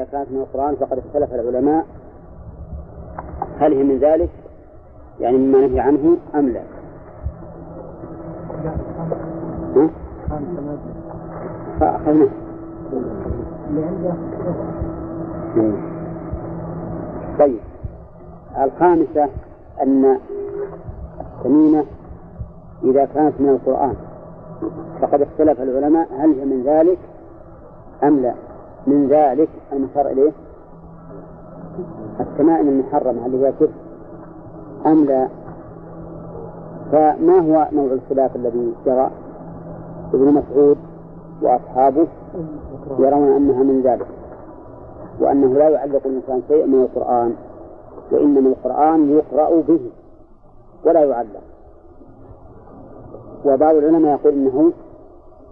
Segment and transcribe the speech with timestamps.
[0.00, 1.86] إذا كانت من القرآن فقد اختلف العلماء
[3.58, 4.30] هل هي من ذلك؟
[5.20, 6.62] يعني مما نهي عنه أم لا؟
[11.80, 12.28] فأخذنا
[17.38, 17.60] طيب.
[18.64, 19.28] الخامسة
[19.82, 20.18] أن
[21.20, 21.84] التميمة
[22.84, 23.94] إذا كانت من القرآن
[25.00, 26.98] فقد اختلف العلماء هل هي من ذلك
[28.02, 28.49] أم لا؟
[28.86, 30.32] من ذلك المشار إليه؟
[32.20, 33.68] التمائم المحرمة اللي هي كفر
[34.86, 35.28] أم لا؟
[36.92, 39.10] فما هو نوع الخلاف الذي جرى؟
[40.14, 40.76] ابن مسعود
[41.42, 42.06] وأصحابه
[42.98, 44.06] يرون أنها من ذلك
[45.20, 47.34] وأنه لا يعلق الإنسان شيئا من القرآن
[48.12, 49.80] وإنما القرآن يقرأ به
[50.84, 51.42] ولا يعلق.
[53.44, 54.72] وبعض العلماء يقول إنه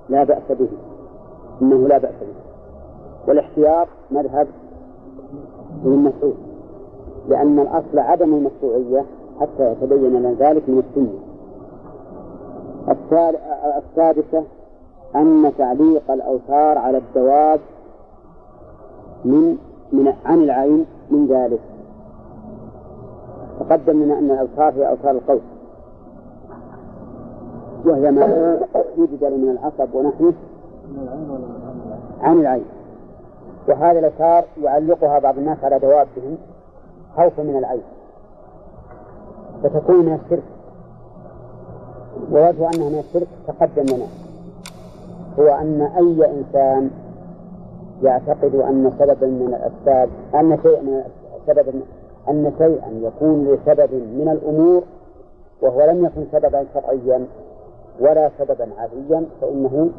[0.08, 0.68] لا بأس به
[1.62, 2.47] إنه لا بأس به.
[3.28, 4.46] والاحتياط مذهب
[5.84, 6.36] ابن مسعود
[7.28, 9.04] لأن الأصل عدم المشروعية
[9.40, 11.18] حتى يتبين لنا ذلك من السنة.
[13.78, 14.44] السادسة
[15.16, 17.60] أن تعليق الأوتار على الدواب
[19.24, 19.56] من
[19.92, 21.60] من عن العين من ذلك.
[23.60, 25.40] تقدم لنا أن الأوتار هي أوتار القوس
[27.84, 28.60] وهي ما
[28.98, 30.32] يوجد من العصب ونحوه
[32.20, 32.64] عن العين.
[33.68, 36.38] وهذه الأوتار يعلقها بعض الناس على دوابهم
[37.16, 37.82] خوفا من العين
[39.62, 40.42] فتكون من الشرك.
[42.32, 44.06] ووجه أنها من الشرك تقدم لنا.
[45.38, 46.90] هو أن أي إنسان
[48.02, 51.02] يعتقد أن سببا من الأسباب أن شيء من
[51.46, 51.82] سبب
[52.28, 54.82] أن شيئا يكون لسبب من الأمور
[55.62, 57.26] وهو لم يكن سببا شرعيا
[58.00, 59.90] ولا سببا عاديا فإنه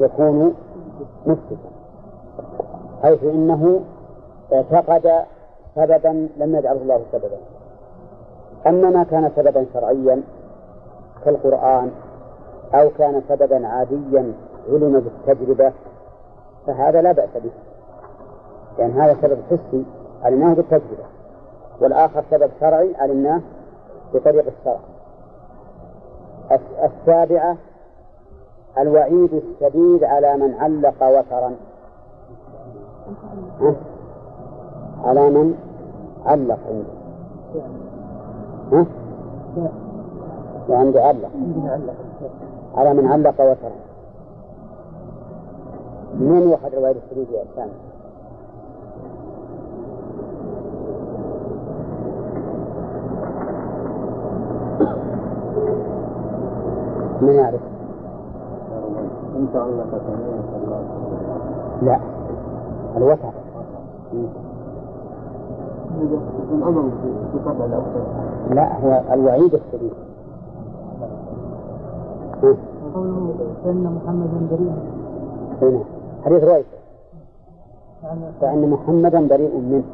[0.00, 0.54] يكون
[1.26, 1.77] مشركا.
[3.02, 3.80] حيث إنه
[4.52, 5.24] اعتقد
[5.74, 7.38] سببا لم يجعله الله سببا.
[8.66, 10.22] أما ما كان سببا شرعيا
[11.24, 11.90] كالقرآن
[12.74, 14.32] أو كان سببا عاديا
[14.68, 15.72] علم بالتجربة
[16.66, 17.50] فهذا لا بأس به.
[18.78, 19.84] لأن يعني هذا سبب حسي
[20.22, 21.04] علمناه بالتجربة
[21.80, 23.40] والآخر سبب شرعي علمناه
[24.14, 24.80] بطريق الشرع.
[26.84, 27.56] السابعة
[28.78, 31.52] الوعيد الشديد على من علق وترا.
[35.04, 35.54] على من؟
[36.26, 36.98] علق عنده.
[38.72, 38.86] ها؟
[40.68, 41.30] وعندي علق؟
[42.76, 43.72] على من علق وترا
[46.20, 47.72] من يؤخذ الوعيد الشديد يا سامي
[57.22, 57.60] من يعرف؟
[61.82, 62.17] لا.
[62.98, 63.32] الوتر.
[68.50, 69.92] لا هو الوعيد الشديد.
[72.94, 74.72] قوله فإن محمدا بريء
[75.62, 75.84] هنا
[76.24, 76.66] حديث رويس
[78.40, 79.84] فإن محمدا بريء منه.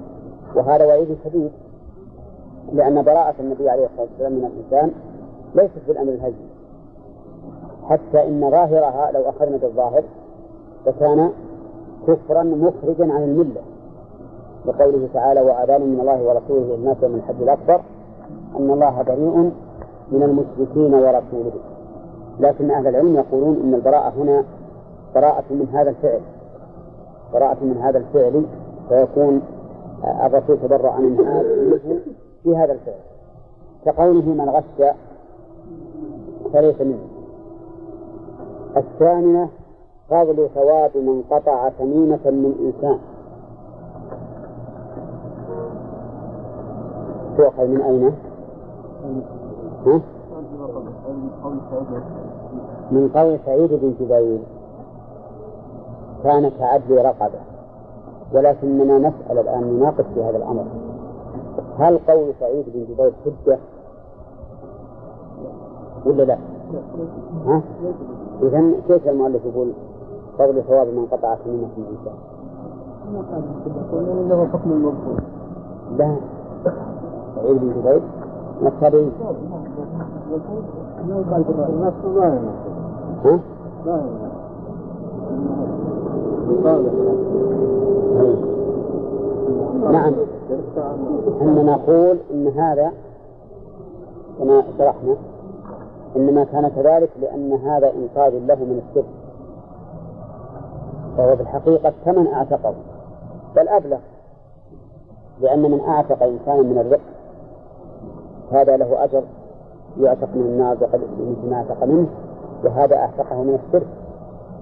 [0.56, 1.50] وهذا وعيد شديد.
[2.72, 4.90] لأن براءة النبي عليه الصلاة والسلام من الإنسان
[5.54, 6.48] ليست بالأمر الهزلي
[7.88, 10.02] حتى إن ظاهرها لو أخذنا بالظاهر
[10.86, 11.30] لكان
[12.06, 13.60] كفرا مخرجا عن الملة.
[14.66, 17.80] لقوله تعالى وأذان من الله ورسوله الناس من الحج الأكبر.
[18.56, 19.52] أن الله بريء
[20.12, 21.52] من المشركين ورسوله.
[22.40, 24.44] لكن أهل العلم يقولون إن البراءة هنا
[25.14, 26.20] براءة من هذا الفعل.
[27.32, 28.44] براءة من هذا الفعل
[28.88, 29.42] فيكون
[30.24, 32.00] الرسول تبرأ من هذا
[32.42, 33.00] في هذا الفعل.
[33.84, 34.94] كقوله من غش
[36.52, 36.98] فليس منه
[38.76, 39.48] الثانية
[40.10, 42.98] فضل ثواب من قطع تميمة من إنسان
[47.36, 48.12] تؤخذ من أين؟
[49.86, 50.00] ها؟
[52.90, 54.38] من قول سعيد بن جبير
[56.24, 57.38] كان كعدل رقبة
[58.34, 60.64] ولكننا نسأل الآن نناقش في هذا الأمر
[61.78, 63.58] هل قول سعيد بن جبير حجة
[66.06, 66.38] ولا لا؟
[67.46, 67.62] ها؟
[68.42, 69.72] إذا كيف المؤلف يقول
[70.38, 72.18] فضل ثواب من قطع سنينة من الإنسان؟
[74.28, 75.16] له حكم المرفوع
[75.98, 76.16] لا.
[77.36, 78.00] سعيد بن جبير
[81.68, 82.52] الناس ما ينفع
[83.24, 83.40] ها؟
[86.64, 86.78] ما
[89.92, 90.12] نعم.
[91.40, 92.92] إحنا نقول إن هذا
[94.38, 95.16] كما شرحنا
[96.16, 99.23] إنما كان كذلك لأن هذا إنقاذ له من الشرك.
[101.16, 102.74] فهو في الحقيقة كمن أعتقه
[103.56, 103.98] بل أبلغ
[105.40, 107.00] لأن من أعتق إنسانا من الرق
[108.52, 109.22] هذا له أجر
[110.00, 112.06] يعتق من النار مثل ما أعتق منه
[112.64, 113.86] وهذا أعتقه من الشرك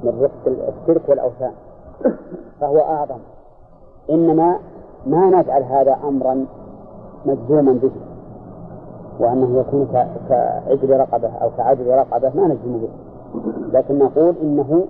[0.04, 1.52] من رق الشرك والأوثان.
[2.60, 3.18] فهو أعظم.
[4.10, 4.58] إنما
[5.06, 6.46] ما نجعل هذا أمرا
[7.26, 7.90] مجزوما به
[9.20, 9.88] وأنه يكون
[10.28, 12.88] كعجل رقبة أو كعجل رقبة ما نجزم به
[13.72, 14.86] لكن نقول إنه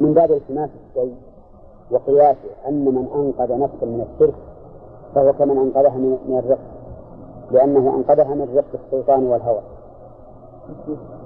[0.00, 1.14] من باب التماس الشيء
[1.90, 4.34] وقياسه أن من أنقذ نفسا من الشرك
[5.14, 6.58] فهو كمن أنقذها من الرق
[7.50, 9.60] لأنه أنقذها من رق الشيطان والهوى.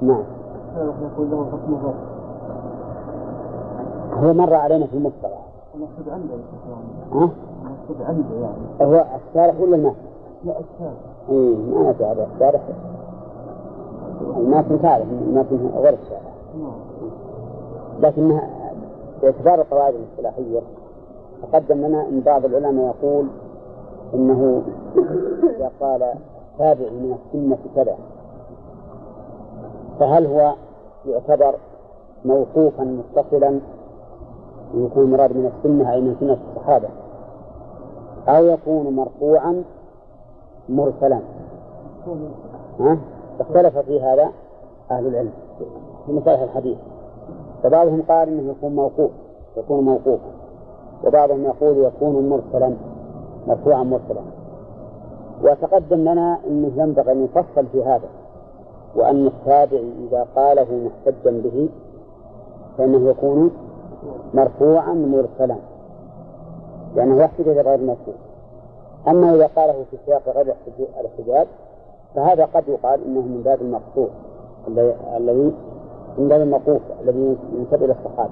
[0.02, 0.24] نعم.
[4.12, 5.42] هو مر علينا في المصطلح
[5.74, 6.34] المقصود عنده
[7.12, 7.30] ها؟
[7.64, 9.94] المقصود عنده يعني هو الشارح ولا الماء؟
[10.44, 10.92] لا الشارع
[11.30, 12.60] اي ما ندري هذا الشارح.
[14.36, 15.46] الماء تعرف الماء
[15.76, 16.32] غير الشارح.
[18.00, 18.61] لكنها
[19.22, 20.60] باعتبار القواعد الاصطلاحية
[21.42, 23.26] تقدم لنا أن بعض العلماء يقول
[24.14, 24.62] إنه
[25.56, 26.14] إذا قال
[26.58, 27.96] تابع من السنة كذا
[30.00, 30.54] فهل هو
[31.06, 31.54] يعتبر
[32.24, 33.60] موقوفا متصلا
[34.74, 36.88] يكون مراد من السنة أي من سنة الصحابة؟
[38.28, 39.64] أو يكون مرفوعا
[40.68, 41.20] مرسلا؟
[42.80, 42.98] ها؟
[43.40, 44.28] اختلف في هذا
[44.90, 45.32] أهل العلم
[46.06, 46.78] في مصالح الحديث.
[47.62, 49.10] فبعضهم قال إنه يكون موقوف
[49.56, 50.30] يكون موقوفا.
[51.04, 52.74] وبعضهم يقول يكون مرسلا
[53.46, 54.20] مرفوعا مرسلا.
[55.44, 58.08] وتقدم لنا إنه ينبغي أن يفصل في هذا
[58.96, 61.68] وأن التابع إذا قاله محتجا به
[62.78, 63.50] فإنه يكون
[64.34, 65.56] مرفوعا مرسلا.
[66.96, 68.14] لأنه يحتج إلى غير المرفوع
[69.08, 70.54] أما إذا قاله في سياق غير
[71.00, 71.46] الاحتجاج
[72.14, 74.10] فهذا قد يقال إنه من باب المقصود
[75.16, 75.52] الذي
[76.18, 78.30] من باب الموقوف الذي ينسب إلى الصحابة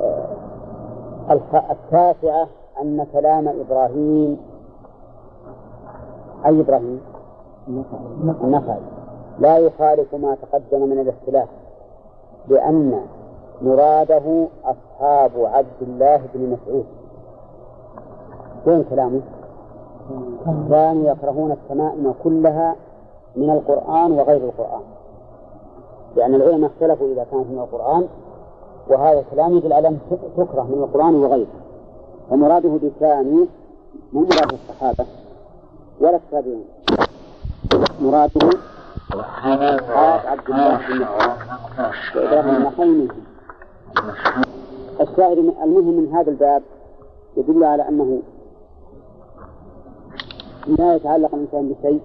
[0.00, 0.26] آه،
[1.70, 2.48] التاسعة
[2.82, 4.38] أن كلام إبراهيم
[6.46, 7.00] أي إبراهيم؟
[8.44, 8.78] النخعي
[9.38, 11.48] لا يخالف ما تقدم من الاختلاف
[12.48, 13.00] لأن
[13.62, 16.84] مراده أصحاب عبد الله بن مسعود
[18.66, 19.20] وين كلامه؟
[20.70, 22.76] كانوا يكرهون التمائم كلها
[23.36, 24.82] من القرآن وغير القرآن
[26.16, 28.08] لأن العلماء اختلفوا إذا كانت من القرآن
[28.88, 29.96] وهذا الكلام يدل على
[30.36, 31.46] تكره من القرآن وغيره.
[32.30, 33.46] فمراده بكانوا
[34.12, 35.06] مو مراد الصحابة
[36.00, 36.64] ولا التابعين.
[38.00, 38.48] مراده
[40.26, 41.06] عبد الله بن
[42.16, 43.08] وإبراهيم النخعي
[45.00, 46.62] الشاهد المهم من هذا الباب
[47.36, 48.22] يدل على أنه
[50.78, 52.00] لا يتعلق الإنسان بشيء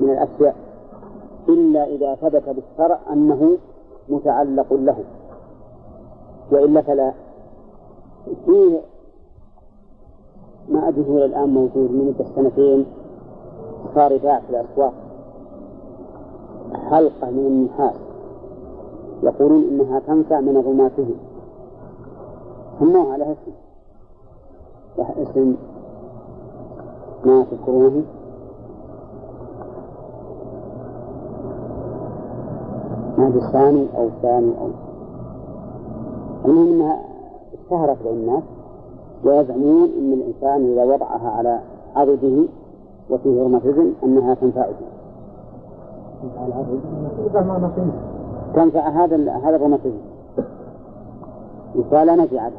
[0.00, 0.67] من الأشياء.
[1.48, 3.58] إلا إذا ثبت بالشرع أنه
[4.08, 5.04] متعلق له.
[6.52, 7.12] وإلا فلا.
[8.46, 8.80] فيه
[10.68, 12.86] ما أدري هو الآن موجود من مدة سنتين
[13.94, 14.92] صار يباع في الأسواق.
[16.90, 17.94] حلقة من النحاس.
[19.22, 21.14] يقولون إنها تنفع من ظلماتهم
[22.78, 23.52] سموها على اسم.
[24.98, 25.54] اسم.
[27.24, 28.17] ما تذكرونه؟
[33.18, 34.68] ما في الثاني أو الثاني أو
[36.44, 37.00] المهم أنها
[37.54, 38.42] اشتهرت بين الناس
[39.24, 41.60] ويزعمون أن الإنسان إذا وضعها على
[41.96, 42.44] عضده
[43.10, 44.74] وفيه روماتيزم أنها تنفعه.
[48.54, 49.98] تنفع هذا هذا الروماتيزم.
[51.90, 52.52] فلا ندري هل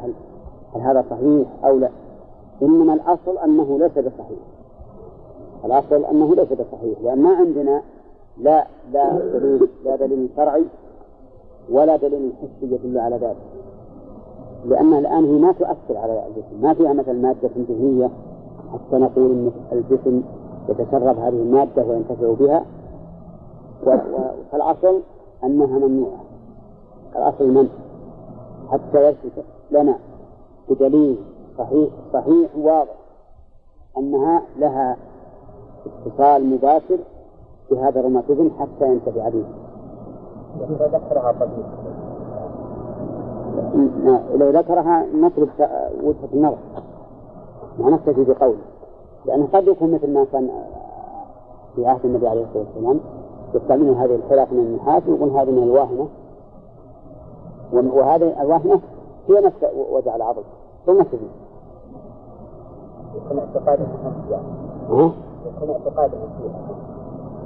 [0.75, 1.89] هل هذا صحيح أو لا.
[2.61, 4.39] إنما الأصل أنه ليس بصحيح.
[5.65, 7.81] الأصل أنه ليس بصحيح لأن ما عندنا
[8.39, 10.65] لا لا دليل لا دليل شرعي
[11.71, 13.37] ولا دليل حسي يدل على ذلك.
[14.65, 18.09] لأن الآن هي ما تؤثر على الجسم ما فيها مثل مادة دهنية
[18.73, 20.21] حتى نقول أن الجسم
[20.69, 22.65] يتشرب هذه المادة وينتفع بها
[24.51, 25.01] فالأصل
[25.43, 26.23] أنها ممنوعة.
[27.15, 27.69] الأصل المنع
[28.71, 29.95] حتى يثبت لنا
[30.69, 31.17] بدليل
[31.57, 32.95] صحيح صحيح واضح
[33.97, 34.97] أنها لها
[35.85, 36.97] اتصال مباشر
[37.71, 39.43] بهذا الروماتيزم حتى ينتفع به.
[40.69, 41.65] إذا ذكرها طبيب.
[44.35, 45.49] لو ذكرها نطلب
[46.03, 46.57] وجهة النظر
[47.79, 48.57] ما نكتفي بقوله
[49.25, 50.49] لأنه قد يكون مثل ما كان
[51.75, 52.99] في عهد النبي عليه الصلاة والسلام
[53.55, 56.07] يستعملون هذه الحلاق من النحاس ويقول هذه من الواهنة
[57.73, 58.79] وهذه الواهنة
[59.29, 60.41] هي نفس وجع العضل
[60.85, 61.29] ثم تزيد.
[63.15, 63.79] يكون اعتقاد
[64.89, 65.11] ها؟
[65.45, 66.11] يكون اعتقاد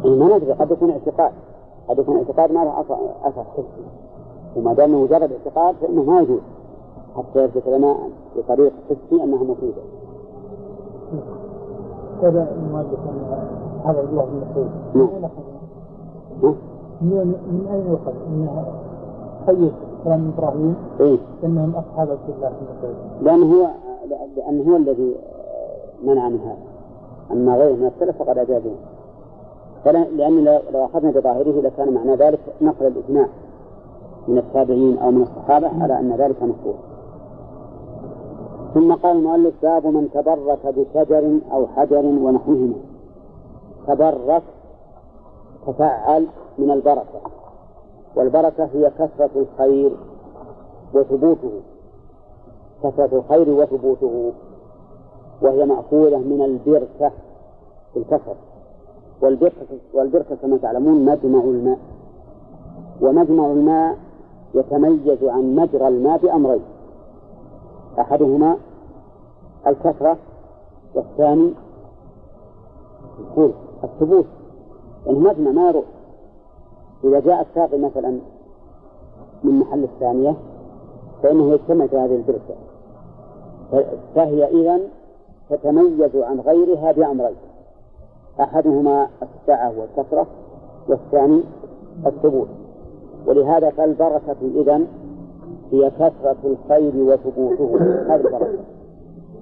[0.03, 1.31] يعني ما ندري قد يكون اعتقاد.
[1.87, 2.79] قد يكون اعتقاد ما له
[3.23, 3.85] اثر حسي
[4.55, 6.39] وما دام مجرد اعتقاد فإنه ما يجوز.
[7.17, 7.95] حتى يثبت لنا
[8.37, 9.81] بطريق حسي أنها مفيدة.
[12.21, 12.99] كذا المؤلف
[13.85, 14.69] هذا الله بن مسعود؟
[17.01, 18.65] من من أين يؤخذ؟ من
[19.47, 23.67] حديث كلام إبراهيم؟ إيه؟ انهم أصحاب عبد الله بن مسعود لأنه هو
[24.37, 25.15] لأنه هو الذي
[26.03, 26.57] منع من هذا.
[27.31, 28.59] أما غيره من السلف فقد فلا
[29.85, 33.27] لأن لو أخذنا بظاهره لكان معنى ذلك نقل الإجماع
[34.27, 36.75] من التابعين أو من الصحابة على أن ذلك مشروع
[38.73, 42.75] ثم قال المؤلف باب من تبرك بشجر أو حجر ونحوهما.
[43.87, 44.43] تبرك
[45.67, 47.21] تفعل من البركة.
[48.15, 49.91] والبركة هي كثرة الخير
[50.93, 51.61] وثبوته.
[52.83, 54.31] كثرة الخير وثبوته.
[55.41, 57.11] وهي مأخوذة من البركة
[57.95, 58.35] بالكسر
[59.21, 61.79] والبركة والبركة كما تعلمون مجمع الماء.
[63.01, 63.97] ومجمع الماء
[64.53, 66.61] يتميز عن مجرى الماء بأمرين.
[67.99, 68.57] أحدهما
[69.67, 70.17] الكثرة
[70.95, 71.53] والثاني
[73.83, 74.25] الثبوت.
[75.05, 75.85] يعني مجمع ما يروح.
[77.03, 78.19] إذا جاء الساقي مثلا
[79.43, 80.35] من محل الثانية
[81.23, 82.55] فإنه يجتمع في هذه البركة
[84.15, 84.79] فهي إذا
[85.49, 87.35] تتميز عن غيرها بأمرين.
[88.39, 90.27] أحدهما السعة والكثرة
[90.87, 91.43] والثاني
[92.05, 92.47] الثبوت
[93.27, 94.81] ولهذا فالبركة إذا
[95.71, 98.59] هي كثرة الخير وثبوته هذه البركة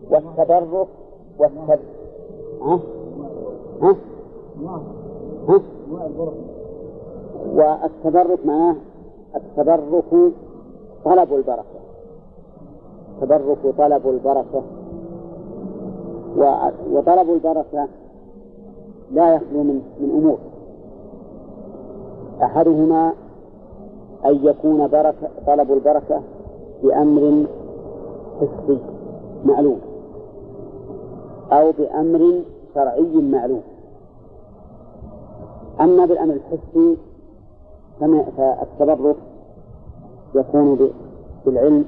[0.09, 0.87] والتبرك
[1.39, 1.79] والتب
[2.61, 2.79] ها؟
[3.81, 3.95] ها؟
[5.49, 5.61] ها؟
[7.55, 8.75] والتبرك معناه
[9.35, 10.31] التبرك
[11.05, 11.81] طلب البركة
[13.21, 14.63] التبرك طلب البركة
[16.91, 17.87] وطلب البركة
[19.11, 20.37] لا يخلو من من أمور.
[22.43, 23.13] أحدهما
[24.25, 26.21] أن يكون بركة طلب البركة
[26.83, 27.45] بأمر
[28.41, 28.77] حسي
[29.45, 29.79] معلوم
[31.51, 32.41] أو بأمر
[32.75, 33.61] شرعي معلوم.
[35.81, 36.97] أما بالأمر الحسي
[38.37, 39.15] فالتبرك
[40.35, 40.89] يكون
[41.45, 41.85] بالعلم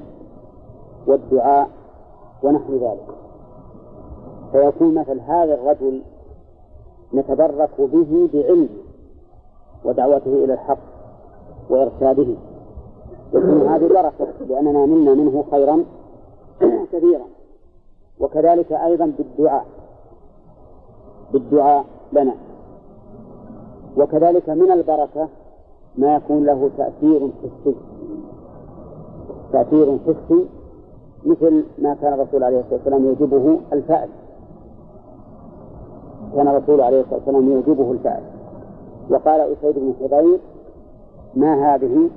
[1.06, 1.68] والدعاء
[2.42, 3.06] ونحو ذلك.
[4.52, 6.02] فيكون مثل هذا الرجل
[7.14, 8.68] نتبرك به بعلمه
[9.84, 10.78] ودعوته إلى الحق
[11.70, 12.26] وإرشاده.
[13.68, 15.84] هذه بركة لأننا نلنا منه خيرا
[16.92, 17.24] كثيرا.
[18.20, 19.66] وكذلك أيضا بالدعاء
[21.32, 22.34] بالدعاء لنا.
[23.96, 25.28] وكذلك من البركة
[25.98, 27.74] ما يكون له تأثير حسي.
[29.52, 30.46] تأثير حسي
[31.26, 34.08] مثل ما كان الرسول عليه الصلاة والسلام يعجبه الفأل.
[36.34, 38.22] كان الرسول عليه الصلاة والسلام يعجبه الفأل
[39.10, 40.38] وقال أسيد بن حضير
[41.36, 42.08] ما هذه؟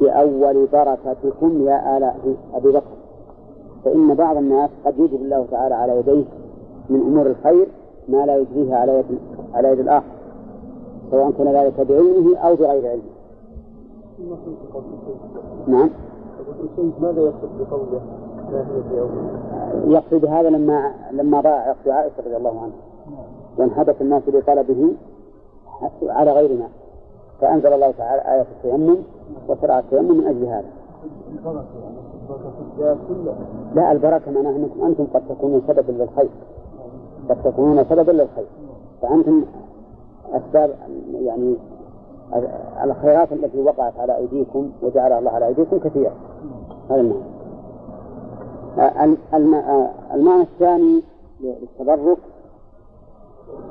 [0.00, 2.12] بأول بركتكم يا آل
[2.54, 2.82] أبي بكر.
[3.84, 6.24] فإن بعض الناس قد يجب الله تعالى على يديه
[6.90, 7.66] من أمور الخير
[8.08, 9.18] ما لا يجريها على يد
[9.54, 10.06] على يد الآخر
[11.10, 13.02] سواء كان ذلك بعلمه أو بغير علمه.
[15.66, 15.90] نعم.
[17.00, 18.00] ماذا يقصد بقوله؟
[19.86, 22.76] يقصد هذا لما لما ضاع عقد عائشة رضي الله عنها.
[23.58, 24.94] وانحبس الناس لطلبه
[26.02, 26.68] على غير ما
[27.40, 28.96] فأنزل الله تعالى آية التيمم
[29.48, 30.70] وشرع التيمم من أجل هذا.
[33.74, 36.30] لا البركة معناها أنكم أنتم قد تكونون سببا للخير.
[37.28, 38.46] قد تكونون سببا للخير.
[39.02, 39.44] فأنتم
[40.32, 40.70] أسباب
[41.12, 41.56] يعني
[42.84, 46.12] الخيرات التي وقعت على أيديكم وجعلها الله على أيديكم كثيرة.
[46.90, 47.41] هذا المعنى.
[50.14, 51.02] المعنى الثاني
[51.40, 52.18] للتبرك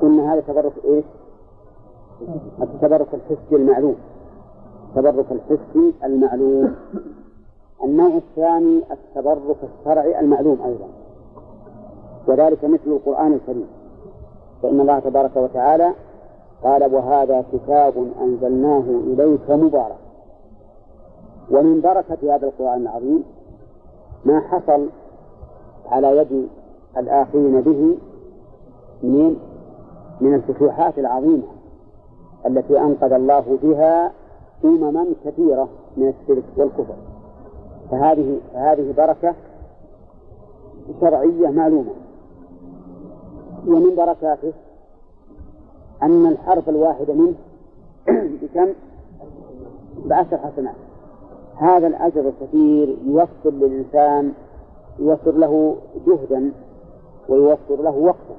[0.02, 1.04] قلنا هذا تبرك إيش؟
[2.62, 3.96] التبرك الحسي المعلوم.
[4.88, 6.74] التبرك الحسي المعلوم.
[7.84, 10.88] النوع الثاني التبرك الشرعي المعلوم أيضا.
[12.26, 13.66] وذلك مثل القرآن الكريم.
[14.62, 15.92] فإن الله تبارك وتعالى
[16.62, 19.98] قال وهذا كتاب أنزلناه إليك مبارك.
[21.50, 23.24] ومن بركة هذا القرآن العظيم
[24.24, 24.88] ما حصل
[25.86, 26.48] على يد
[26.96, 27.98] الآخرين به
[29.02, 29.36] من
[30.20, 31.42] من الفتوحات العظيمة
[32.46, 34.12] التي أنقذ الله بها
[34.64, 36.94] أمما كثيرة من الشرك والكفر.
[37.90, 39.34] فهذه فهذه بركة
[41.00, 41.92] شرعية معلومة.
[43.66, 44.52] ومن بركاته
[46.02, 47.34] أن الحرف الواحد منه
[48.42, 48.68] بكم؟
[50.04, 50.74] بعشر حسنات.
[51.62, 54.32] هذا الأجر الكثير يوفر للإنسان
[54.98, 55.76] يوفر له
[56.06, 56.52] جهدا
[57.28, 58.34] ويوفر له وقتا.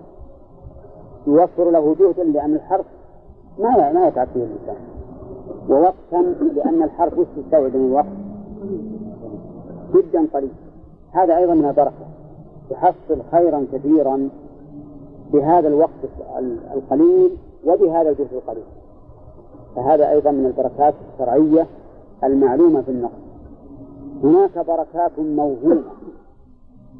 [1.28, 2.86] يوفر له جهدا لأن الحرف
[3.60, 4.76] ما ما يتعب فيه الإنسان.
[5.70, 8.06] ووقتا لأن الحرف يستوعب من الوقت
[9.96, 10.52] جدا قليل
[11.12, 12.06] هذا أيضا من البركة.
[12.70, 14.30] تحصل خيرا كثيرا
[15.34, 15.92] بهذا الوقت
[16.74, 18.64] القليل وبهذا الجهد القليل.
[19.76, 21.68] فهذا أيضا من البركات الشرعية
[22.24, 23.24] المعلومة في النقل
[24.24, 25.84] هناك بركات موهومة.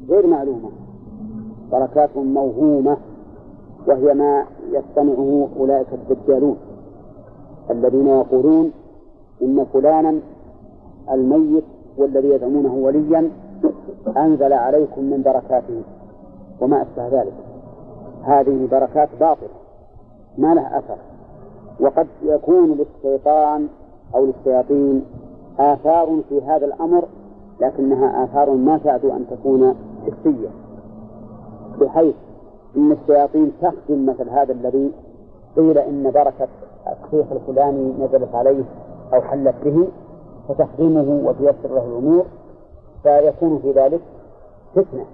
[0.08, 0.70] غير معلومة.
[1.72, 2.96] بركات موهومة
[3.86, 6.56] وهي ما يصطنعه أولئك الدجالون
[7.70, 8.72] الذين يقولون
[9.42, 10.20] إن فلانا
[11.10, 11.64] الميت
[11.98, 13.30] والذي يزعمونه وليا
[14.16, 15.82] أنزل عليكم من بركاته
[16.60, 17.32] وما أشبه ذلك.
[18.22, 19.48] هذه بركات باطلة
[20.38, 20.96] ما لها أثر.
[21.80, 23.68] وقد يكون للشيطان
[24.14, 25.04] أو للشياطين
[25.58, 27.04] آثار في هذا الأمر
[27.60, 30.48] لكنها آثار ما تعد أن تكون حسية
[31.80, 32.14] بحيث
[32.76, 34.92] أن الشياطين تخدم مثل هذا الذي
[35.56, 36.48] قيل إن بركة
[36.86, 38.64] الشيخ الفلاني نزلت عليه
[39.14, 39.88] أو حلت به
[40.48, 42.24] فتخدمه وتيسر له الأمور
[43.02, 44.00] فيكون في ذلك
[44.74, 45.04] فتنة.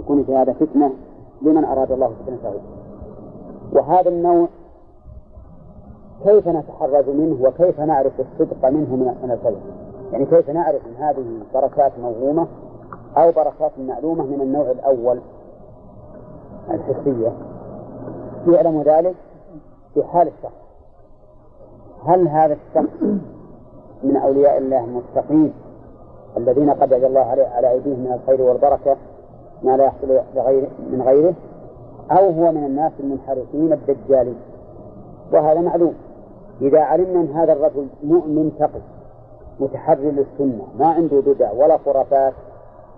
[0.00, 0.92] يكون في هذا فتنة
[1.42, 2.52] لمن أراد الله فتنته.
[3.72, 4.48] وهذا النوع
[6.24, 9.60] كيف نتحرز منه وكيف نعرف الصدق منه من الكذب
[10.12, 11.24] يعني كيف نعرف أن هذه
[11.54, 12.46] بركات موهومة
[13.16, 15.18] أو بركات معلومة من النوع الأول
[16.70, 17.32] الحسية؟
[18.48, 19.14] يعلم ذلك
[19.94, 20.62] في حال الشخص.
[22.06, 23.02] هل هذا الشخص
[24.02, 25.52] من أولياء الله المتقين
[26.36, 28.96] الذين قد الله عليه على أيديهم من الخير والبركة
[29.62, 30.08] ما لا يحصل
[30.90, 31.34] من غيره؟
[32.10, 34.36] أو هو من الناس المنحرفين الدجالين؟
[35.32, 35.94] وهذا معلوم.
[36.62, 38.80] إذا علمنا أن هذا الرجل مؤمن تقي
[39.60, 42.32] متحرر للسنة ما عنده بدع ولا خرافات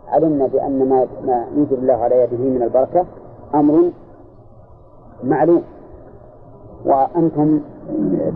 [0.08, 3.04] علمنا بأن ما ما يجري الله على يده من البركة
[3.54, 3.90] أمر
[5.24, 5.62] معلوم.
[6.84, 7.60] وأنتم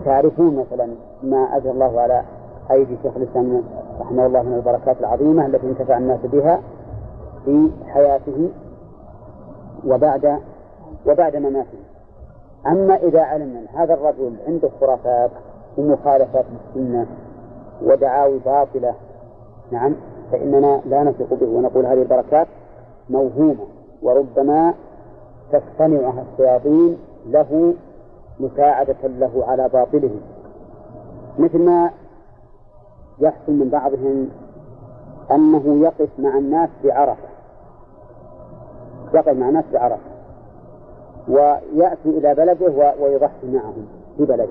[0.05, 0.87] تعرفون مثلا
[1.23, 2.23] ما أجرى الله على
[2.71, 3.63] أيدي شيخ الإسلام
[4.01, 6.59] رحمه الله من البركات العظيمة التي انتفع الناس بها
[7.45, 8.49] في حياته
[9.87, 10.39] وبعد
[11.07, 11.77] وبعد مماته.
[12.67, 15.31] أما إذا علمنا أن هذا الرجل عنده خرافات
[15.77, 16.45] ومخالفات
[16.75, 17.05] للسنة
[17.81, 18.93] ودعاوي باطلة
[19.71, 19.95] نعم
[20.31, 22.47] فإننا لا نثق به ونقول هذه البركات
[23.09, 23.65] موهومة
[24.01, 24.73] وربما
[25.51, 27.73] تصطنعها الشياطين له
[28.39, 30.15] مساعدة له على باطله.
[31.39, 31.91] مثل ما
[33.19, 34.29] يحصل من بعضهم
[35.31, 37.29] أنه يقف مع الناس بعرفة
[39.13, 40.18] يقف مع الناس بعرفة
[41.29, 43.85] ويأتي إلى بلده ويضحي معهم
[44.17, 44.47] في بلده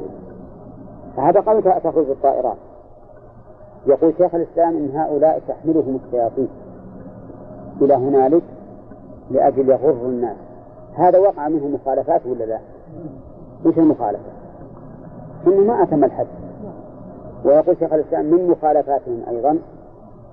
[1.17, 2.57] فهذا قبل تخرج الطائرات.
[3.87, 6.49] يقول شيخ الإسلام إن هؤلاء تحملهم الشياطين.
[7.81, 8.43] إلى هنالك
[9.31, 10.37] لأجل يغر الناس.
[10.95, 12.59] هذا وقع منه مخالفات ولا لا؟
[13.65, 14.31] وش المخالفة؟
[15.47, 16.27] إنه ما أتم الحد.
[17.45, 19.59] ويقول شيخ الإسلام من مخالفاتهم أيضا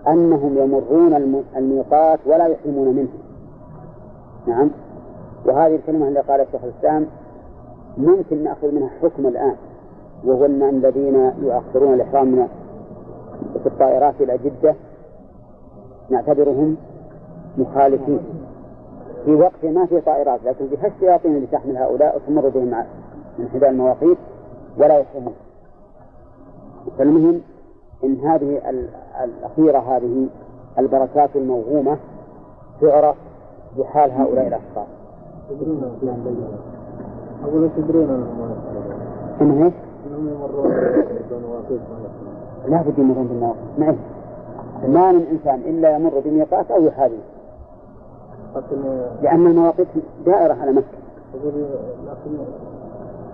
[0.08, 3.10] أنهم يمرون الميقات ولا يحرمون منه
[4.48, 4.72] نعم.
[5.46, 7.08] وهذه الكلمة اللي قالها شيخ الإسلام
[7.98, 9.56] ممكن نأخذ منها حكم الآن
[10.24, 12.48] وهو أن الذين يؤخرون الإحرام من
[13.64, 14.76] في الطائرات إلى جدة
[16.10, 16.76] نعتبرهم
[17.58, 18.20] مخالفين
[19.26, 22.84] في وقت ما في طائرات لكن في الشياطين اللي تحمل هؤلاء وتمر بهم
[23.40, 24.18] من حذاء المواقيت
[24.78, 25.36] ولا يحرمون
[26.98, 27.42] فالمهم
[28.04, 28.62] إن هذه
[29.24, 30.28] الأخيرة هذه
[30.80, 31.98] البركات الموهومة
[32.82, 33.16] تعرف
[33.78, 34.88] بحال هؤلاء الأشخاص.
[37.44, 38.28] أقول تدرون
[39.42, 39.74] إنهم إيش؟
[40.08, 40.72] أنهم يمرون
[42.68, 43.96] لا بد يمرون بالمواقف ما
[44.88, 47.24] ما من إنسان إلا يمر بميقات أو يحاذيه
[49.22, 49.88] لأن المواقيت
[50.26, 50.86] دائرة على مكة
[51.44, 52.38] لكن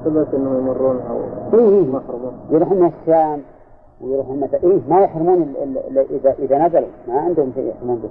[0.05, 1.17] ثبت أنهم يمرون أو
[1.59, 1.87] إيه إيه.
[1.87, 3.41] محرمون يروحون الشام
[4.01, 5.53] ويروحون مثلا إيه ما يحرمون
[6.11, 6.87] إذا إذا نزلوا.
[7.07, 8.09] ما عندهم شيء يحرمون به.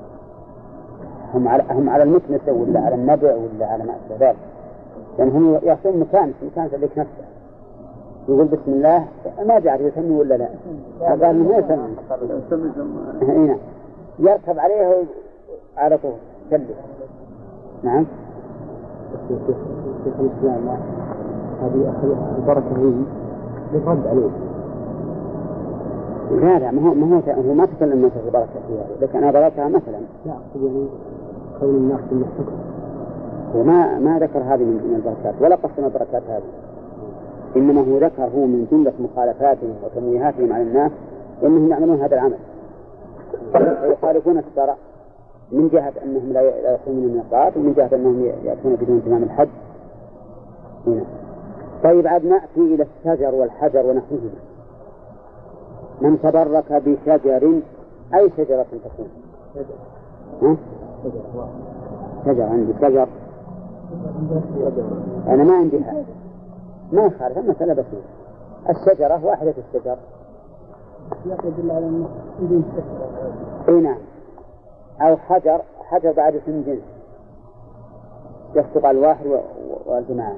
[1.35, 4.37] هم على هم على المكنسة ولا على النبع ولا على ما أشبه ذلك.
[5.19, 7.25] لأن هم يأخذون مكان في مكان ذلك نفسه
[8.29, 9.05] يقول بسم الله
[9.47, 10.49] ما بيعرف يسمي ولا لا.
[11.01, 12.73] فقال ما يسمي.
[13.27, 13.57] نعم.
[14.19, 15.05] يركب عليه
[15.77, 16.12] على طول.
[16.51, 16.64] كله
[17.83, 18.07] نعم.
[20.05, 20.79] شيخ الإسلام
[21.62, 21.95] هذه
[22.38, 22.93] البركة هي
[23.75, 24.31] يرد عليه
[26.31, 28.87] لا لا ما هو ما هو ما تكلم في بركة فيها.
[29.01, 30.01] لكن أنا ضربتها مثلا.
[30.27, 30.87] لا يعني
[31.61, 32.57] كون الناس من الحكم.
[33.55, 36.42] وما ما ذكر هذه من من البركات ولا قسم البركات هذه.
[37.57, 40.90] إنما هو ذكر هو من جملة مخالفاتهم وتمويهاتهم على الناس
[41.42, 42.38] أنهم يعملون هذا العمل.
[43.83, 44.77] ويخالفون الشرع
[45.53, 49.49] من جهة أنهم لا يقومون الميقات ومن جهة أنهم يأتون بدون تمام الحج.
[50.87, 51.05] هنا.
[51.85, 54.40] طيب عاد نأتي إلى الشجر والحجر ونحوهما.
[56.01, 57.61] من تبرك بشجر
[58.14, 60.59] أي شجرة تكون؟
[62.25, 62.73] شجر عندي.
[62.81, 63.09] شجر.
[65.27, 66.05] أنا ما عندي حاجة.
[66.93, 68.11] ما يخالف المسألة بسيطة
[68.71, 69.97] الشجرة واحدة الشجر.
[71.27, 72.09] يدل على أنه
[72.41, 72.65] بدون
[73.69, 73.99] إي نعم.
[75.01, 76.83] أو حجر حجر بعد اسم جنس.
[78.55, 79.27] يصدق على الواحد
[79.87, 80.35] والجماعة.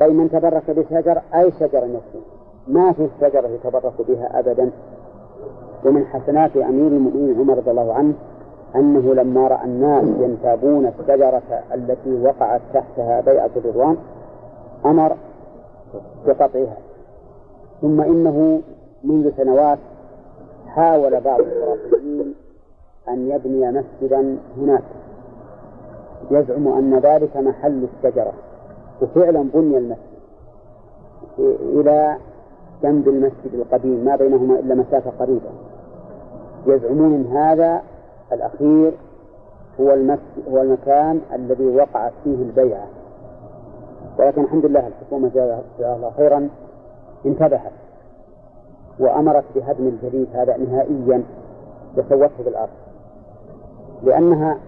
[0.00, 2.22] طيب من تبرك بشجر؟ أي شجر يكون
[2.68, 4.70] ما في شجرة يتبرك بها أبدا.
[5.84, 8.14] ومن حسنات أمير المؤمنين عمر رضي الله عنه
[8.76, 11.42] أنه لما رأى الناس ينتابون الشجرة
[11.74, 13.96] التي وقعت تحتها بيعة الرضوان
[14.84, 15.16] أمر
[16.26, 16.76] بقطعها.
[17.80, 18.60] ثم إنه
[19.04, 19.78] منذ سنوات
[20.66, 22.34] حاول بعض الخرافيين
[23.08, 24.82] أن يبني مسجدا هناك.
[26.30, 28.32] يزعم أن ذلك محل الشجرة
[29.02, 30.02] وفعلا بني المسجد
[31.38, 32.16] إلى
[32.82, 35.50] جنب المسجد القديم ما بينهما إلا مسافة قريبة.
[36.66, 37.82] يزعمون هذا
[38.32, 38.92] الأخير
[39.80, 39.90] هو
[40.50, 42.86] هو المكان الذي وقعت فيه البيعة.
[44.18, 46.48] ولكن الحمد لله الحكومة جزاها الله خيرا
[47.26, 47.72] انتبهت
[48.98, 51.22] وأمرت بهدم الجديد هذا نهائيا
[51.96, 52.70] وسوته بالأرض
[54.02, 54.58] لأنها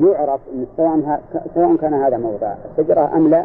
[0.00, 1.20] يعرف أن سواء
[1.54, 3.44] سواء كان هذا موضع الشجرة أم لا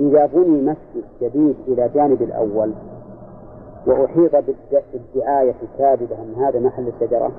[0.00, 2.72] إذا بني مسجد جديد إلى جانب الأول
[3.86, 7.30] وأحيط بالدعاية الكاذبة أن هذا محل الشجرة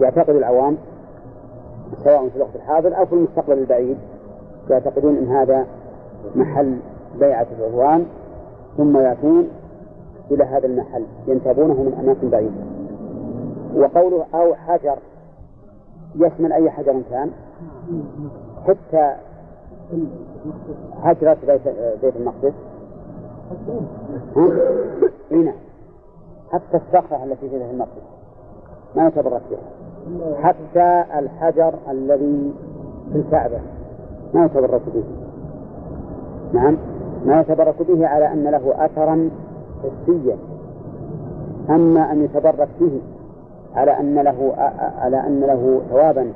[0.00, 0.76] يعتقد العوام
[2.04, 3.96] سواء في الوقت الحاضر أو في المستقبل البعيد
[4.70, 5.66] يعتقدون أن هذا
[6.34, 6.78] محل
[7.18, 8.06] بيعة العدوان
[8.76, 9.48] ثم يأتون
[10.30, 12.54] إلى هذا المحل ينتابونه من أماكن بعيدة.
[13.74, 14.98] وقوله أو حجر
[16.14, 17.30] يشمل أي حجر كان
[18.66, 19.14] حتى
[21.02, 21.60] حجرة بيت
[22.02, 22.52] بيت المقدس؟
[25.32, 25.54] إيه نعم.
[26.52, 28.02] حتى الصخرة التي في بيت المقدس.
[28.96, 29.77] ما يتبرك بها
[30.42, 32.52] حتى الحجر الذي
[33.12, 33.58] في الكعبة.
[34.34, 35.04] ما يتبرك به
[36.52, 36.76] نعم.
[37.26, 39.30] ما يتبرك به على أن له أثرا
[39.82, 40.36] حسيا.
[41.70, 43.00] أما أن يتبرك به
[43.74, 44.52] على أن له
[44.98, 46.32] على أن له ثوابا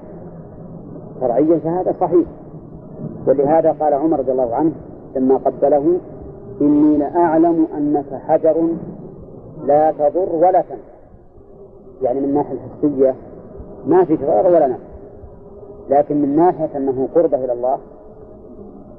[1.20, 2.26] شرعيا فهذا صحيح.
[3.26, 4.72] ولهذا قال عمر رضي الله عنه
[5.16, 5.98] لما قبله
[6.60, 8.68] إني لأعلم أنك حجر
[9.66, 10.92] لا تضر ولا تنفع.
[12.02, 13.14] يعني من الناحية الحسية
[13.86, 14.82] ما في ضرر ولا نفع.
[15.90, 17.78] لكن من ناحية أنه قربة إلى الله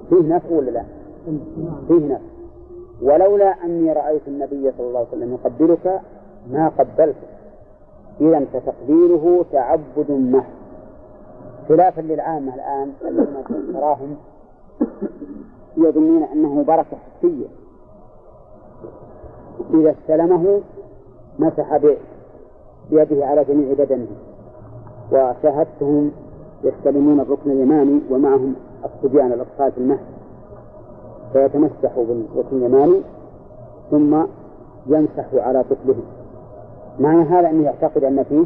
[0.10, 0.84] فيه نفع ولا لا؟
[1.88, 2.34] فيه نفع.
[3.02, 6.02] ولولا أني رأيت النبي صلى الله عليه وسلم يقبلك
[6.52, 7.15] ما قبلتك
[8.22, 10.54] إذا فتقبيله تعبد محض
[11.69, 14.15] خلافا للعامة الآن الذين تراهم
[15.78, 17.48] يظنون أنه بركة حسية.
[19.74, 20.62] إذا استلمه
[21.39, 21.78] مسح
[22.91, 24.08] بيده على جميع بدنه.
[25.13, 26.12] وشاهدتهم
[26.63, 28.54] يستلمون الركن اليماني ومعهم
[28.86, 29.99] الصبيان الأطفال في المهد.
[31.34, 33.02] فيتمسح بالركن اليماني
[33.91, 34.23] ثم
[34.88, 35.95] يمسح على طفله
[36.99, 38.45] معنى هذا أنه يعتقد أن فيه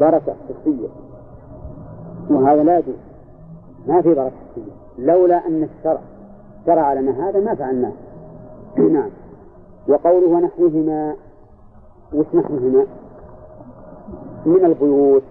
[0.00, 0.88] بركة حسية
[2.30, 2.94] وهذا لا يجوز.
[3.86, 6.00] ما في بركة حسية لولا أن الشرع
[6.66, 7.92] شرع لنا هذا ما فعلناه.
[8.92, 9.10] نعم.
[9.88, 11.14] وقوله ونحوهما
[12.14, 12.86] وش نحوهما؟
[14.46, 15.22] من البيوت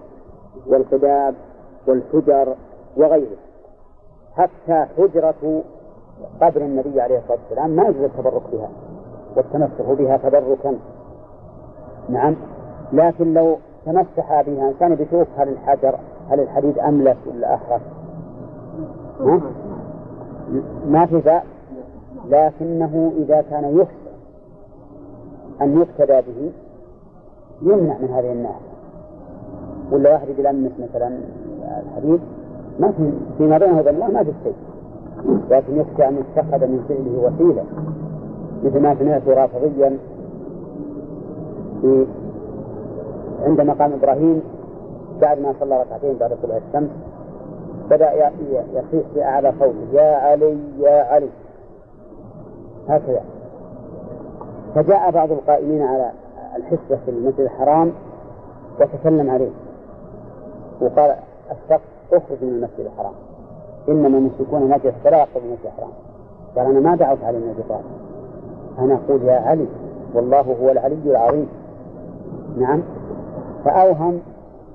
[0.68, 1.36] والقباب
[1.88, 2.56] والحجر
[2.98, 3.38] وغيره.
[4.36, 5.64] حتى حجرة
[6.42, 8.70] قبر النبي عليه الصلاة والسلام ما يجوز التبرك بها
[9.36, 10.78] والتمسح بها تبركا.
[12.10, 12.36] نعم.
[12.94, 16.00] لكن لو تمسح بها إنسان بيشوف هل الحجر
[16.30, 17.82] هل الحديد أملس ولا ها؟
[20.86, 21.44] ما في بأس.
[22.30, 24.08] لكنه إذا كان يخشى
[25.62, 26.52] أن يقتدى به
[27.62, 28.77] يمنع من هذه الناحية.
[29.92, 31.18] ولا واحد يلمس مثلا
[31.84, 32.20] الحديد
[32.80, 34.56] ما في فيما بينه وبين الله ما في شيء.
[35.50, 37.64] لكن يخشى أن يتخذ من فعله وسيلة.
[38.64, 39.98] مثل ما سمعت رافضيا
[41.82, 42.06] في
[43.44, 44.42] عند مقام إبراهيم
[45.22, 46.90] بعد ما صلى ركعتين بعد طلوع الشمس
[47.90, 51.30] بدأ يصيح في أعلى صوته يا علي يا علي.
[52.90, 53.22] هكذا.
[54.76, 56.12] فجاء بعض القائمين على
[56.56, 57.92] الحسبة في المسجد الحرام
[58.82, 59.50] وتكلم عليه.
[60.82, 61.16] وقال
[61.52, 63.14] الشخص اخرج من المسجد الحرام.
[63.90, 65.90] إنما المشركون نجس فلا يقرب المسجد الحرام.
[66.56, 67.84] قال أنا ما دعوت علي من ابي
[68.80, 69.66] أنا أقول يا علي
[70.14, 71.48] والله هو العلي العظيم.
[72.58, 72.82] نعم.
[73.66, 74.20] فأوهم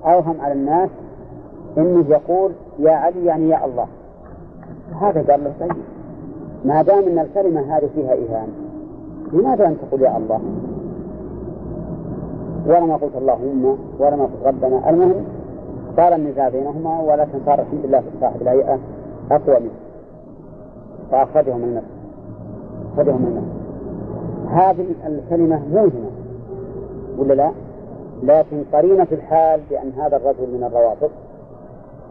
[0.05, 0.89] أوهم على الناس
[1.77, 3.87] إنه يقول يا علي يعني يا الله.
[5.01, 5.77] هذا قال له طيب.
[6.65, 8.53] ما دام إن الكلمة هذه فيها اهانه
[9.33, 10.39] لماذا ان تقول يا الله؟
[12.67, 14.89] ولا ما قلت اللهم ولا ما قلت ربنا.
[14.89, 15.25] المهم
[15.97, 18.79] صار النزاع بينهما ولكن صار الحمد لله صاحب الهيئة
[19.31, 19.71] أقوى منه.
[21.11, 21.87] فأخرجهم النفس
[22.93, 23.63] أخرجهم النفس
[24.51, 26.09] هذه الكلمة موهمة
[27.17, 27.51] ولا لا؟
[28.23, 31.09] لكن قرينة الحال بأن هذا الرجل من الروابط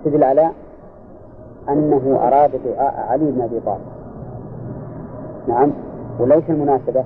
[0.04, 0.50] تدل على
[1.68, 3.80] أنه أراد دعاء علي بن أبي طالب.
[5.48, 5.72] نعم.
[6.20, 7.04] وليس المناسبة.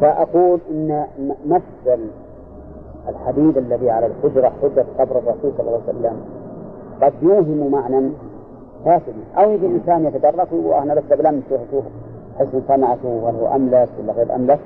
[0.00, 1.06] فأقول إن
[1.46, 1.64] نفس
[3.08, 6.20] الحديد الذي على الحجرة حجرة قبر الرسول صلى الله عليه وسلم.
[7.02, 8.10] قد يوهم معنى
[8.84, 9.14] فاسد.
[9.38, 11.44] أو يجي الإنسان يتدرك وأنا بس بلمس.
[11.70, 11.84] شوف
[12.38, 14.60] حسن صنعته وهل هو أملس ولا غير أملس.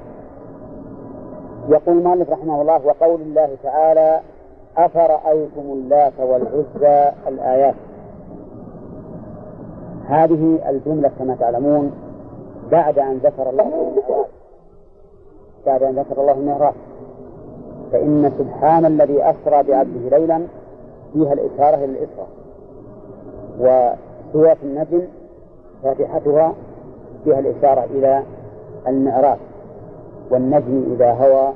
[1.69, 4.21] يقول مالك رحمه الله وقول الله تعالى
[4.77, 7.75] أفرأيتم اللات والعزى الآيات؟
[10.07, 11.93] هذه الجملة كما تعلمون
[12.71, 13.93] بعد أن ذكر الله
[15.67, 16.75] بعد أن ذكر الله المعراج.
[17.93, 20.41] فإن سبحان الذي أسرى بعبده ليلا
[21.13, 22.29] فيها الإشارة إلى الإسراء.
[23.61, 25.03] وسورة النجم
[25.83, 26.55] فاتحتها
[27.25, 28.23] فيها الإشارة إلى
[28.89, 29.39] المعراج.
[30.31, 31.53] والنجم إذا هوى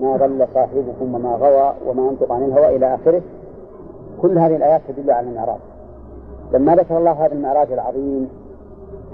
[0.00, 3.22] ما ضل صاحبكم وما غوى وما ينطق عن الهوى إلى آخره.
[4.22, 5.58] كل هذه الآيات تدل على المعراج.
[6.52, 8.28] لما ذكر الله هذا المعراج العظيم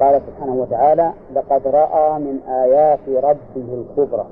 [0.00, 4.26] قال سبحانه وتعالى لقد رأى من آيات ربه الكبرى.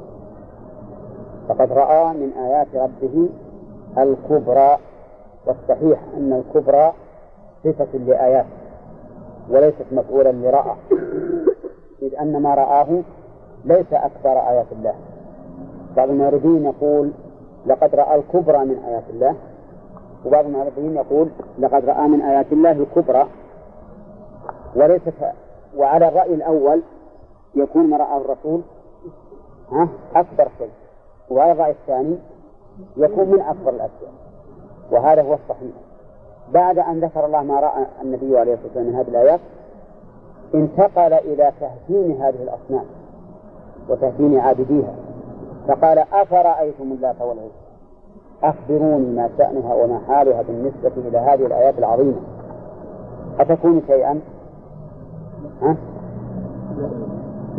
[1.49, 3.29] لقد رأى من آيات ربه
[3.99, 4.79] الكبرى
[5.47, 6.93] والصحيح أن الكبرى
[7.65, 8.47] صفة لآيات
[9.51, 10.77] وليست مفعولا لرأى
[12.03, 13.03] إذ أن ما رآه
[13.65, 14.95] ليس أكبر آيات الله.
[15.97, 17.11] بعض المعرضين يقول
[17.67, 19.35] لقد رأى الكبرى من آيات الله
[20.27, 21.29] وبعض المعرضين يقول
[21.59, 23.27] لقد رأى من آيات الله الكبرى.
[24.77, 25.15] وليست
[25.77, 26.83] وعلى الرأي الأول
[27.55, 28.61] يكون ما رآه الرسول
[29.73, 30.71] ها أكبر شيء.
[31.41, 32.17] الرأي الثاني
[32.97, 34.13] يكون من أكبر الأشياء
[34.91, 35.73] وهذا هو الصحيح
[36.55, 39.41] بعد أن ذكر الله ما رأى النبي عليه الصلاة والسلام من هذه الآيات
[40.55, 42.85] انتقل إلى تهجين هذه الأصنام
[43.89, 44.95] وتهجين عابديها
[45.69, 47.63] فقال أفرأيتم اللات والعزى
[48.43, 52.21] أخبروني ما شأنها وما حالها بالنسبة إلى هذه الآيات العظيمة
[53.41, 54.21] أتكون شيئا؟
[55.63, 55.77] ها؟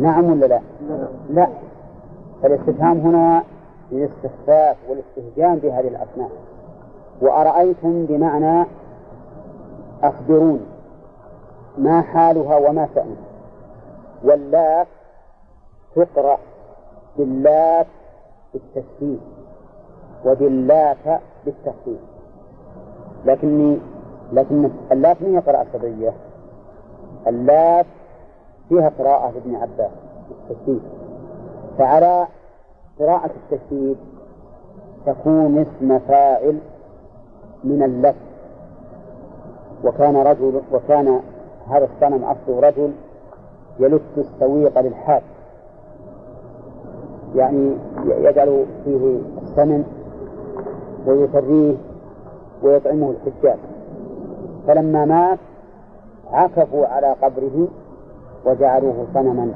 [0.00, 0.60] نعم ولا لا؟
[1.30, 1.48] لا
[2.42, 3.42] فالاستفهام هنا
[3.94, 6.30] للاستخفاف والاستهجان بهذه الأصنام
[7.20, 8.66] وأرأيتم بمعنى
[10.02, 10.60] أخبروني
[11.78, 13.24] ما حالها وما شأنها.
[14.24, 14.86] واللات
[15.96, 16.38] تقرأ
[17.18, 17.86] باللات
[18.52, 19.20] بالتسهيل
[20.26, 22.00] وباللات بالتخفيف.
[23.24, 23.78] لكني
[24.32, 26.12] لكن اللات من هي قراءة الصبية
[27.26, 27.86] اللات
[28.68, 29.90] فيها قراءة لابن عباس
[30.28, 30.82] بالتشديد
[31.78, 32.26] فعلى
[32.98, 33.96] قراءة التشديد
[35.06, 36.58] تكون اسم فاعل
[37.64, 38.16] من اللف
[39.84, 41.20] وكان رجل وكان
[41.68, 42.92] هذا الصنم أصله رجل
[43.78, 45.22] يلف السويق للحاج.
[47.34, 47.76] يعني
[48.06, 49.84] يجعل فيه السمن
[51.06, 51.74] ويسريه
[52.62, 53.58] ويطعمه الحجاج.
[54.66, 55.38] فلما مات
[56.32, 57.68] عكفوا على قبره
[58.46, 59.52] وجعلوه صنما.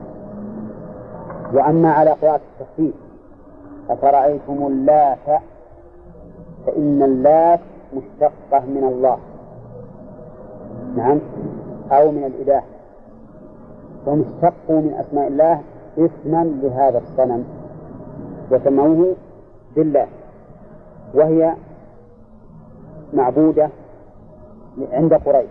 [1.54, 3.07] وأما على قراءة التخفيف
[3.90, 5.42] أفرأيتم اللات؟
[6.66, 7.60] فإن اللات
[7.94, 9.18] مشتقة من الله.
[10.96, 11.18] نعم.
[11.92, 12.62] أو من الإله.
[14.06, 15.60] وهم اشتقوا من أسماء الله
[15.98, 17.44] اسما لهذا الصنم.
[18.50, 19.14] وسموه
[19.76, 20.06] بالله.
[21.14, 21.54] وهي
[23.14, 23.68] معبودة
[24.92, 25.50] عند قريش.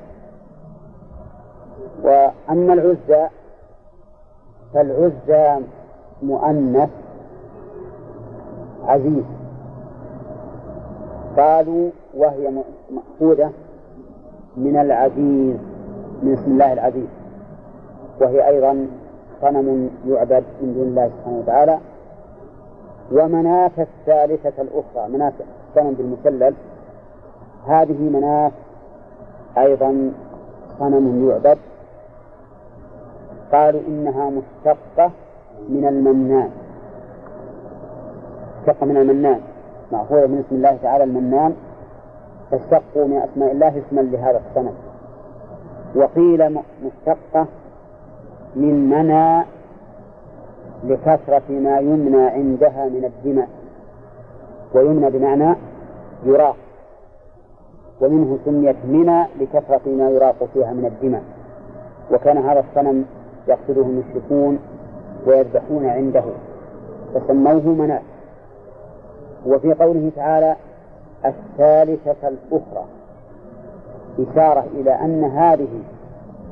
[2.04, 3.28] وأما العزى
[4.74, 5.66] فالعزى
[6.24, 6.90] مؤنث
[8.88, 9.24] عزيز.
[11.38, 12.52] قالوا وهي
[12.92, 13.52] مأخوذة
[14.58, 15.58] من العزيز
[16.24, 17.08] من اسم الله العزيز.
[18.22, 18.88] وهي أيضا
[19.42, 21.78] صنم يعبد من دون الله سبحانه وتعالى.
[23.12, 25.34] ومناة الثالثة الأخرى مناة
[25.70, 26.54] الصنم بالمسلل
[27.68, 28.52] هذه مناة
[29.58, 30.12] أيضا
[30.80, 31.58] صنم يعبد.
[33.52, 35.12] قالوا إنها مشتقة
[35.70, 36.50] من المنان
[38.68, 39.40] مشتقة من المنان.
[39.92, 41.56] مأخوذة من اسم الله تعالى المنان
[42.52, 44.74] فاشتقوا من أسماء الله اسما لهذا الصنم.
[45.96, 47.46] وقيل مشتقة
[48.56, 49.46] من منى
[50.84, 53.50] لكثرة ما يمنى عندها من الدماء.
[54.74, 55.56] ويمنى بمعنى
[56.26, 56.56] يراق.
[58.02, 61.24] ومنه سميت منى لكثرة ما يراق فيها من الدماء.
[62.12, 63.06] وكان هذا الصنم
[63.48, 64.60] يقصده المشركون
[65.28, 66.24] ويذبحون عنده.
[67.14, 68.02] فسموه مناة
[69.48, 70.56] وفي قوله تعالى
[71.26, 72.86] الثالثة الأخرى
[74.20, 75.82] إشارة إلى أن هذه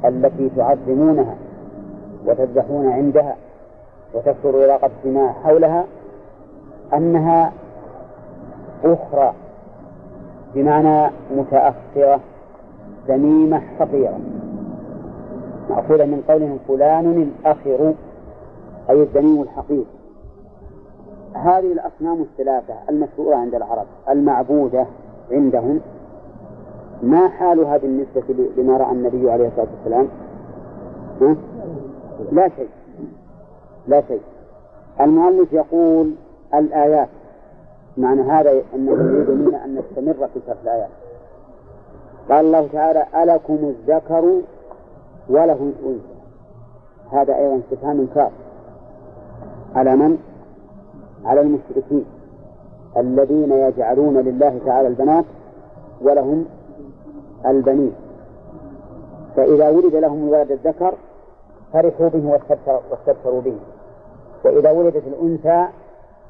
[0.05, 1.35] التي تعظمونها
[2.25, 3.35] وتذبحون عندها
[4.13, 5.85] وتكثر علاقة الدماء حولها
[6.93, 7.51] أنها
[8.83, 9.33] أخرى
[10.55, 12.19] بمعنى متأخرة
[13.07, 14.19] ذميمة حقيرة
[15.69, 17.93] مأخوذة من قولهم فلان الأخر
[18.89, 19.83] أي الذميم الحقير.
[21.35, 24.85] هذه الأصنام الثلاثة المشهورة عند العرب المعبودة
[25.31, 25.81] عندهم.
[27.03, 28.23] ما حالها بالنسبة
[28.57, 30.07] لما رأى النبي عليه الصلاة والسلام؟
[32.31, 32.69] لا شيء.
[33.87, 34.21] لا شيء.
[35.01, 36.11] المؤلف يقول
[36.53, 37.09] الآيات.
[37.97, 40.89] معنى هذا أنه يريد منا أن نستمر في شرح الآيات.
[42.29, 44.41] قال الله تعالى ألكم الذكر
[45.29, 46.15] وله الأنثى.
[47.11, 48.31] هذا أيضا استفهام إنكار
[49.75, 50.17] على من؟
[51.25, 52.05] على المشركين
[52.97, 55.25] الذين يجعلون لله تعالى البنات
[56.01, 56.45] ولهم
[57.45, 57.93] البنين.
[59.35, 60.93] فإذا ولد لهم الولد الذكر
[61.73, 62.39] فرحوا به
[62.91, 63.57] واستبشروا به.
[64.45, 65.67] وإذا ولدت الأنثى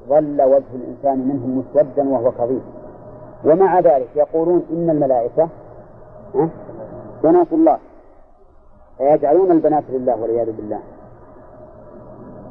[0.09, 2.61] ظل وجه الإنسان منهم مسودا وهو كظيم.
[3.45, 5.49] ومع ذلك يقولون إن الملائكة
[7.23, 7.77] بنات الله.
[8.97, 10.79] فيجعلون البنات لله والعياذ بالله.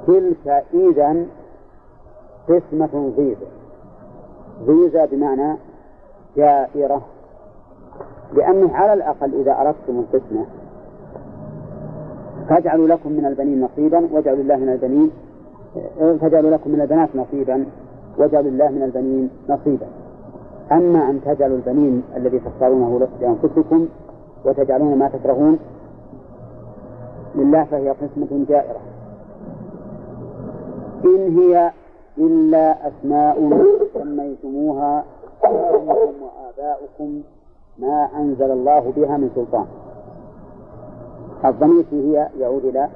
[0.07, 1.27] تلك إذا
[2.49, 3.47] قسمة ضيزة
[4.67, 5.57] ضيزة بمعنى
[6.37, 7.03] جائرة.
[8.33, 10.45] لأنه على الأقل إذا أردتم القسمة
[12.49, 15.11] فاجعلوا لكم من البنين نصيبا واجعلوا الله من البنين
[16.21, 17.67] فاجعلوا لكم من البنات نصيبا
[18.19, 19.87] واجعلوا الله من البنين نصيبا.
[20.73, 23.89] أما أن تجعلوا البنين الذي تختارونه لأنفسكم
[24.45, 25.59] وتجعلون ما تكرهون
[27.35, 28.81] لله فهي قسمة جائرة.
[31.05, 31.71] إن هي
[32.19, 35.05] إلا أسماء سميتموها
[35.45, 37.23] أنتم وآباؤكم
[37.79, 39.67] ما أنزل الله بها من سلطان.
[41.45, 42.89] الضمير هي يعود إلى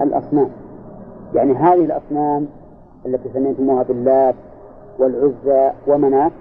[0.00, 0.50] الأصنام.
[1.34, 2.46] يعني هذه الأصنام
[3.06, 4.34] التي سميتموها باللات
[4.98, 6.32] والعزى ومنات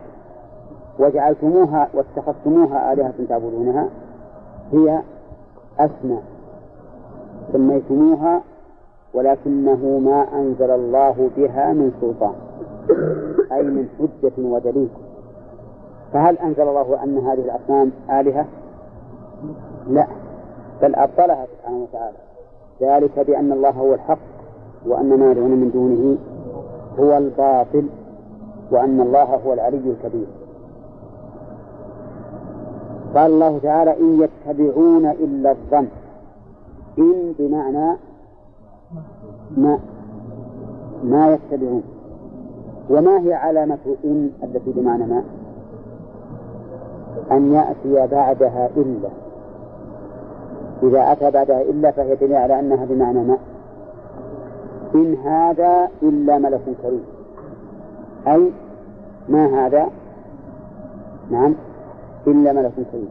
[1.00, 3.90] وجعلتموها واتخذتموها آلهة تعبدونها
[4.72, 5.02] هي
[5.80, 6.24] أسماء.
[7.54, 8.42] سميتموها
[9.14, 12.34] ولكنه ما أنزل الله بها من سلطان
[13.52, 14.90] أي من حجة ودليل.
[16.14, 18.46] فهل أنزل الله أن هذه الأصنام آلهة؟
[19.88, 20.08] لا
[20.82, 22.18] بل أبطلها سبحانه وتعالى.
[22.82, 24.20] ذلك بأن الله هو الحق
[24.86, 26.18] وأن ما يدعون من دونه
[27.00, 27.86] هو الباطل
[28.72, 30.28] وأن الله هو العلي الكبير.
[33.16, 35.88] قال الله تعالى إن يتبعون إلا الظن.
[36.98, 37.98] إن بمعنى
[39.58, 39.80] ما
[41.04, 41.84] ما يتبعون.
[42.90, 45.24] وما هي علامة إن التي بمعنى ما؟
[47.32, 49.10] أن يأتي بعدها إلا.
[50.84, 53.38] إذا أتى بعدها إلا فهي دليل على أنها بمعنى ما؟
[54.96, 57.04] إن هذا إلا ملك كريم.
[58.28, 58.52] أي
[59.30, 59.88] ما هذا؟
[61.32, 61.56] نعم
[62.28, 63.10] إلا ملك كريم.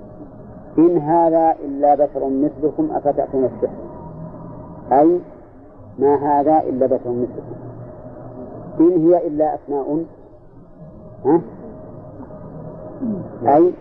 [0.79, 3.74] إن هذا إلا بشر مثلكم أفتأتون السحر.
[4.92, 5.20] أي
[6.01, 7.57] ما هذا إلا بشر مثلكم
[8.81, 10.05] إن هي إلا أسماء.
[11.25, 11.41] ها؟
[13.57, 13.73] أي؟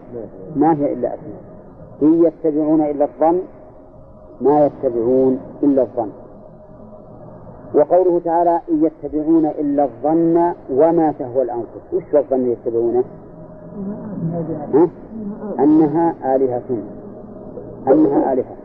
[0.55, 1.41] ما هي إلا أسماء.
[2.01, 3.39] إن يتبعون إلا الظن
[4.41, 6.09] ما يتبعون إلا الظن.
[7.75, 11.93] وقوله تعالى إن يتبعون إلا الظن وما تهوى الأنفس.
[11.93, 13.03] وش الظن يتبعونه؟
[14.73, 14.89] ها؟
[15.59, 16.77] أنها آلهة.
[17.87, 18.55] أنها آلهة.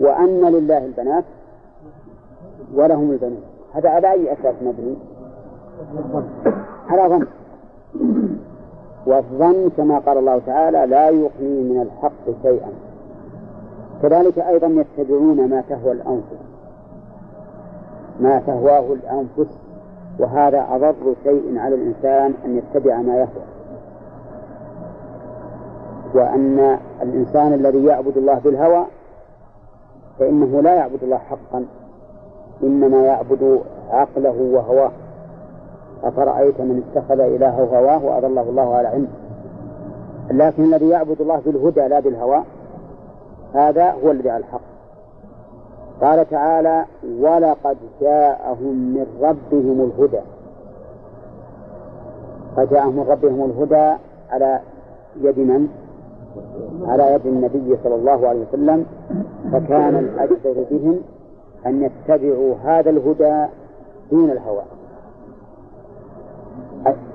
[0.00, 1.24] وأن لله البنات
[2.74, 3.42] ولهم البنون.
[3.74, 4.96] هذا على أي أساس مبني؟
[6.88, 7.26] على ظن.
[9.06, 12.68] والظن كما قال الله تعالى لا يغني من الحق شيئا.
[14.02, 16.38] كذلك أيضا يتبعون ما تهوى الأنفس.
[18.20, 19.58] ما تهواه الأنفس.
[20.18, 23.44] وهذا أضر شيء على الإنسان أن يتبع ما يهوى.
[26.14, 28.84] وأن الإنسان الذي يعبد الله بالهوى
[30.18, 31.64] فإنه لا يعبد الله حقا.
[32.62, 34.90] إنما يعبد عقله وهواه.
[36.04, 39.08] أفرأيت من اتخذ إلهه هواه وأضله الله على علم.
[40.30, 42.42] لكن الذي يعبد الله بالهدى لا بالهوى
[43.54, 44.60] هذا هو الذي على الحق.
[46.00, 46.84] قال تعالى
[47.20, 50.20] ولقد جاءهم من ربهم الهدى.
[52.56, 53.96] فجاءهم من ربهم الهدى
[54.30, 54.60] على
[55.20, 55.68] يد من؟
[56.86, 58.86] على يد النبي صلى الله عليه وسلم
[59.52, 61.00] فكان الأجدر بهم
[61.66, 63.46] أن يتبعوا هذا الهدى
[64.10, 64.62] دون الهوى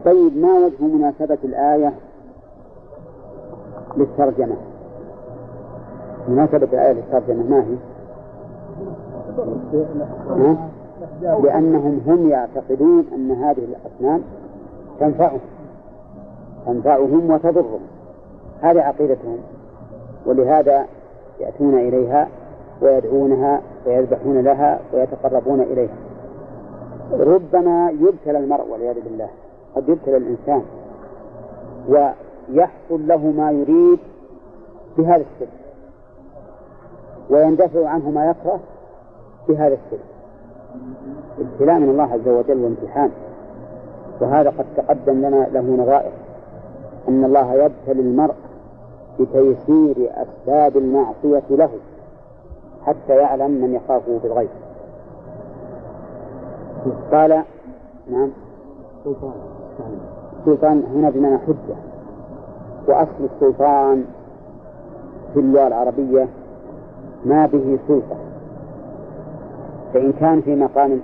[0.06, 1.94] طيب ما وجه مناسبة الآية
[3.98, 4.56] للترجمة؟
[6.28, 7.76] مناسبة الآية للترجمة ما هي؟
[10.30, 10.70] ها؟
[11.22, 14.22] لأنهم هم يعتقدون أن هذه الأصنام
[15.00, 15.40] تنفعهم
[16.66, 17.80] تنفعهم وتضرهم
[18.62, 19.38] هذه عقيدتهم
[20.26, 20.86] ولهذا
[21.40, 22.28] يأتون إليها
[22.84, 25.96] ويدعونها ويذبحون لها ويتقربون إليها.
[27.12, 29.30] ربما يبتلى المرء والعياذ بالله.
[29.76, 30.64] قد يبتلى الإنسان.
[31.90, 34.00] ويحصل له ما يريد
[34.98, 35.52] بهذا السر
[37.30, 38.60] ويندفع عنه ما يكره
[39.50, 40.04] بهذا السر
[41.40, 43.12] ابتلاء من الله عز وجل وامتحان.
[44.22, 46.12] وهذا قد تقدم لنا له نظائر.
[47.08, 48.36] أن الله يبتلي المرء
[49.20, 51.70] بتيسير أسباب المعصية له.
[52.86, 54.50] حتى يعلم من يخافه بالغيب
[57.12, 57.44] قال
[58.12, 58.30] نعم.
[60.46, 61.76] سلطان هنا بمعنى حجة.
[62.88, 64.06] وأصل السلطان
[65.34, 66.28] في اللغة العربية
[67.26, 68.16] ما به سلطة.
[69.94, 71.00] فإن كان في مقام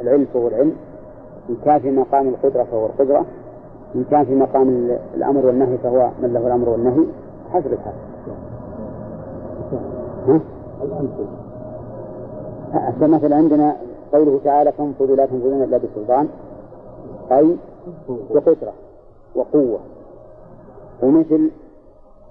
[0.00, 0.72] العلم فهو العلم
[1.50, 3.26] إن كان في مقام القدرة فهو القدرة
[3.94, 7.06] إن كان في مقام الأمر والنهي فهو من له الأمر والنهي.
[7.52, 7.94] حسب الحال.
[12.72, 13.76] ها؟ مثلا عندنا
[14.12, 16.28] قوله تعالى فانفذوا لا تنفذون إلا بسلطان
[17.32, 17.56] أي
[18.08, 18.72] بقدرة
[19.34, 19.78] وقوة.
[21.02, 21.50] ومثل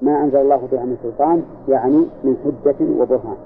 [0.02, 3.38] ما أنزل الله بها من سلطان يعني من حجة وبرهان.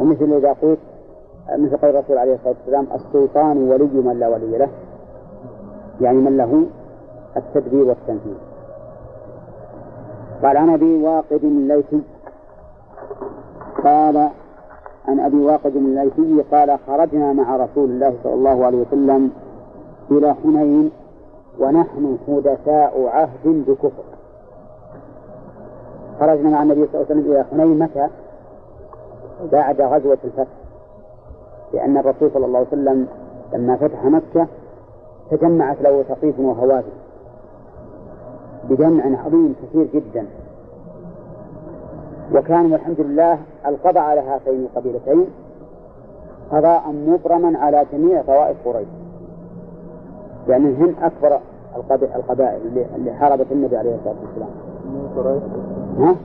[0.00, 0.78] ومثل إذا قلت
[1.50, 4.68] مثل قول الرسول عليه الصلاة والسلام السلطان ولي من لا ولي له.
[6.00, 6.66] يعني من له
[7.36, 8.34] التدبير والتنفيذ
[10.42, 12.00] قال عن أبي واقد الليثي
[13.84, 14.28] قال
[15.08, 19.30] عن أبي واقد الليثي قال خرجنا مع رسول الله صلى الله عليه وسلم
[20.10, 20.90] إلى حنين
[21.58, 24.04] ونحن حدثاء عهد بكفر.
[26.20, 28.08] خرجنا مع النبي صلى الله عليه وسلم إلى حنين متى؟
[29.52, 30.52] بعد غزوة الفتح.
[31.72, 33.06] لأن الرسول صلى الله عليه وسلم
[33.52, 34.46] لما فتح مكة
[35.30, 36.92] تجمعت له ثقيف وهوازن.
[38.70, 40.26] بجمع عظيم كثير جدا.
[42.34, 45.26] وكان والحمد لله القضاء على هاتين القبيلتين
[46.52, 48.88] قضاء مبرما على جميع طوائف قريش.
[50.48, 51.38] يعني هن أكبر
[52.16, 55.40] القبائل اللي حاربت النبي عليه الصلاة والسلام.
[55.98, 56.16] ها؟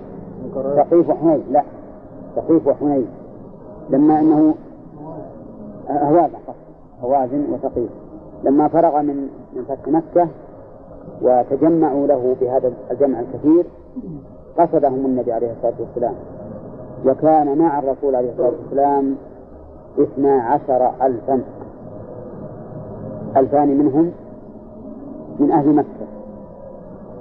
[0.84, 1.64] ثقيف وحنين لا.
[2.36, 3.08] ثقيف وحنين.
[3.89, 4.56] لما إنه
[5.89, 6.34] هوازن
[7.04, 7.89] هوازن وثقيف
[8.43, 10.28] لما فرغ من من فتح مكة
[11.22, 13.66] وتجمعوا له بهذا الجمع الكثير
[14.58, 16.16] قصدهم النبي عليه الصلاة والسلام.
[17.06, 19.16] وكان مع الرسول عليه الصلاة والسلام
[19.99, 21.41] اثنا عشر ألفا.
[23.38, 24.12] ألفان منهم
[25.39, 26.08] من أهل مكة.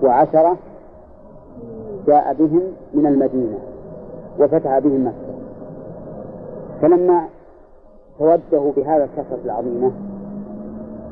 [0.03, 0.57] وعشرة
[2.07, 2.63] جاء بهم
[2.95, 3.59] من المدينة
[4.39, 5.33] وفتح بهم مكة.
[6.83, 7.25] فلما
[8.19, 9.91] توجهوا بهذا الكثرة العظيمة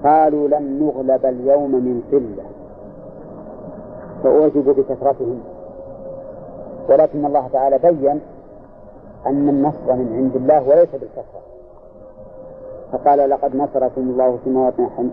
[0.05, 2.45] قالوا لن نغلب اليوم من قلة.
[4.25, 5.41] فأعجبوا بكثرتهم.
[6.91, 8.20] ولكن الله تعالى بين
[9.26, 11.41] أن النصر من عند الله وليس بالكثرة
[12.93, 15.11] فقال لقد نصركم الله في مواطن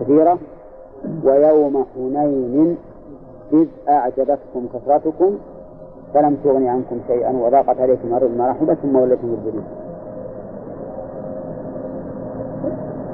[0.00, 0.38] كثيرة
[1.24, 2.76] ويوم حنين
[3.52, 5.38] إذ أعجبتكم كثرتكم
[6.14, 9.64] فلم تغن عنكم شيئا وضاقت عليكم الأرض ما رحبت ثم وليتم مدبرين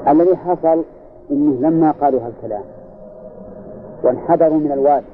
[0.07, 0.83] الذي حصل
[1.31, 2.63] إنه لما قالوا هالكلام
[4.03, 5.05] وانحدروا من الوادي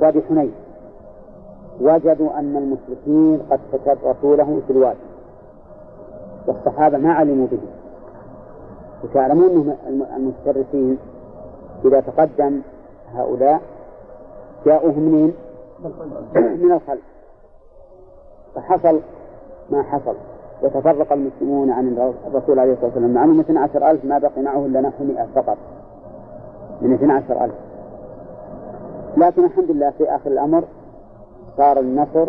[0.00, 0.52] وادي حنين
[1.80, 4.98] وجدوا أن المشركين قد تكرسوا له في الوادي
[6.46, 7.58] والصحابة ما علموا به.
[9.04, 10.98] وتعلمون أنهم المتكرسين
[11.84, 12.60] إذا تقدم
[13.14, 13.60] هؤلاء
[14.66, 15.34] جاءوهم منين؟
[16.34, 17.02] من الخلف
[18.54, 19.00] فحصل
[19.70, 20.14] ما حصل.
[20.62, 23.14] وتفرق المسلمون عن الرسول عليه الصلاة والسلام.
[23.14, 25.56] مع أنهم 12 ألف ما بقي معه إلا نحو 100 فقط.
[26.82, 27.54] من 12 ألف.
[29.16, 30.64] لكن الحمد لله في آخر الأمر
[31.56, 32.26] صار النصر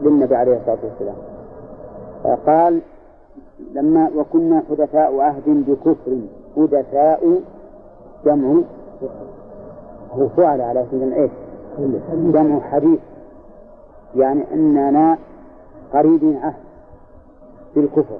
[0.00, 1.16] للنبي عليه الصلاة والسلام.
[2.46, 2.80] قال
[3.72, 6.18] لما وكنا حدثاء عهد بكفر
[6.56, 7.40] حدثاء
[8.24, 8.60] جمع
[10.12, 11.30] هو فعل على سبيل إيش؟
[12.12, 13.00] جمع حديث.
[14.16, 15.18] يعني إننا
[15.92, 16.62] قريبين عهد
[17.74, 18.18] بالكفر.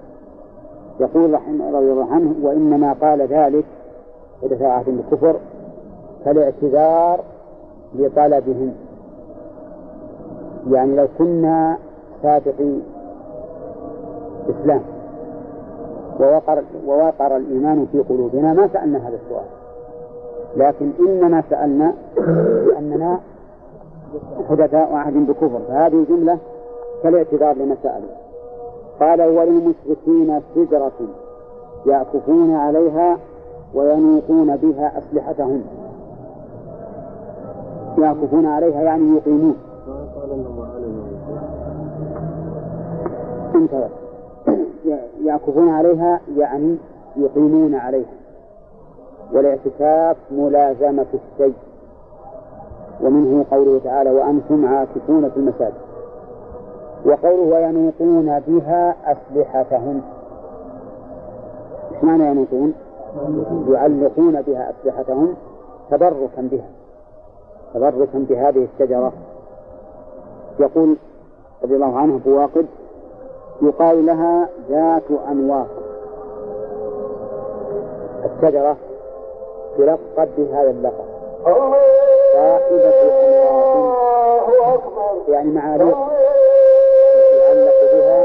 [1.00, 3.64] يقول رحمه رضي الله عنه وإنما قال ذلك
[4.42, 5.36] حدث عهد بالكفر
[6.24, 7.20] فالاعتذار
[7.94, 8.74] لطلبهم.
[10.70, 11.78] يعني لو كنا
[12.22, 12.78] سابقي
[14.50, 14.80] إسلام
[16.20, 19.44] ووقر ووقر الإيمان في قلوبنا ما سألنا هذا السؤال.
[20.56, 21.94] لكن إنما سألنا
[22.66, 23.20] لأننا
[24.48, 25.60] حدثاء عهد بكفر.
[25.68, 26.38] فهذه جملة
[27.02, 28.10] كالاعتذار لما سألوا.
[29.00, 30.92] قال وللمشركين سدرة
[31.86, 33.18] يعكفون عليها
[33.74, 35.62] وينوقون بها أسلحتهم.
[37.98, 39.56] يعكفون عليها يعني يقيمون.
[45.24, 46.76] يعكفون عليها يعني
[47.16, 48.12] يقيمون عليها.
[49.32, 51.54] والاعتكاف ملازمة الشيء.
[53.02, 55.74] ومنه قوله تعالى وأنتم عاكفون في المساجد.
[57.06, 60.00] وقوله وينوطون بها أسلحتهم.
[61.92, 62.74] إيش معنى ينوطون؟
[63.68, 65.34] يعلقون بها أسلحتهم
[65.90, 66.68] تبركا بها.
[67.74, 69.12] تبركا بهذه الشجرة.
[70.60, 70.96] يقول
[71.62, 72.66] رضي الله عنه بواقد
[73.62, 75.66] يقال لها ذات أنواط
[78.24, 78.76] الشجرة
[79.78, 81.04] تلقب بهذا اللقب
[82.32, 82.92] صاحبة
[84.48, 84.80] أنواط
[85.28, 85.98] يعني معاليق
[87.32, 88.22] يعلق بها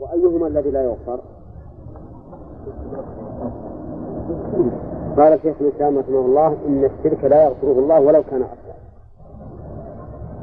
[0.00, 1.20] وأيهما الذي لا يغفر؟
[5.16, 8.74] قال شيخ الإسلام رحمه الله إن الشرك لا يغفره الله ولو كان أصغر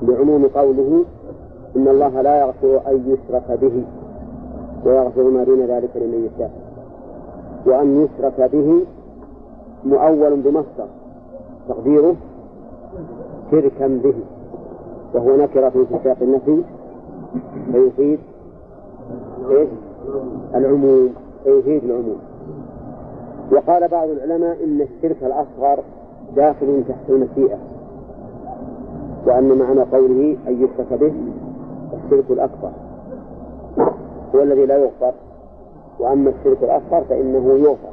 [0.02, 1.06] لعموم قوله
[1.76, 3.84] إن الله لا يغفر أن يشرك به
[4.86, 6.52] ويغفر ما دون ذلك لمن يشاء.
[7.66, 8.86] وأن يشرك به
[9.86, 10.88] مؤول بمصدر
[11.70, 12.16] تقديره
[13.52, 14.14] شركا به
[15.14, 16.64] وهو نكرة في سياق النفي
[17.72, 18.20] فيفيد
[19.50, 19.70] إيش؟
[20.56, 21.14] العموم
[21.44, 22.20] فيفيد العموم.
[23.52, 25.84] وقال بعض العلماء إن الشرك الأصغر
[26.36, 27.58] داخل تحت المشيئة
[29.26, 31.14] وأن معنى قوله أن يشرك به
[31.94, 32.72] الشرك الأكبر
[34.36, 35.14] هو الذي لا يغفر
[36.00, 37.92] وأما الشرك الأصغر فإنه يغفر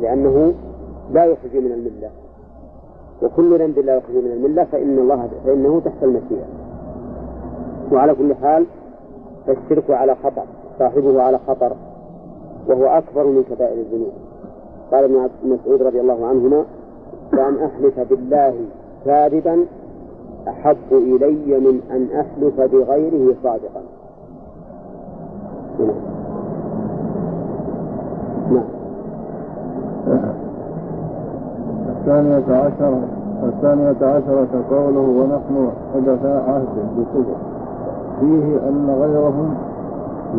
[0.00, 0.54] لأنه
[1.12, 2.10] لا يخرج من الملة
[3.22, 6.46] وكل ذنب لا يخرج من الملة فإن الله فإنه تحت المشيئة.
[7.92, 8.66] وعلى كل حال
[9.46, 10.44] فالشرك على خطر
[10.78, 11.72] صاحبه على خطر
[12.68, 14.12] وهو أكبر من كبائر الذنوب.
[14.92, 16.64] قال ابن مسعود رضي الله عنهما
[17.32, 18.54] وأن أحلف بالله
[19.04, 19.64] كاذبا
[20.48, 23.82] أحب إلي من أن أحلف بغيره صادقا.
[28.50, 28.64] نعم
[30.06, 30.34] نعم.
[31.88, 33.00] الثانية عشرة
[33.42, 36.66] الثانية عشرة قوله ونحن حدثاء عهد
[36.96, 37.36] بكفر
[38.20, 39.54] فيه أن غيرهم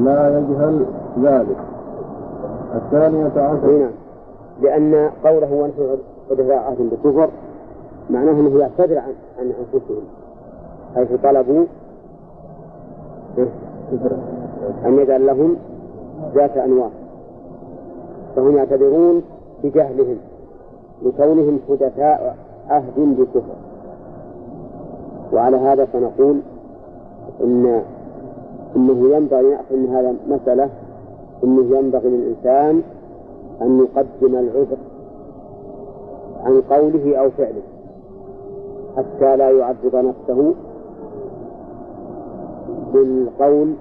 [0.06, 0.86] لا يجهل
[1.24, 1.58] ذلك.
[2.76, 4.03] الثانية عشرة نعم
[4.62, 5.97] لأن قوله ونحن
[6.30, 7.30] حدثاء عهد بكفر
[8.10, 10.04] معناه أنه يعتذر عن عن أنفسهم
[10.95, 11.66] حيث طلبوا
[14.86, 15.56] أن يجعل لهم
[16.36, 16.89] ذات أنواع
[18.36, 19.24] فهم يعتذرون
[19.64, 20.18] بجهلهم
[21.06, 22.38] لكونهم حدثاء
[22.70, 23.56] عهد بكفر
[25.34, 26.39] وعلى هذا فنقول
[27.43, 27.82] إن
[28.76, 30.70] إنه ينبغي من هذا مسألة
[31.43, 32.82] إنه ينبغي للإنسان
[33.62, 34.78] أن يقدم العذر
[36.43, 37.62] عن قوله أو فعله
[38.97, 40.54] حتى لا يعذب نفسه
[42.93, 43.74] بالقول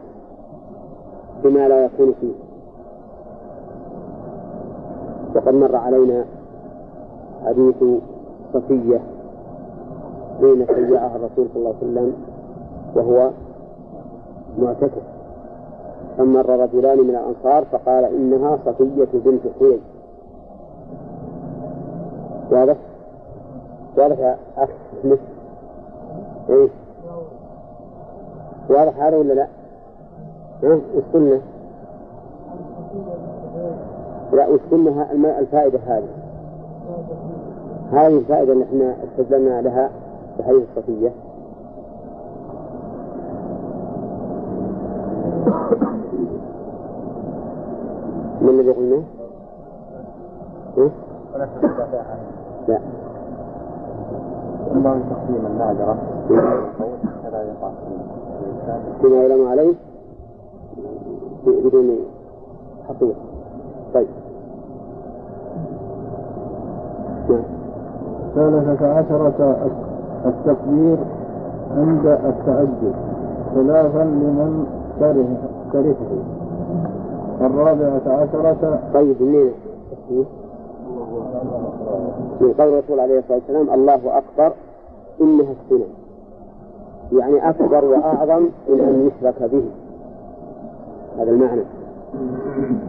[1.44, 2.34] بما لا يكون فيه.
[5.34, 6.24] وقد مر علينا
[7.44, 7.84] حديث
[8.54, 9.00] صفية
[10.40, 12.12] حين شيعها الرسول صلى الله عليه وسلم
[12.94, 13.30] وهو
[14.58, 15.11] معتكف.
[16.18, 19.78] فمر رجلان من الأنصار فقال إنها صفية بنت حيي
[22.50, 22.76] واضح؟
[23.96, 24.68] واضح يا أخ
[26.50, 26.68] إيه؟
[28.70, 29.46] واضح هذا ولا لا؟
[30.62, 31.40] ها؟ وش قلنا؟
[34.32, 36.08] لا وش قلنا الفائدة هذه؟
[37.92, 39.90] هذه الفائدة اللي إحنا استدلنا لها
[40.36, 41.10] في حديث الصفية
[48.42, 49.02] من الذي قلنا؟
[52.68, 52.78] لا.
[54.72, 55.00] إما
[55.46, 55.96] النادرة
[57.22, 57.70] فلا يقع
[59.00, 59.74] فيما يعلم عليه
[61.46, 61.96] بدون
[62.88, 63.14] حقيقة
[63.94, 64.06] طيب.
[67.28, 67.42] نعم.
[68.34, 69.56] ثالثة عشرة
[70.26, 70.98] التكبير
[71.76, 72.94] عند التعجب
[73.54, 74.66] خلافا لمن
[74.98, 75.26] كره
[75.72, 76.41] كرهه.
[77.40, 78.80] الرابعة عشرة.
[78.94, 79.52] طيب منين؟
[82.40, 84.52] من قول الرسول عليه الصلاة والسلام الله أكبر
[85.20, 85.86] إنها السنن
[87.12, 89.64] يعني أكبر وأعظم من أن يشرك به.
[91.18, 91.62] هذا المعنى.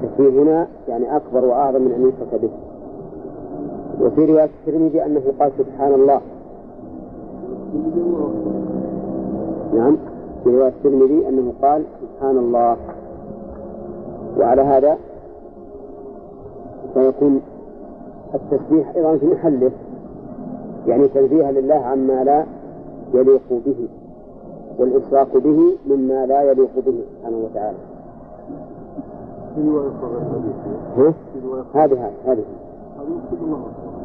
[0.03, 2.49] التسبيح هنا يعني أكبر وأعظم من أن يشرك به.
[4.05, 6.21] وفي رواية الترمذي أنه قال سبحان الله.
[9.73, 9.97] نعم.
[10.43, 12.77] في رواية الترمذي أنه قال سبحان الله.
[14.39, 14.97] وعلى هذا
[16.93, 17.41] فيكون
[18.33, 19.71] التسبيح أيضا في محله
[20.87, 22.45] يعني تنزيها لله عما لا
[23.13, 23.87] يليق به
[24.79, 27.77] والإشراك به مما لا يليق به سبحانه وتعالى.
[30.97, 31.13] ها؟
[31.73, 32.43] هذه هذه هذه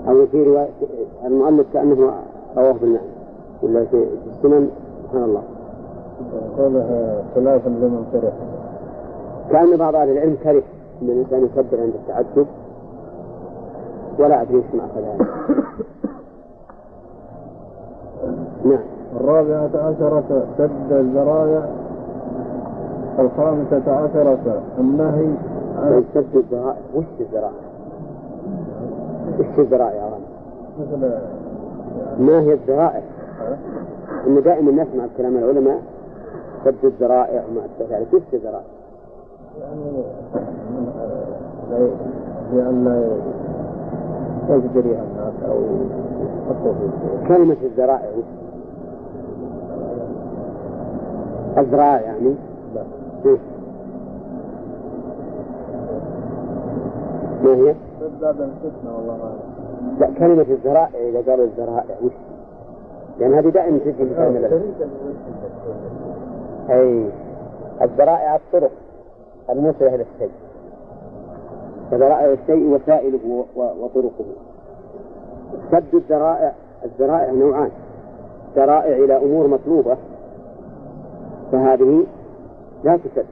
[0.09, 0.68] أو في رواية
[1.26, 2.12] المؤلف كأنه
[2.57, 3.07] رواه بالمعنى
[3.62, 4.68] ولا في السنن
[5.03, 5.43] سبحان الله.
[6.59, 8.33] قولها خلافا لمن كره
[9.51, 10.63] كأن بعض أهل العلم كره
[11.03, 12.47] أن الإنسان يكبر عند التعجب
[14.19, 15.27] ولا أدري معنى هذا.
[18.65, 18.79] نعم.
[19.17, 21.69] الرابعة عشرة سد الذرائع
[23.19, 25.29] الخامسة عشرة النهي
[25.79, 27.53] عن سد الذرائع وش الذرائع؟
[29.39, 30.11] وش الذرائع يا؟
[30.81, 31.13] مثل
[32.19, 33.03] ما هي الذرائع؟
[34.27, 35.83] إن دائما نسمع كلام العلماء
[36.65, 38.78] سد الذرائع وما أشبه ذلك، وش الذرائع؟
[42.57, 43.13] يعني الناس
[44.73, 44.93] في
[47.29, 48.11] كلمة الذرائع؟
[51.59, 52.35] الذراع يعني
[52.75, 52.83] لا.
[53.27, 53.39] إيه.
[57.45, 57.75] ما هي؟
[60.01, 62.13] لا كلمة الذرائع إذا قالوا الذرائع وش؟
[63.21, 64.63] لأن هذه دائما تجي العلم.
[66.71, 67.11] أي
[67.83, 68.71] الذرائع الطرق
[69.51, 70.31] الموصلة إلى الشيء.
[71.91, 74.25] فذرائع الشيء وسائله وطرقه.
[75.73, 76.53] سد الذرائع
[76.85, 77.71] الذرائع نوعان.
[78.57, 79.97] ذرائع إلى أمور مطلوبة.
[81.53, 82.07] فهذه
[82.85, 83.27] لا تسد.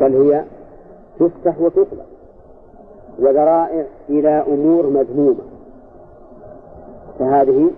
[0.00, 0.44] بل هي
[1.20, 2.06] تفتح وتغلق
[3.18, 5.42] وذرائع إلى أمور مذمومة.
[7.18, 7.70] فهذه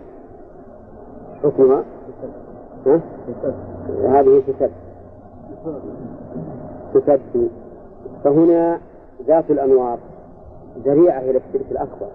[1.44, 1.84] حكمها ها؟
[4.04, 4.70] هذه تسد.
[6.94, 7.48] تسد.
[8.24, 8.78] فهنا
[9.26, 9.98] ذات الأنوار
[10.84, 12.06] ذريعة إلى الشرك الأكبر.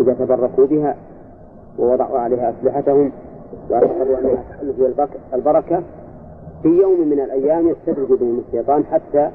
[0.00, 0.96] إذا تبركوا بها
[1.78, 3.12] ووضعوا عليها أسلحتهم
[3.70, 5.82] واعتقدوا أنها البك- البركة
[6.62, 9.30] في يوم من الأيام يستدرج بهم الشيطان حتى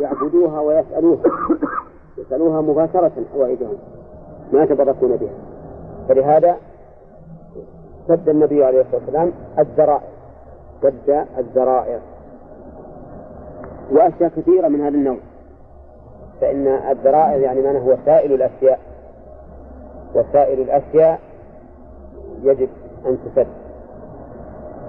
[0.00, 1.18] يعبدوها ويسألوها.
[2.18, 3.76] يسألوها مباشرة حوائجهم
[4.52, 5.34] ما يتبركون بها.
[6.08, 6.56] فلهذا
[8.08, 10.08] سد النبي عليه الصلاة والسلام الذرائع
[10.82, 11.98] سد الذرائع
[13.92, 15.18] وأشياء كثيرة من هذا النوع.
[16.40, 18.80] فإن الذرائع يعني معناه هو سائل الأشياء.
[20.14, 21.20] وسائل الأشياء
[22.42, 22.68] يجب
[23.06, 23.46] أن تسد.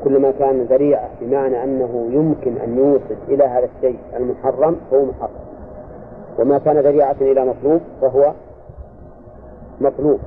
[0.03, 5.39] كل ما كان ذريعة بمعنى أنه يمكن أن يوصل إلى هذا الشيء المحرم فهو محرم.
[6.39, 8.33] وما كان ذريعة إلى مطلوب فهو
[9.81, 10.19] مطلوب.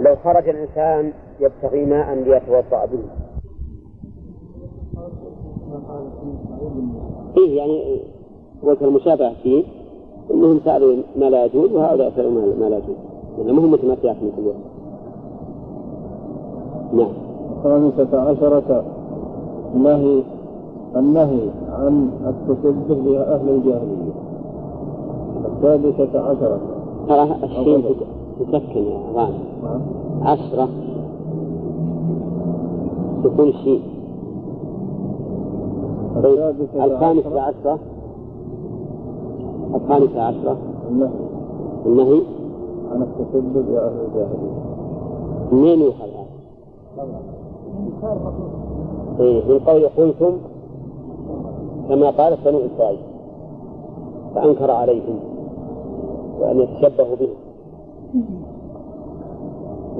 [0.00, 2.98] لو خرج الإنسان يبتغي ماء ليتوضأ به.
[7.34, 8.00] فيه يعني
[8.62, 9.64] وجه المشابهة فيه.
[10.30, 12.96] أنهم سألوا ما لا يجوز وهؤلاء سألوا ما لا يجوز.
[13.38, 14.56] لأن ما هم متمتعات من كل وقت
[16.92, 17.12] نعم.
[17.58, 18.84] الخامسة عشرة
[19.74, 20.22] نهي
[20.96, 21.40] النهي
[21.72, 24.12] عن التشبه بأهل الجاهلية.
[25.46, 26.60] السادسة عشرة.
[27.08, 27.96] ترى الشيء
[28.40, 29.40] تسكن يا غانم.
[30.22, 30.68] عشرة.
[33.38, 33.82] شيء.
[36.22, 37.78] طيب الخامسة عشرة.
[39.74, 40.56] الخامسة عشرة.
[40.90, 41.10] النهي.
[41.86, 42.22] النهي
[42.92, 44.58] عن التشبه بأهل الجاهلية
[45.52, 46.08] منين يؤخذ
[46.98, 47.20] هذا؟
[49.20, 50.32] إيه من قول قلتم
[51.88, 52.98] كما قالت بنو إسرائيل
[54.34, 55.18] فأنكر عليهم
[56.40, 57.34] وأن يتشبهوا بهم.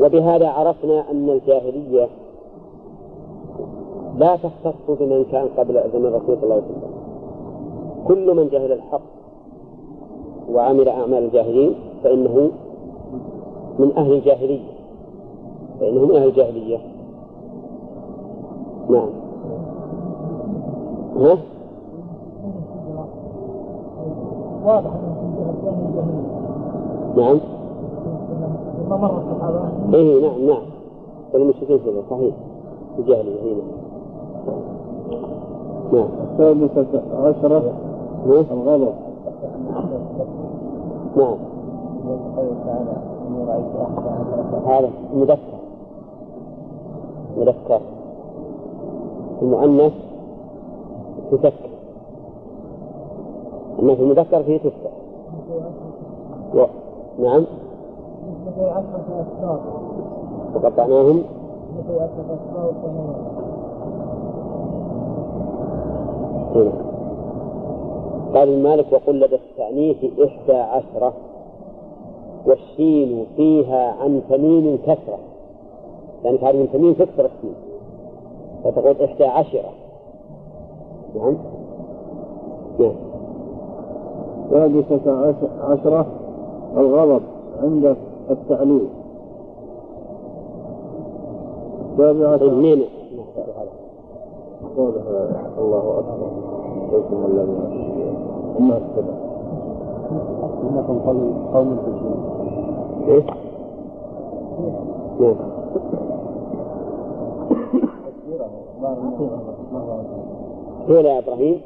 [0.01, 2.09] وبهذا عرفنا أن الجاهلية
[4.19, 6.93] لا تختص بمن كان قبل زمن الرسول صلى الله عليه وسلم.
[8.09, 9.01] كل من جهل الحق
[10.53, 12.51] وعمل أعمال الجاهلين فإنه
[13.79, 14.71] من أهل الجاهلية.
[15.81, 16.79] فإنه من أهل الجاهلية.
[18.91, 19.09] نعم.
[21.16, 21.39] ها؟
[24.64, 24.91] واضح
[27.16, 27.41] نعم.
[28.91, 29.61] مر الصحابة
[29.95, 30.62] إيه نعم نعم.
[31.35, 31.79] والمشركين
[32.11, 32.35] صحيح.
[32.99, 33.88] الجاهلية هنا
[35.92, 36.09] نعم
[36.64, 37.62] السادسة عشرة؟
[38.26, 38.94] الغضب
[41.16, 41.36] نعم
[44.66, 45.59] هذا مذكر
[47.38, 47.80] مذكر
[49.42, 49.92] المؤنث
[51.32, 51.68] تسكر
[53.82, 54.90] أما في المذكر فيه تفتح
[56.55, 56.64] و...
[57.22, 57.44] نعم
[60.55, 61.22] وقطعناهم
[68.34, 71.12] قال المالك وقل لدى التأنيث إحدى عشرة
[72.46, 75.18] والشين فيها عن تميم كسرة
[76.24, 77.55] يعني تعرف من تميم تكسر الشين.
[78.64, 79.70] فتقول إحدى عشرة.
[81.16, 81.36] نعم.
[82.78, 82.94] نعم.
[84.51, 86.07] سادسة عشرة
[86.76, 87.22] الغضب
[87.62, 87.96] عند
[88.30, 88.88] التعليل.
[91.92, 92.82] السابعة طيب منين
[94.79, 95.12] قولها
[95.59, 96.31] الله أكبر.
[96.93, 97.62] ليس الذين
[98.61, 99.14] أما السبع.
[100.62, 101.20] إنكم قوم
[101.55, 102.20] قوم تجهلون
[103.09, 103.24] إيه؟
[105.20, 105.37] نعم
[110.89, 111.61] قول يا إبراهيم.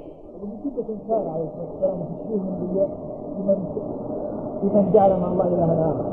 [4.63, 6.05] لمن جعل مع الله إلها آخر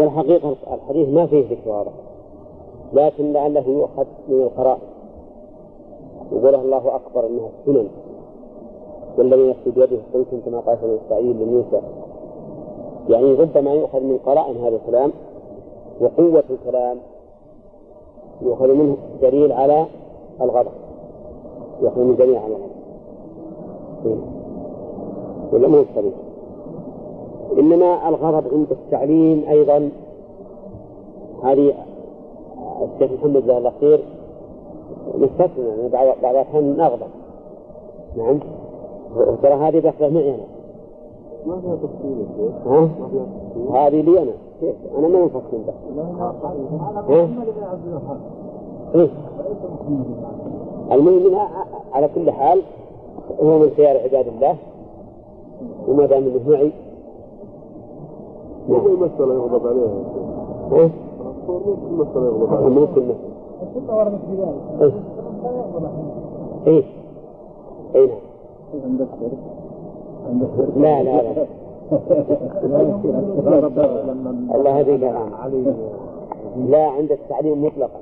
[0.00, 1.90] والحقيقة الحديث ما فيه ذكر هذا
[2.92, 4.97] لكن لعله يؤخذ من القرائن.
[6.32, 7.88] يقول الله أكبر إنها السنن
[9.18, 11.80] والذي نفسي بيده قلتم كما قال سيدنا إسرائيل لموسى
[13.08, 15.12] يعني ربما يؤخذ من قرائن هذا الكلام
[16.00, 16.98] وقوة الكلام
[18.42, 19.86] يؤخذ منه دليل على
[20.40, 20.70] الغضب.
[21.82, 22.70] يؤخذ من دليل على الغضب.
[24.06, 24.16] إيه.
[25.52, 26.14] ولا هو صريح
[27.58, 29.90] إنما الغضب عند التعليم أيضا.
[31.42, 31.74] هذه
[32.82, 34.17] الشيخ محمد جزاه الله خير
[35.14, 37.06] مستثنى يعني بعض بعض الأحيان نغضب
[38.16, 38.38] نعم.
[39.42, 40.44] ترى هذه دخلة معي أنا.
[41.46, 42.26] ما فيها تفصيل
[42.66, 42.88] ها؟
[43.86, 44.32] هذه لي أنا.
[44.60, 45.74] كيف؟ أنا ما ينفصل بس
[47.08, 47.28] ها؟
[48.94, 49.08] إيه؟
[50.92, 51.48] المهم منها
[51.92, 52.62] على كل حال
[53.42, 54.56] هو من خيار عباد الله.
[55.88, 56.72] وما دام إنه معي.
[58.68, 60.02] مو في مسألة يغضب عليها
[60.72, 60.88] ها؟
[61.46, 62.68] في مسألة يغضب عليها.
[62.68, 63.14] ممكن مثل
[63.62, 64.92] السنة وردت بذلك
[66.66, 66.82] إيه.
[66.84, 66.84] إيه.
[67.94, 68.18] اي نعم
[68.84, 69.38] عندك شرك
[70.28, 71.46] عندك شرك لا لا لا.
[74.54, 74.96] الله علي
[76.68, 78.00] لا عند التعليم مطلقا.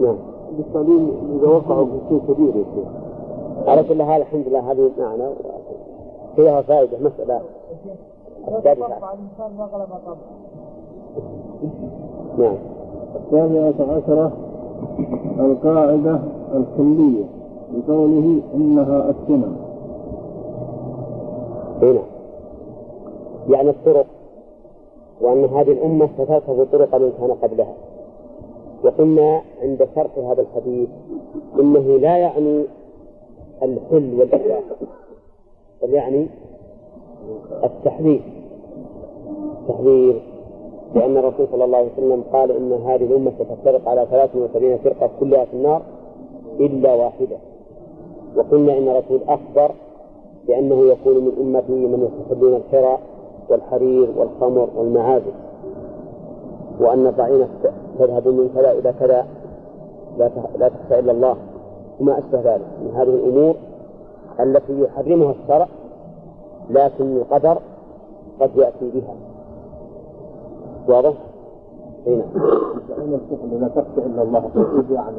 [0.00, 0.16] نعم.
[0.56, 2.88] بالتعليم إذا وقعوا في شيء كبير يا شيخ.
[3.68, 5.24] على كل حال الحمد لله هذه معنى
[6.36, 6.62] فيها
[9.58, 10.16] ما غلب طبعه
[12.38, 12.56] نعم.
[13.16, 14.32] السابعة عشرة
[15.40, 16.20] القاعدة
[16.54, 17.24] الكلية
[17.72, 19.56] بقوله إنها السنن
[21.82, 22.02] هنا.
[23.48, 24.06] يعني الطرق
[25.20, 27.74] وأن هذه الأمة ستركب طرق من كان قبلها.
[28.84, 30.88] وقلنا عند شرح هذا الحديث
[31.60, 32.64] إنه لا يعني
[33.62, 34.76] الحل والإباحة
[35.82, 36.26] بل يعني
[37.64, 38.22] التحذير.
[39.60, 40.31] التحذير
[40.94, 45.44] لأن الرسول صلى الله عليه وسلم قال إن هذه الأمة ستفترق على 73 فرقة كلها
[45.44, 45.82] في النار
[46.60, 47.36] إلا واحدة.
[48.36, 49.74] وقلنا إن الرسول أخبر
[50.46, 52.98] بأنه يكون من أمته من يستحبون الحرى
[53.50, 55.34] والحرير والخمر والمعازف
[56.80, 57.48] وأن الضعينة
[57.98, 59.26] تذهب من كذا إلى كذا
[60.58, 61.36] لا تخشى إلا الله
[62.00, 62.66] وما أشبه ذلك.
[62.82, 63.54] من هذه الأمور
[64.40, 65.68] التي يحرمها الشرع
[66.70, 67.58] لكن القدر
[68.40, 69.14] قد يأتي بها.
[70.88, 71.12] واضح؟
[72.06, 72.22] لأن
[73.14, 74.42] الكفر لا تخشى إلا الله.
[74.90, 75.16] يعني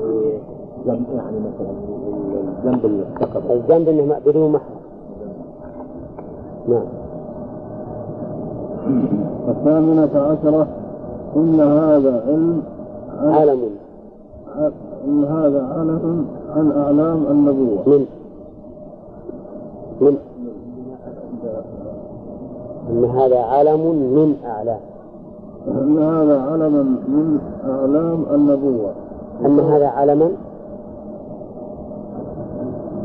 [0.88, 1.72] ذنب يعني مثلا
[2.58, 4.76] الذنب اللي ارتكبه الذنب انه ما- بدون محرم
[6.68, 6.84] نعم.
[9.50, 10.68] الثامنة عشرة.
[11.36, 12.62] إن هذا علم
[13.20, 13.60] عن عالم
[15.08, 17.84] إن هذا علم عن أعلام النبوة.
[17.88, 18.06] من
[20.02, 20.18] من
[22.90, 23.80] إن هذا علم
[24.16, 24.80] من أعلام.
[25.68, 26.74] إن هذا علم
[27.08, 27.40] من
[27.70, 28.92] أعلام النبوة.
[29.46, 30.32] أن هذا علما؟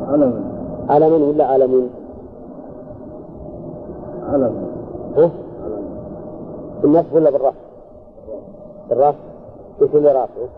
[0.08, 0.44] علم
[0.88, 1.88] علما ولا علم؟
[4.32, 4.54] علم
[5.16, 5.30] ها؟
[6.82, 7.52] بالنصب ولا بالرفع؟
[8.90, 9.18] بالرفع.
[9.80, 10.48] وش اللي رافعه؟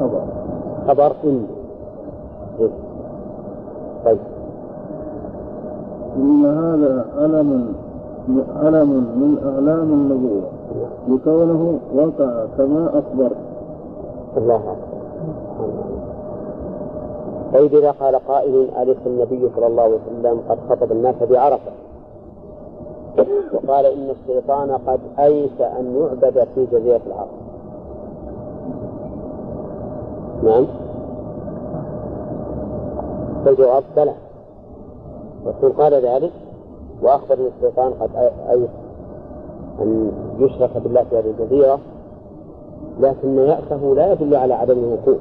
[0.00, 0.22] خبر.
[0.88, 1.12] خبر.
[1.24, 1.46] إن
[2.60, 2.70] إيه.
[4.04, 4.39] طيب.
[6.16, 7.74] إن هذا علم
[8.56, 10.42] علم من أعلام النبوة.
[11.08, 13.30] لكونه وقع كما أخبر.
[14.36, 14.90] الله أكبر.
[17.54, 21.72] طيب إذا قال قائل أليس النبي صلى الله عليه وسلم قد خطب الناس بعرفة؟
[23.52, 27.28] وقال إن الشيطان قد أيس أن يعبد في جزيرة العرب.
[30.44, 30.66] نعم.
[33.44, 34.29] فالجواب بلى.
[35.46, 36.32] الرسول قال ذلك
[37.02, 38.10] وأخبر أن الشيطان قد
[38.50, 38.68] أيس
[39.80, 41.78] أن يشرك بالله في هذه الجزيرة
[43.00, 45.18] لكن يأسه لا يدل على عدم الوقوع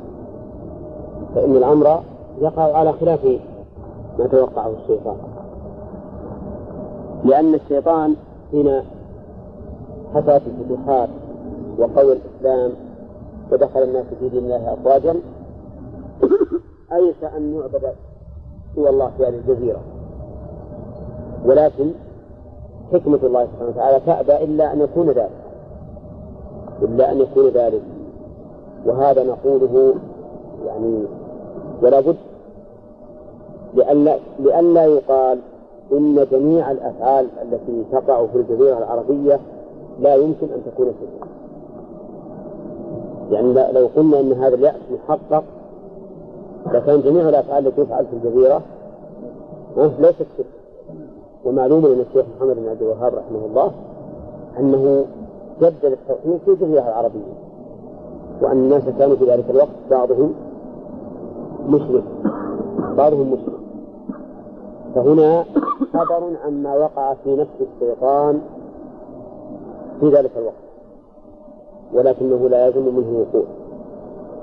[1.36, 2.00] فإن الأمر
[2.42, 3.26] يقع على خلاف
[4.20, 5.18] ما توقعه الشيطان.
[7.26, 8.16] لأن الشيطان
[8.52, 8.82] حين
[10.14, 11.10] حصلت الفتوحات
[11.78, 12.72] وقوى الإسلام
[13.52, 15.16] ودخل الناس في دين الله أفواجا
[16.94, 17.94] أيس أن يعبد
[18.76, 19.80] سوى الله في هذه الجزيرة؟
[21.46, 21.92] ولكن
[22.94, 25.30] حكمة الله سبحانه وتعالى تأبى إلا أن يكون ذلك.
[26.82, 27.82] إلا أن يكون ذلك.
[28.86, 29.96] وهذا نقوله
[30.66, 31.04] يعني
[31.82, 32.16] ولا بد
[33.74, 35.40] لئلا لئلا يقال
[35.92, 39.40] إن جميع الأفعال التي تقع في الجزيرة العربية
[40.00, 41.32] لا يمكن أن تكون شركا
[43.32, 45.44] يعني لو قلنا أن هذا اليأس محقق
[46.74, 48.62] لكان جميع الأفعال التي تفعل في الجزيرة
[49.78, 50.59] ليست شركا
[51.46, 53.72] ومعلوم أن الشيخ محمد بن عبد الوهاب رحمه الله
[54.60, 55.06] أنه
[55.62, 57.34] جدد التوحيد في الجزيرة العربية
[58.42, 60.34] وأن الناس كانوا في ذلك الوقت بعضهم
[61.68, 62.04] مشرك
[62.98, 63.60] بعضهم مشرك.
[64.96, 65.46] فهنا
[65.94, 68.42] خبر عما وقع في نفس الشيطان
[70.00, 70.54] في ذلك الوقت
[71.94, 73.46] ولكنه لا يظن منه وقوع.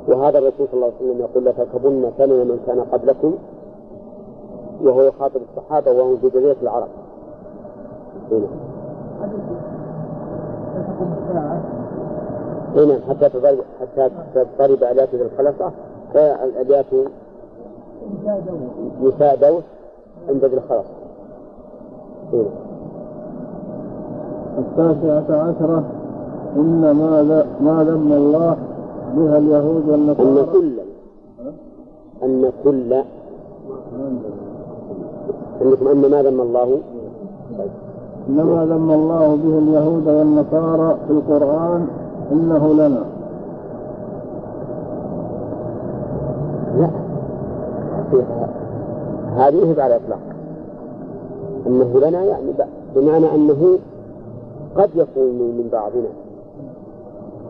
[0.08, 3.34] وهذا الرسول صلى الله عليه وسلم يقول لتركبن سنن من كان قبلكم
[4.86, 6.88] وهو يخاطب الصحابة وهم في جزيرة العرب.
[8.32, 8.46] هنا
[12.76, 14.10] هنا حتى تضرب حتى
[14.58, 15.70] تضرب آلات الخلصة
[16.14, 16.86] كالآلات
[19.02, 19.64] نساء دوس
[20.28, 20.86] عند ذي الخلص
[22.32, 22.50] هنا
[24.58, 25.84] التاسعة عشرة
[26.56, 28.56] إن ما ما ذم الله
[29.16, 30.80] بها اليهود والنصارى؟ أن كل
[32.22, 33.02] أن كل
[35.60, 36.78] عندكم أن ما ذم الله؟
[38.28, 41.86] إنما ذم الله به اليهود والنصارى في القرآن
[42.32, 43.04] إنه لنا.
[46.78, 46.90] لا.
[49.36, 50.20] هذه على الإطلاق.
[51.66, 52.52] أنه لنا يعني
[52.94, 53.78] بمعنى أنه
[54.76, 56.08] قد يكون من بعضنا.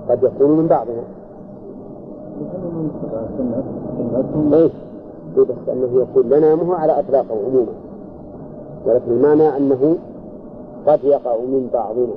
[0.09, 1.03] قد يكون من بعضنا.
[4.53, 4.73] إيش؟
[5.37, 7.86] بس أنه يقول لنا مو على إطلاقه عموما.
[8.87, 9.97] ولكن المعنى أنه
[10.87, 12.15] قد يقع من بعضنا.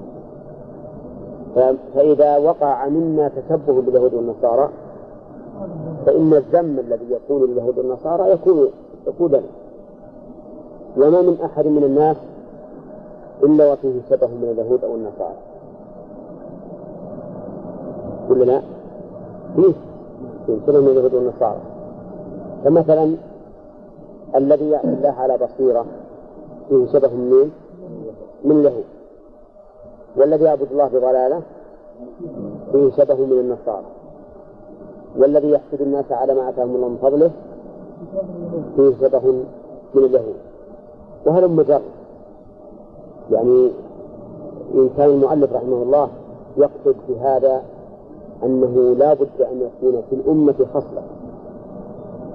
[1.95, 4.69] فإذا وقع منا تشبه باليهود والنصارى
[6.05, 8.67] فإن الذم الذي يكون لليهود والنصارى يكون
[9.07, 9.41] يكون لنا
[10.97, 12.17] وما من أحد من الناس
[13.43, 15.35] إلا وفيه شبه من اليهود أو النصارى.
[18.29, 18.61] لا؟
[19.55, 19.73] فيه
[20.67, 21.59] شبه من اليهود والنصارى.
[22.65, 23.15] فمثلا
[24.35, 25.85] الذي الله على بصيرة
[26.69, 27.51] فيه شبه من
[28.43, 28.85] من اليهود
[30.17, 31.41] والذي يعبد الله بضلالة
[32.71, 33.85] فيه شبه من النصارى.
[35.17, 37.31] والذي يحسد الناس على ما آتاهم الله من فضله
[38.75, 39.31] فيه شبه
[39.93, 40.35] من اليهود
[41.25, 41.81] وهل مجرد.
[43.31, 43.71] يعني
[44.75, 46.09] إن كان المؤلف رحمه الله
[46.57, 47.61] يقصد بهذا
[48.43, 51.01] أنه لا بد أن يكون في الأمة خصلة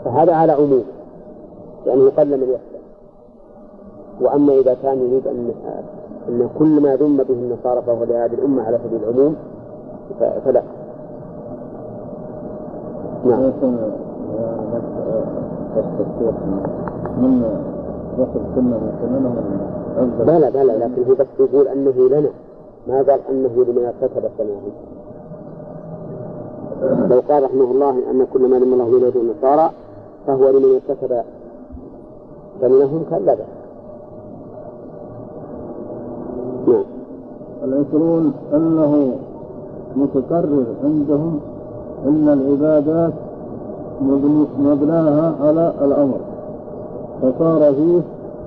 [0.04, 0.84] فهذا على عموم.
[1.86, 2.73] لأنه قل من يخشى
[4.20, 5.50] وأما إذا كان يريد أن
[6.28, 9.36] أن كل ما ذم به النصارى فهو لهذه الأمة على سبيل العموم
[10.44, 10.62] فلا.
[13.24, 13.40] نعم.
[13.40, 13.52] من
[19.02, 19.36] سننهم
[20.26, 22.30] بلى بلى لكن هو بس يقول أنه لنا.
[22.88, 24.72] ما قال أنه لمن ارتكب السماهم
[27.10, 29.70] لو قال رحمه الله أن كل ما لم الله به النصارى
[30.26, 31.22] فهو لمن ارتكب
[32.60, 33.63] ثمنهم كان لا نعم
[37.64, 39.12] العشرون أنه
[39.96, 41.40] متكرر عندهم
[42.06, 43.12] أن العبادات
[44.58, 46.20] مبناها على الأمر
[47.22, 48.00] فصار فيه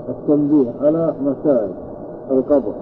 [0.09, 1.69] التنبيه على مسائل
[2.31, 2.73] القبر.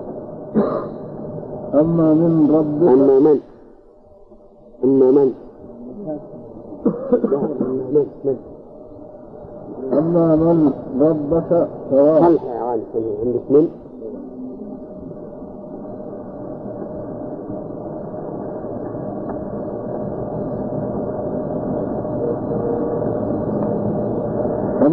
[1.74, 3.40] أما من ربك أما من؟
[4.84, 5.34] أما من؟
[9.94, 12.38] أما من ربك فواحد.
[13.24, 13.68] عندك من؟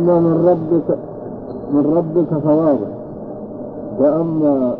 [0.02, 0.98] أما من ربك
[1.72, 2.88] من ربك فواضح.
[3.98, 4.74] وأما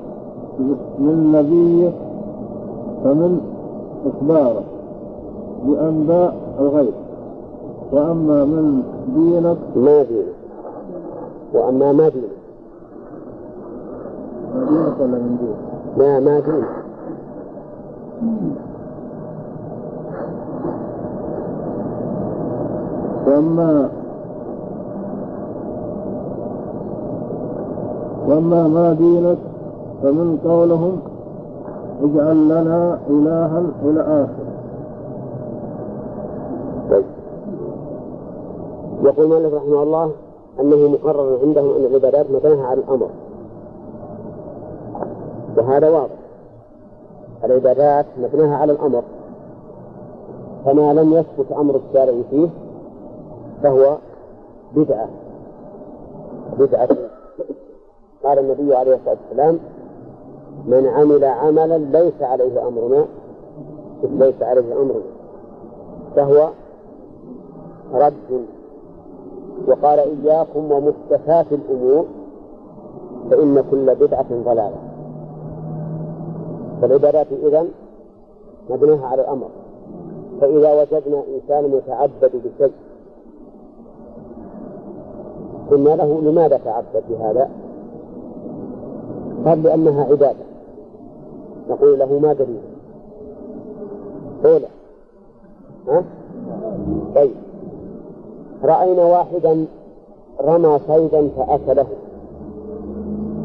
[0.99, 1.91] من نبيه
[3.05, 3.41] فمن
[4.07, 4.63] إخباره
[5.67, 6.95] بأنباء الغيب.
[7.93, 8.83] وأما من
[9.15, 10.35] دينك ما دينك؟
[11.55, 12.25] وأما ما دينك؟
[14.55, 15.57] من دينك ولا من دينك؟
[15.97, 16.69] لا ما دينك.
[23.27, 24.02] وأما
[28.29, 29.39] وأما ما دينك
[30.03, 31.01] فمن قولهم
[32.03, 34.43] اجعل لنا إلها إلى آخر.
[36.91, 37.05] طيب.
[39.03, 40.11] يقول مالك رحمه الله
[40.61, 43.09] أنه مقرر عندهم أن العبادات مبناها على الأمر.
[45.57, 46.15] وهذا واضح.
[47.45, 49.03] العبادات مبناها على الأمر.
[50.65, 52.49] فما لم يثبت أمر الشارع فيه
[53.63, 53.97] فهو
[54.77, 55.09] بدعة.
[56.59, 57.12] بدعة.
[58.25, 59.59] قال النبي عليه الصلاة والسلام
[60.67, 63.05] من عمل عملا ليس عليه أمرنا
[64.03, 65.03] ليس عليه أمرنا.
[66.17, 66.49] فهو
[67.95, 68.45] رد.
[69.67, 72.05] وقال إياكم ومحدثات الأمور
[73.31, 74.79] فإن كل بدعة ضلالة.
[76.81, 77.69] فالعبادات إذن
[78.71, 79.49] مبناها على الأمر.
[80.41, 82.73] فإذا وجدنا إنسانا يتعبد بشيء
[85.71, 87.51] قلنا له لماذا تعبد بهذا؟
[89.47, 90.45] قال لأنها عبادة.
[91.71, 92.61] نقول له ما دليل.
[94.45, 94.69] أولى
[95.89, 96.05] ها؟
[97.15, 97.35] طيب.
[98.65, 99.65] رأينا واحدا
[100.41, 101.87] رمى صيدا فأكله.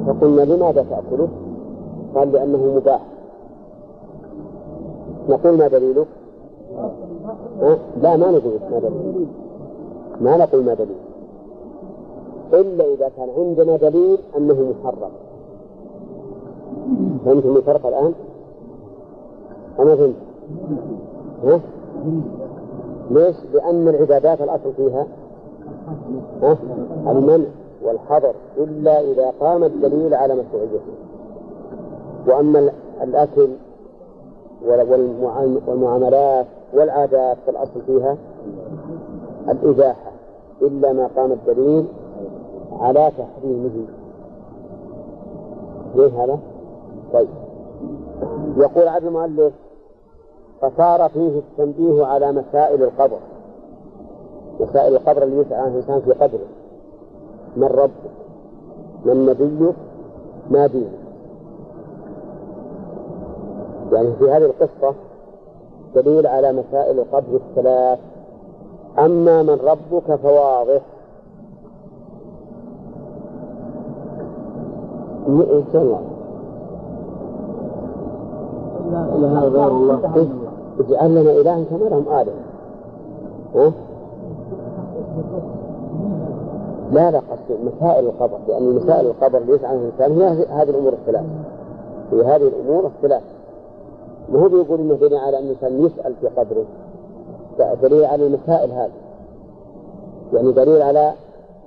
[0.07, 1.27] فقلنا لماذا تأكله؟
[2.15, 3.01] قال لأنه مباح.
[5.29, 6.05] نقول ما دليله؟
[7.61, 9.27] ها؟ لا ما نقول ما دليل
[10.21, 10.97] ما نقول ما دليل
[12.53, 15.11] إلا إذا كان عندنا دليل أنه محرم.
[17.25, 18.13] فهمتم الفرق الآن؟
[19.79, 20.15] أنا فهمت
[21.43, 21.59] ها؟
[23.11, 25.07] ليش؟ لأن العبادات الأصل فيها
[26.41, 26.57] ها؟
[27.07, 27.47] المنع
[27.83, 30.79] والحظر إلا إذا قام الدليل على مشروعيته
[32.27, 32.71] وأما
[33.03, 33.47] الأكل
[35.67, 38.17] والمعاملات والعادات فالأصل فيها
[39.49, 40.11] الإباحة
[40.61, 41.85] إلا ما قام الدليل
[42.79, 43.85] على تحريمه
[45.95, 46.39] ليه هذا؟
[47.13, 47.27] طيب.
[48.57, 49.53] يقول عبد المؤلف
[50.61, 53.17] فصار فيه التنبيه على مسائل القبر.
[54.59, 56.47] مسائل القبر اللي يسعى الإنسان في قبره.
[57.57, 58.11] من ربك
[59.05, 59.75] من نبيك
[60.49, 60.91] ما دينك.
[63.91, 64.95] يعني في هذه القصة
[65.95, 67.99] دليل على مسائل القبر الثلاث.
[68.99, 70.81] أما من ربك فواضح.
[75.27, 76.16] إن شاء الله.
[78.91, 80.27] لا إله غير الله
[80.79, 82.33] اجعل لنا إلها كما لهم آلهة
[83.55, 83.71] ها؟
[86.91, 91.25] لا لا قصد مسائل القبر لأن مسائل القبر اللي يسعى الإنسان هي هذه الأمور الثلاث
[92.11, 93.23] هي هذه الأمور الثلاث
[94.29, 96.65] ما هو بيقول إنه دليل على أن الإنسان يسأل في قبره؟
[97.81, 98.91] دليل على المسائل هذه.
[100.33, 101.13] يعني دليل على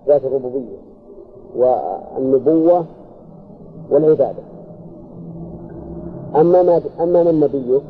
[0.06, 0.76] ذات الربوبية
[1.56, 2.84] والنبوة
[3.90, 4.42] والعبادة.
[6.37, 7.81] أما ما أما من نبيه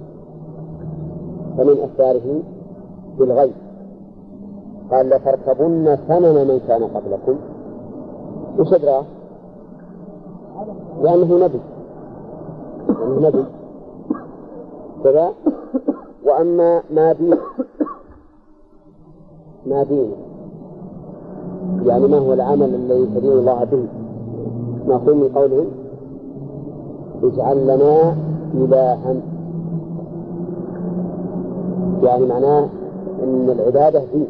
[1.57, 2.43] فمن أثاره
[3.19, 3.53] بالغيب
[4.91, 7.37] قال لتركبن ثمن من كان قبلكم.
[8.59, 9.05] وش ادراه؟
[11.03, 11.61] لأنه نبي.
[12.89, 13.45] لأنه نبي.
[15.05, 15.33] كذا؟
[16.25, 17.37] وأما ما دين.
[19.67, 20.13] ما دين.
[21.87, 23.87] يعني ما هو العمل الذي تدين الله به.
[24.87, 25.80] نقول من قولهم
[27.23, 28.17] اجعل لنا
[28.55, 29.15] إلها
[32.03, 32.69] يعني معناه
[33.23, 34.27] أن العبادة دين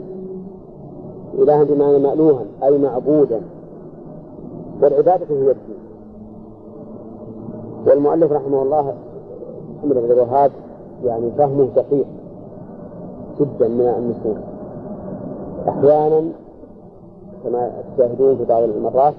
[1.38, 3.40] إلها بمعنى مألوها أي معبودا.
[4.82, 5.80] والعبادة هي الدين.
[7.86, 8.94] والمؤلف رحمه الله
[9.78, 10.50] محمد بن الوهاب
[11.04, 12.06] يعني فهمه دقيق
[13.40, 14.42] جدا من النصوص.
[15.68, 16.22] أحيانا
[17.44, 19.14] كما تشاهدون في بعض المرات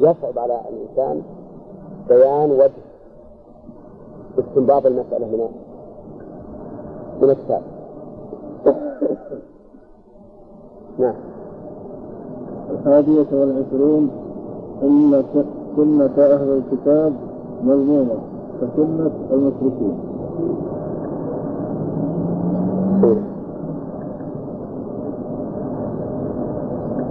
[0.00, 1.22] يصعب على الإنسان
[2.08, 2.72] بيان وجه
[4.38, 5.48] استنباط المسألة من
[7.22, 7.62] من الكتاب.
[10.98, 11.14] نعم.
[12.70, 14.10] الحادية والعشرون
[14.82, 15.24] إن
[15.76, 17.12] سنة أهل الكتاب
[17.64, 18.16] مذمومة
[18.60, 19.98] كسنة المشركين.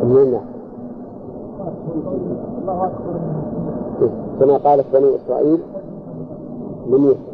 [0.03, 0.52] من
[4.39, 5.59] كما قالت بنو إسرائيل
[6.89, 7.33] من يسر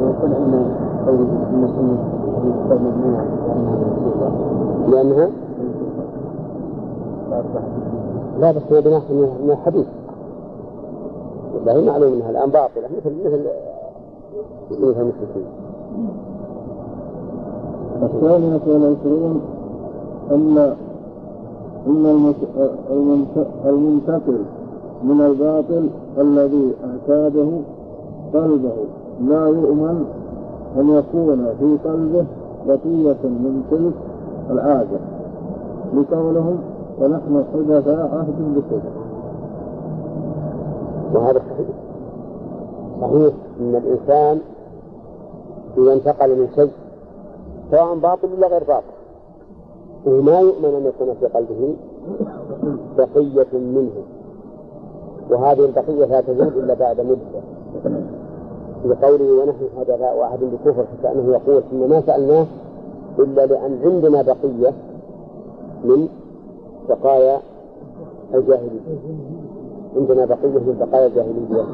[0.00, 0.66] ويقول أن
[1.06, 1.28] قوله
[4.88, 5.30] لأنها
[8.40, 9.86] لا بس هي بناء من الحديث.
[11.66, 12.88] لا هي معلوم انها الآن باطلة.
[12.96, 13.40] مثل مثل
[14.70, 15.46] مثل المشركين.
[18.02, 19.40] الثانية والعشرون
[20.30, 20.74] أن
[21.86, 22.34] أن
[23.66, 24.38] المنتقل
[25.04, 27.50] من الباطل الذي أعتاده
[28.34, 28.72] قلبه.
[29.20, 30.04] لا يؤمن
[30.76, 32.24] أن يكون في قلبه
[32.66, 33.92] بقية من تلك
[34.50, 34.98] العادة
[35.94, 36.58] لقولهم
[37.00, 38.92] ونحن حدثاء عهد بكذا
[41.14, 41.68] وهذا صحيح.
[43.00, 44.40] صحيح أن الإنسان
[45.78, 46.72] إذا انتقل من شيء
[47.70, 49.01] سواء باطل ولا غير باطل.
[50.06, 51.74] وما يؤمن أن يكون في قلبه
[52.98, 53.90] بقية منه.
[55.30, 57.42] وهذه البقية لا تزول إلا بعد مدة.
[58.84, 62.46] لقوله ونحن حدثاء وعهد بكفر فكأنه يقول إن ما سألناه
[63.18, 64.72] إلا لأن عندنا بقية
[65.84, 66.08] من
[66.88, 67.38] بقايا
[68.34, 68.80] الجاهلية.
[69.96, 71.64] عندنا بقية من بقايا الجاهلية.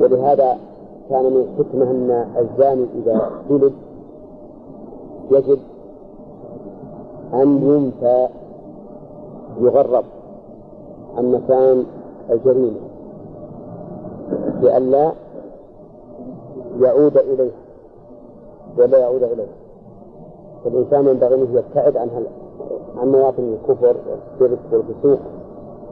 [0.00, 0.56] ولهذا
[1.10, 3.72] كان من الحكمة أن الزاني إذا جلد
[5.30, 5.58] يجب
[7.34, 8.28] أن ينفى
[9.60, 10.04] يغرب
[11.16, 11.84] عن مكان
[12.30, 12.80] الجريمة
[14.60, 15.12] لئلا
[16.80, 17.52] يعود إليها
[18.78, 19.46] ولا يعود إليها.
[20.64, 22.26] فالإنسان ينبغي أن يبتعد عن
[22.98, 23.96] عن مواطن الكفر
[24.40, 25.18] والشرك والفسوق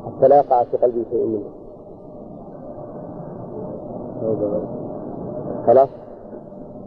[0.07, 1.49] حتى لا يقع في قلبه شيء منه
[5.67, 5.89] خلاص؟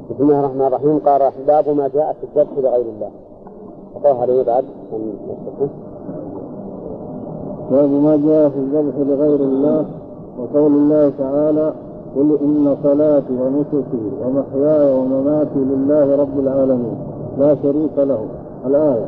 [0.09, 0.99] بسم الله الرحمن الرحيم.
[0.99, 3.11] قال باب ما جاء في الذبح لغير الله.
[3.95, 4.63] أقرأ هذه بعد
[7.71, 9.85] باب ما جاء في الذبح لغير الله
[10.39, 11.73] وقول الله تعالى
[12.15, 16.97] قل إن صلاتي ونسكي ومحياي ومماتي لله رب العالمين.
[17.39, 18.25] لا شريك له.
[18.65, 19.05] الآية.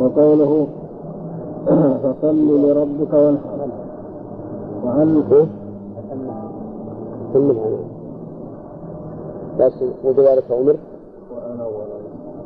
[0.00, 0.66] وقوله
[2.02, 3.58] فصل لربك وانحر.
[4.86, 5.22] وعن
[7.34, 7.56] كمل
[9.60, 10.76] بس وبذلك أمر.
[11.34, 11.64] وأنا.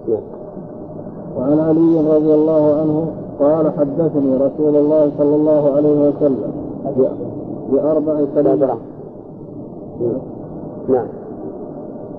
[0.09, 0.42] نعم.
[1.39, 3.07] وعن علي رضي الله عنه
[3.41, 6.53] قال حدثني رسول الله صلى الله عليه وسلم
[7.73, 8.79] بأربع كلمات
[10.89, 11.07] نعم.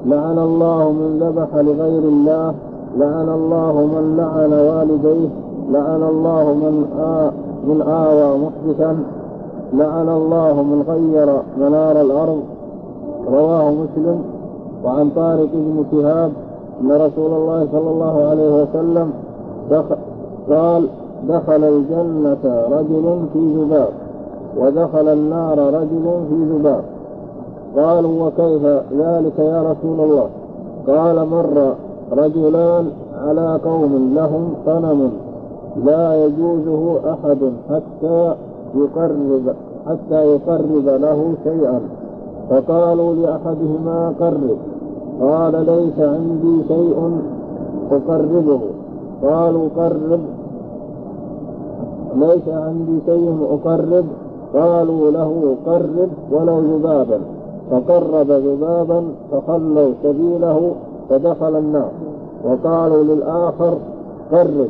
[0.05, 2.53] لعن الله من ذبح لغير الله
[2.97, 5.29] لعن الله من لعن والديه
[5.71, 7.31] لعن الله من آ
[7.67, 8.97] من آوى محدثا
[9.73, 12.39] لعن الله من غير منار الأرض.
[13.27, 14.23] رواه مسلم.
[14.83, 16.31] وعن طارق بن شهاب
[16.83, 19.13] أن رسول الله صلى الله عليه وسلم
[19.71, 19.95] دخل
[20.49, 20.87] قال
[21.29, 23.89] دخل الجنة رجل في ذباب
[24.57, 26.83] ودخل النار رجل في ذباب.
[27.77, 30.29] قالوا وكيف ذلك يا رسول الله؟
[30.87, 31.73] قال مر
[32.11, 32.89] رجلان
[33.27, 35.11] على قوم لهم صنم
[35.85, 37.37] لا يجوزه أحد
[37.69, 38.35] حتى
[38.75, 39.55] يقرب
[39.87, 41.79] حتى يقرب له شيئا.
[42.49, 44.57] فقالوا لأحدهما قرب.
[45.23, 47.19] قال ليس عندي شيء
[47.91, 48.59] أقربه.
[49.23, 50.19] قالوا قرب.
[52.15, 54.05] ليس عندي شيء أقرب.
[54.53, 57.19] قالوا له قرب ولو ذبابا.
[57.71, 60.71] فقرب ذبابا فخلوا سبيله
[61.09, 61.91] فدخل النار.
[62.45, 63.77] وقالوا للآخر
[64.31, 64.67] قرب.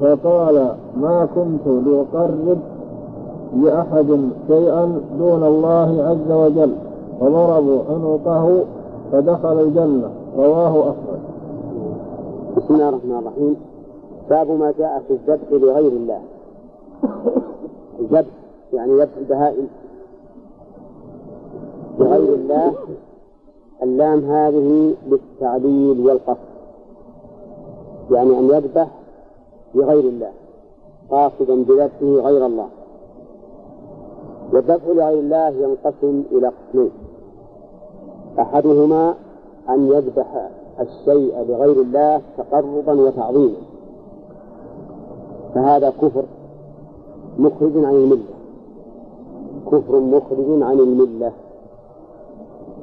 [0.00, 0.68] فقال
[1.00, 2.58] ما كنت لأقرب
[3.62, 6.72] لأحد شيئا دون الله عز وجل.
[7.20, 8.64] فضربوا عنقه
[9.12, 10.10] فدخل الجنة.
[10.36, 11.20] رواه أحمد.
[12.56, 13.56] بسم الله الرحمن الرحيم.
[14.30, 16.20] باب ما جاء في الذبح لغير الله.
[18.00, 18.30] الذبح
[18.72, 19.68] يعني ذبح البهائم.
[21.98, 22.72] لغير الله
[23.82, 26.56] اللام هذه للتعليل والقصد.
[28.10, 28.88] يعني أن يذبح
[29.74, 30.30] لغير الله
[31.10, 32.68] قاصدا بذبحه غير الله.
[34.52, 36.90] والذبح لغير الله ينقسم إلى قسمين.
[38.40, 39.14] أحدهما
[39.68, 40.48] أن يذبح
[40.80, 43.56] الشيء لغير الله تقربا وتعظيما.
[45.54, 46.24] فهذا كفر
[47.38, 48.36] مخرج عن الملة.
[49.66, 51.32] كفر مخرج عن الملة.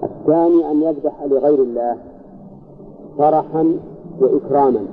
[0.04, 1.98] الثاني أن يذبح لغير الله
[3.18, 3.78] فرحا
[4.20, 4.86] وإكراما.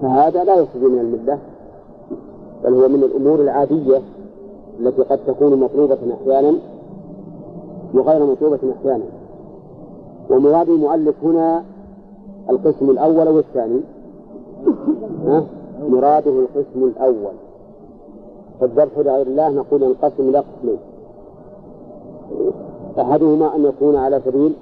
[0.00, 1.38] فهذا لا يخرج من الملة
[2.64, 4.00] بل هو من الأمور العادية
[4.80, 6.58] التي قد تكون مطلوبة أحيانا
[7.94, 9.04] وغير مطلوبة أحيانا.
[10.30, 11.64] ومراد المؤلف هنا
[12.50, 13.80] القسم الأول والثاني؟
[15.88, 17.34] مراده القسم الأول.
[18.60, 20.78] فالذبح لغير الله نقول ينقسم إلى قسمين.
[23.00, 24.52] أحدهما أن يكون على سبيل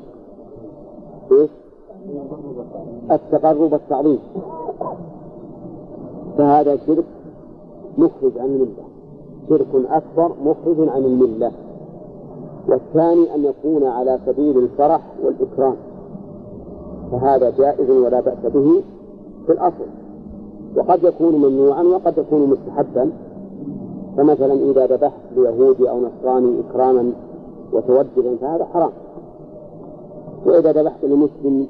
[1.32, 1.50] إيش؟
[3.10, 4.18] التقرب والتعظيم.
[6.38, 7.04] فهذا شرك
[7.98, 8.84] مخرج عن الملة.
[9.48, 11.52] شرك أكبر مخرج عن الملة.
[12.68, 15.74] والثاني أن يكون على سبيل الفرح والإكرام.
[17.12, 18.82] فهذا جائز ولا بأس به
[19.46, 19.86] في الأصل.
[20.76, 23.10] وقد يكون ممنوعا وقد يكون مستحبا.
[24.16, 27.12] فمثلا إذا ذبحت ليهودي أو نصراني إكراما
[27.72, 28.90] وتوجدا فهذا حرام.
[30.46, 31.66] وإذا ذبحت لمسلم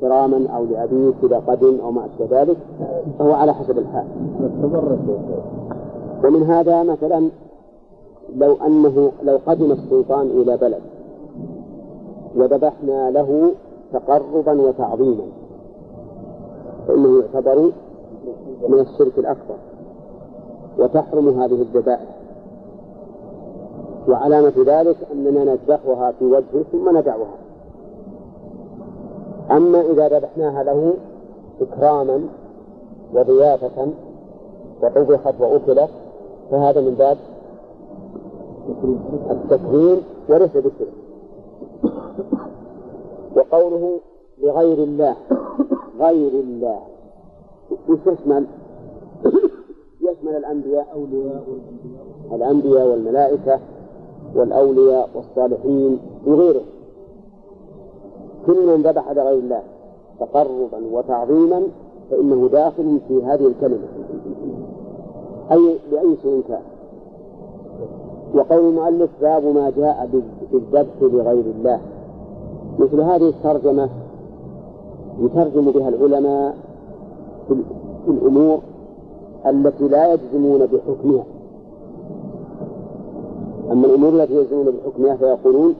[0.00, 2.56] كراما أو لأبيك إذا قدم أو ما أشبه ذلك
[3.18, 4.04] فهو على حسب الحال.
[6.24, 7.28] ومن هذا مثلا
[8.36, 10.80] لو أنه لو قدم السلطان إلى بلد
[12.36, 13.52] وذبحنا له
[13.92, 15.24] تقربا وتعظيما
[16.88, 17.70] فإنه يعتبر
[18.68, 19.54] من الشرك الأكبر
[20.78, 22.16] وتحرم هذه الذبائح
[24.08, 27.36] وعلامة ذلك أننا نذبحها في وجهه ثم ندعوها
[29.50, 30.94] أما إذا ذبحناها له
[31.60, 32.20] إكراما
[33.14, 33.88] وضيافة
[34.82, 35.90] وطبخت وأكلت
[36.50, 37.16] فهذا من باب
[39.30, 40.92] التكريم وليس بالشرك.
[43.36, 44.00] وقوله
[44.42, 45.16] لغير الله
[46.00, 46.80] غير الله.
[47.88, 48.46] يشمل؟
[50.00, 51.44] يشمل الأنبياء أولياء
[52.32, 53.60] الأنبياء والملائكة
[54.34, 56.64] والأولياء والصالحين وغيرهم
[58.46, 59.62] كل من ذبح لغير الله
[60.20, 61.62] تقربا وتعظيما
[62.10, 63.88] فإنه داخل في هذه الكلمة.
[65.52, 66.62] أي بأي شيء كان.
[68.34, 70.08] وقول المؤلف باب ما جاء
[70.52, 71.80] بالذبح لغير الله.
[72.78, 73.88] مثل هذه الترجمة
[75.20, 76.56] يترجم بها العلماء
[77.48, 78.58] في الأمور
[79.46, 81.24] التي لا يجزمون بحكمها.
[83.72, 85.74] أما الأمور التي يجزمون بحكمها فيقولون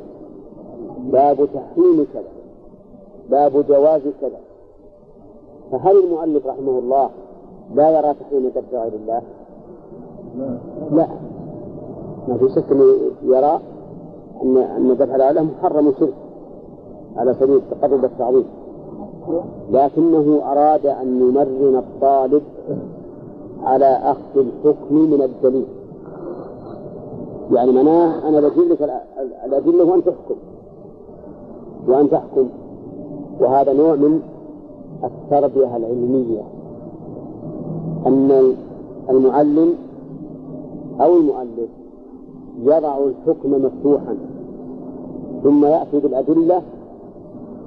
[0.98, 2.32] باب تحريم كذا
[3.30, 4.40] باب جواز كذا.
[5.72, 7.10] فهل المؤلف رحمه الله
[7.74, 9.22] لا يرى تحريم ذبح غير الله؟
[10.92, 11.08] لا.
[12.28, 12.84] ما في شك إنه
[13.24, 13.60] يرى
[14.42, 16.14] ان أن ذبح الاله محرم شرك
[17.16, 18.44] على سبيل التقرب والتعظيم.
[19.70, 22.42] لكنه أراد أن يمرن الطالب
[23.62, 25.66] على أخذ الحكم من الدليل.
[27.52, 29.02] يعني معناه أنا بجيب لك
[29.44, 30.34] الأدلة وان تحكم.
[31.88, 32.48] وان تحكم.
[33.40, 34.20] وهذا نوع من
[35.04, 36.42] التربية العلمية.
[38.06, 38.54] أن
[39.10, 39.74] المعلم
[41.00, 41.70] أو المؤلف
[42.60, 44.16] يضع الحكم مفتوحا
[45.42, 46.62] ثم يأتي بالأدلة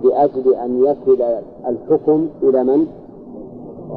[0.04, 1.24] لأجل أن يصل
[1.68, 2.88] الحكم إلى من؟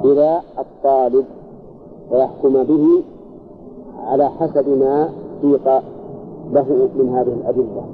[0.05, 1.25] إلى الطالب
[2.11, 3.03] ويحكم به
[4.07, 5.09] على حسب ما
[5.43, 5.69] سيق
[6.53, 7.85] له من هذه الأدلة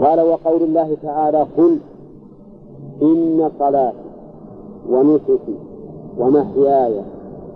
[0.00, 1.78] قال وقول الله تعالى قل
[3.02, 3.96] إن صلاتي
[4.90, 5.54] ونسكي
[6.18, 7.00] ومحياي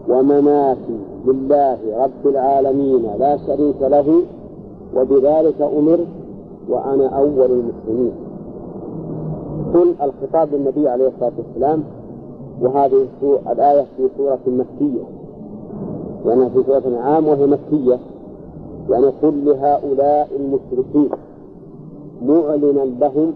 [0.08, 0.98] ومماتي
[1.28, 4.22] لله رب العالمين لا شريك له
[4.96, 5.98] وبذلك أمر
[6.68, 8.12] وأنا أول المسلمين.
[9.74, 11.82] قل الخطاب للنبي عليه الصلاة والسلام
[12.62, 13.06] وهذه
[13.52, 15.04] الآية في سورة مكية.
[16.24, 17.98] لأنها في سورة الأنعام وهي مكية.
[18.90, 21.10] يعني قل لهؤلاء المشركين
[22.26, 23.32] معلنا لهم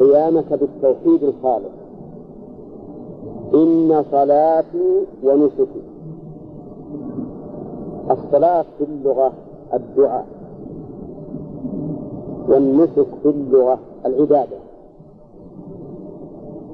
[0.00, 1.76] قيامك بالتوحيد الخالص.
[3.54, 5.91] إن صلاتي ونسكي.
[8.10, 9.32] الصلاة في اللغة
[9.74, 10.26] الدعاء.
[12.48, 14.56] والنسك في اللغة العبادة.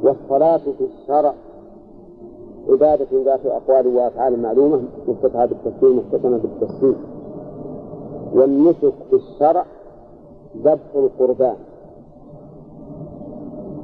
[0.02, 1.34] والصلاة في الشرع.
[2.68, 6.94] عبادة ذات أقوال وأفعال معلومة مفتتحة بالتفسير مختتمة بالتفسير.
[8.32, 9.64] والنسك في الشرع
[10.64, 11.56] ذبح القربان.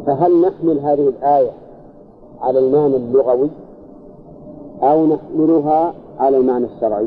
[0.06, 1.50] فهل نحمل هذه الآية
[2.40, 3.50] على المعنى اللغوي
[4.82, 7.06] أو نحملها على المعنى الشرعي؟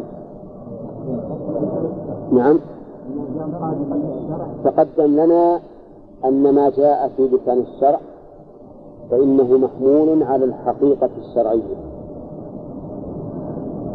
[2.31, 2.59] نعم.
[4.63, 5.59] تقدم لنا
[6.25, 7.99] أن ما جاء في لسان الشرع
[9.11, 11.75] فإنه محمول على الحقيقة الشرعية.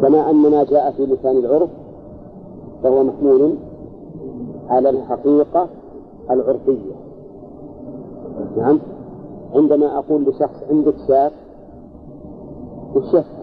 [0.02, 1.70] كما أن ما جاء في لسان العرف
[2.82, 3.54] فهو محمول
[4.68, 5.68] على الحقيقة
[6.30, 6.92] العرفية.
[8.56, 8.78] نعم.
[9.54, 11.30] عندما أقول لشخص عندك شاة
[12.96, 13.42] وش يفهم؟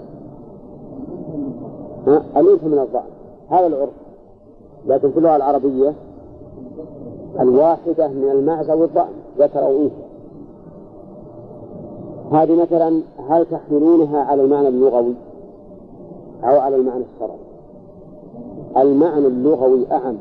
[2.37, 3.18] أليس من الضعف
[3.49, 3.89] هذا العرف.
[4.87, 5.93] لكن في اللغة العربية
[7.39, 10.09] الواحدة من المعزة والضأن ذكر أو أنثى
[12.31, 15.13] هذه مثلا هل تحملونها على المعنى اللغوي
[16.43, 17.39] أو على المعنى الشرعي؟
[18.77, 20.17] المعنى اللغوي أعم.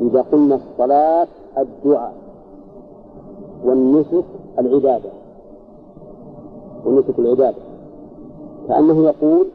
[0.00, 1.26] إذا قلنا الصلاة
[1.58, 2.12] الدعاء.
[3.64, 4.24] والنسك
[4.58, 5.10] العبادة.
[6.86, 7.56] ونسك العبادة
[8.68, 9.46] كأنه يقول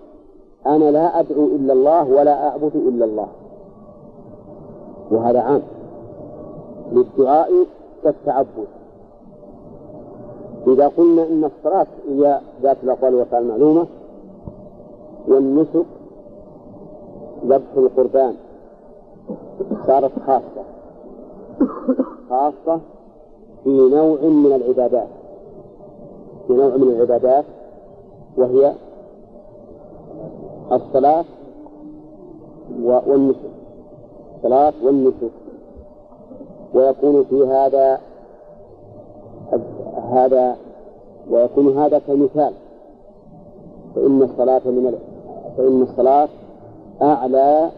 [0.66, 3.28] أنا لا أدعو إلا الله ولا أعبد إلا الله.
[5.12, 5.62] وهذا عام.
[6.92, 7.52] للدعاء
[8.04, 8.68] والتعبد
[10.68, 13.88] إذا قلنا إن الصلاة هي ذات الأقوال والأفعال المعلومة
[15.28, 15.86] والنسك
[17.46, 18.36] ذبح القربان
[19.88, 20.64] صارت خاصة.
[22.30, 22.80] خاصة
[23.64, 25.08] في نوع من العبادات.
[26.48, 27.46] في نوع من العبادات
[28.38, 28.74] وهي
[30.72, 31.26] الصلاة
[32.84, 33.52] والنسك.
[34.36, 35.32] الصلاة والنسك.
[36.74, 38.00] ويكون في هذا
[40.12, 40.56] هذا
[41.30, 42.54] ويكون هذا كمثال.
[43.96, 44.98] فإن الصلاة من
[45.58, 46.30] فإن الصلاة
[47.02, 47.72] أعلى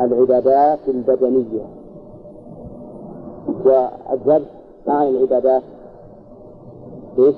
[0.00, 1.64] العبادات البدنية.
[3.64, 4.48] والذبح
[4.88, 5.62] أعلى العبادات
[7.18, 7.34] إيش؟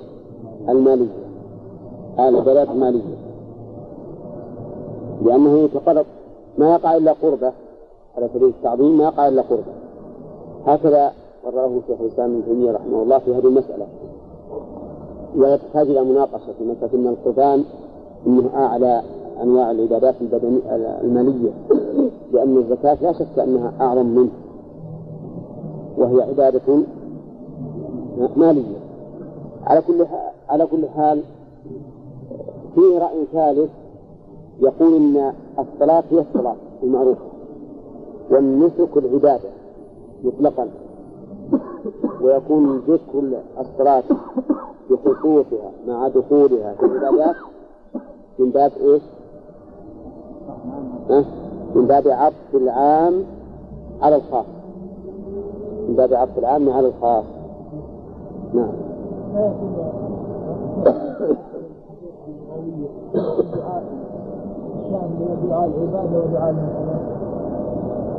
[0.68, 1.24] المالية.
[2.18, 3.19] أعلى العبادات المالية.
[5.24, 6.06] لأنه يتقرب.
[6.58, 7.52] ما يقع إلا قربة.
[8.16, 9.72] على سبيل التعظيم ما يقع إلا قربة.
[10.66, 11.12] هكذا
[11.44, 13.86] قرره شيخ الإسلام ابن تيمية رحمه الله في هذه المسألة.
[15.36, 16.52] ويحتاج إلى مناقشة.
[16.58, 17.64] في مسألة أن القربان
[18.26, 19.02] أنه أعلى
[19.42, 20.60] أنواع العبادات البدنية
[21.02, 21.50] المالية.
[22.32, 24.30] لأن الزكاة لا شك أنها أعظم منه.
[25.98, 26.82] وهي عبادة
[28.36, 28.76] مالية.
[29.66, 30.06] على كل
[30.48, 31.22] على كل حال
[32.74, 33.70] فيه رأي ثالث
[34.60, 37.24] يقول إن الصلاة هي الصلاة المعروفة
[38.30, 39.48] والنسك العبادة
[40.24, 40.68] مطلقا.
[42.22, 44.02] ويكون ذكر الصلاة
[44.90, 46.74] بخصوصها مع دخولها.
[46.74, 47.36] في العبادات
[48.38, 49.02] من باب إيش؟
[51.74, 53.24] من باب عطف العام
[54.02, 54.46] على الخاص.
[55.88, 57.24] من باب عطف العام على الخاص.
[58.54, 58.72] نعم.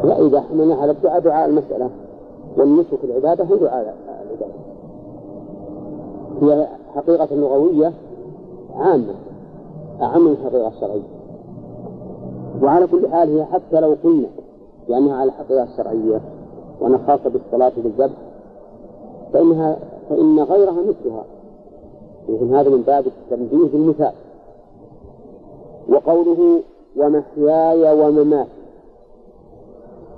[0.04, 1.90] لا إذا حملنا على الدعاء دعاء المسألة.
[2.58, 3.96] والنسك العبادة هي دعاء
[4.26, 4.54] العبادة.
[6.42, 7.94] هي حقيقة لغوية
[8.76, 9.14] عامة
[10.02, 11.02] أعم من الحقيقة الشرعية.
[12.64, 14.28] وعلى كل حال هي حتى لو قلنا
[14.90, 16.22] بأنها على الحقيقة الشرعية
[16.82, 18.18] وأنا خاصة بالصلاة بالذبح
[19.34, 19.78] فإنها
[20.10, 21.24] فإن غيرها مثلها.
[22.30, 24.14] يمكن هذا من باب التنبيه بالمثال.
[25.90, 26.62] وقوله
[26.98, 28.50] ومحياي ومماتي.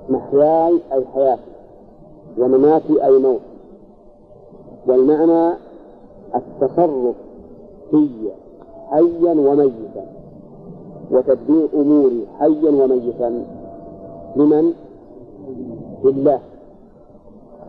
[0.09, 1.41] محياي أي حياتي.
[2.37, 3.41] ومماتي أي موت
[4.87, 5.55] والمعنى
[6.35, 7.15] التصرف
[7.91, 8.07] في
[8.89, 10.05] حيا وميتا.
[11.11, 13.45] وتدبير أموري حيا وميتا.
[14.35, 14.73] لمن؟
[16.03, 16.39] لله.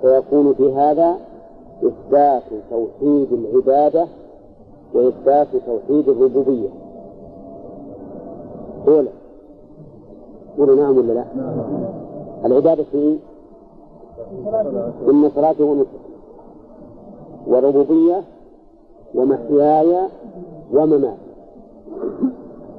[0.03, 1.16] فيكون في هذا
[1.85, 4.07] إثبات توحيد العبادة
[4.95, 6.69] وإثبات توحيد الربوبية.
[8.89, 9.09] أولى
[10.59, 11.24] قولوا نعم ولا لا؟
[12.44, 13.19] العبادة في
[15.09, 15.98] إن صلاتي ونسكي
[17.47, 18.23] وربوبية
[19.15, 19.98] ومحياي
[20.73, 21.16] ومماتي.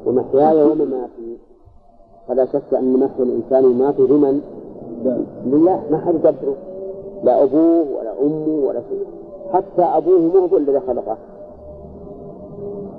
[0.05, 1.37] ومحياي ومماتي.
[2.27, 4.41] فلا شك أن محيا الإنسان وماته لمن؟
[5.45, 5.83] لله.
[5.91, 6.55] ما حد يقدره.
[7.23, 9.05] لا أبوه ولا أمه ولا شيء.
[9.53, 11.17] حتى أبوه مو هو الذي خلقه.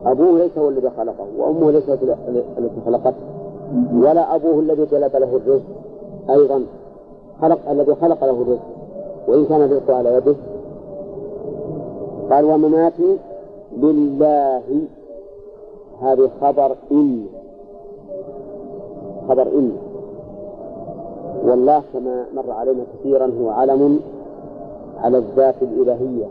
[0.07, 1.99] أبوه ليس هو الذي خلقه وأمه ليست
[2.59, 3.17] التي خلقته
[3.95, 5.65] ولا أبوه الذي جلب له الرزق
[6.31, 6.63] أيضا.
[7.43, 8.67] خلق الذي خلق له الرزق
[9.29, 10.35] وإن كان الرزق على يده.
[12.31, 13.19] قال ومماتي
[13.77, 14.63] لله
[16.03, 17.27] هذه خبر إن.
[19.29, 19.73] خبر إن.
[21.45, 24.01] والله كما مر علينا كثيرا هو علم
[24.99, 26.27] على الذات الإلهية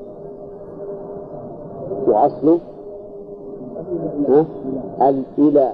[2.08, 2.60] وأصله
[5.02, 5.74] الإله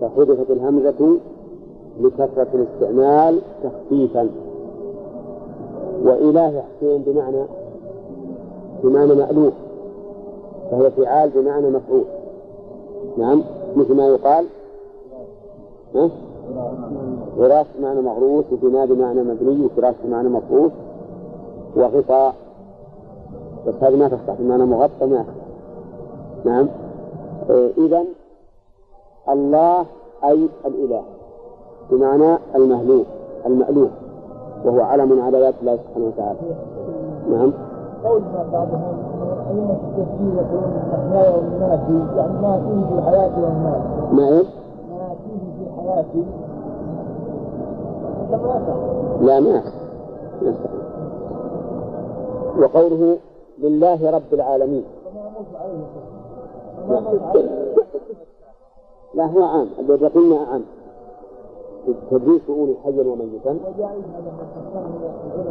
[0.00, 1.18] فحذفت الهمزة
[2.00, 4.28] لكثرة الاستعمال تخفيفا.
[6.04, 7.44] وإله حسين بمعنى
[8.84, 9.52] بمعنى مألوف.
[10.70, 12.04] فهي فعال بمعنى مفعول.
[13.18, 13.42] نعم
[13.76, 14.46] مثل ما يقال.
[15.94, 16.10] ها؟
[17.38, 20.72] غراس بمعنى مغروس وبناء بمعنى مبني وفراش بمعنى مفروش
[21.76, 22.34] وغطاء.
[23.66, 25.24] بس هذه ما تصلح بمعنى مغطى ما
[26.44, 26.68] نعم.
[27.50, 28.04] إيه إذا
[29.28, 29.86] الله
[30.24, 31.02] أي الإله.
[31.90, 33.06] بمعنى المهلوك
[33.46, 33.90] المألوف.
[34.64, 36.38] وهو علم على ذات الله سبحانه وتعالى.
[37.30, 37.52] نعم.
[38.04, 38.22] قول
[38.52, 38.82] بعضهم
[39.50, 43.80] أئمة التفسير يقولون أحياء ما فيه يعني ما فيه في حياتي والمال
[44.12, 44.46] ما إيش؟
[44.90, 46.24] ما فيه في حياتي
[49.20, 49.62] لا ما
[52.58, 53.16] وقوله
[53.58, 54.84] لله رب العالمين.
[59.14, 59.68] لا هو عام.
[59.78, 60.62] الذي عام.
[62.10, 63.56] تدريس شؤون حيا وميتا.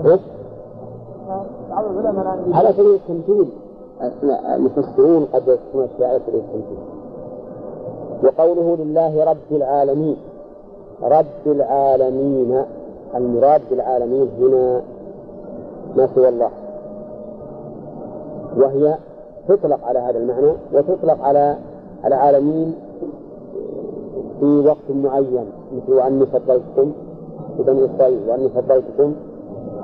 [0.05, 0.19] إيش؟
[2.51, 3.49] على سبيل التمثيل.
[4.55, 6.77] المفسرون قد يكون أشياء على سبيل التمثيل.
[8.23, 10.17] وقوله لله رب العالمين.
[11.03, 12.63] رب العالمين.
[13.15, 14.81] المراد بالعالمين هنا
[15.97, 16.51] ما سوى الله.
[18.57, 18.97] وهي
[19.49, 21.57] تطلق على هذا المعنى وتطلق على
[22.05, 22.75] العالمين
[24.39, 25.45] في وقت معين
[25.75, 26.91] مثل وأني فضلتكم
[27.59, 29.13] بني إسرائيل وأني فضلتكم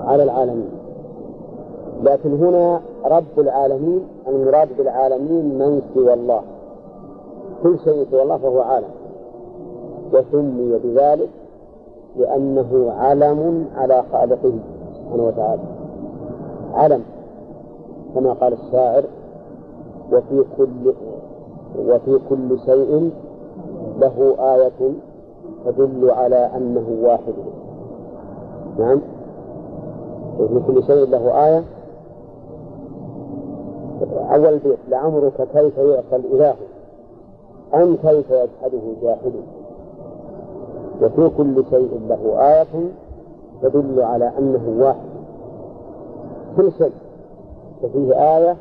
[0.05, 0.69] على العالمين.
[2.03, 6.41] لكن هنا رب العالمين المراد بالعالمين من سوى الله.
[7.63, 8.89] كل شيء سوى الله فهو عالم.
[10.13, 11.29] وسمي بذلك
[12.17, 14.53] لأنه علم على خالقه
[14.95, 15.61] سبحانه وتعالى.
[16.73, 17.03] علم
[18.15, 19.03] كما قال الشاعر
[20.11, 20.93] وفي كل
[21.79, 23.11] وفي كل شيء
[23.99, 24.91] له آية
[25.65, 27.33] تدل على أنه واحد.
[28.79, 29.01] نعم.
[30.39, 31.63] وفي كل شيء له آية.
[34.35, 36.55] أول بيت لعمرك كيف يعصى الإله
[37.73, 39.31] أم كيف يجحده جاحد؟
[41.01, 42.67] وفي كل شيء له آية
[43.61, 45.09] تدل على أنه واحد.
[46.57, 46.91] كل شيء.
[47.83, 48.55] ففيه آية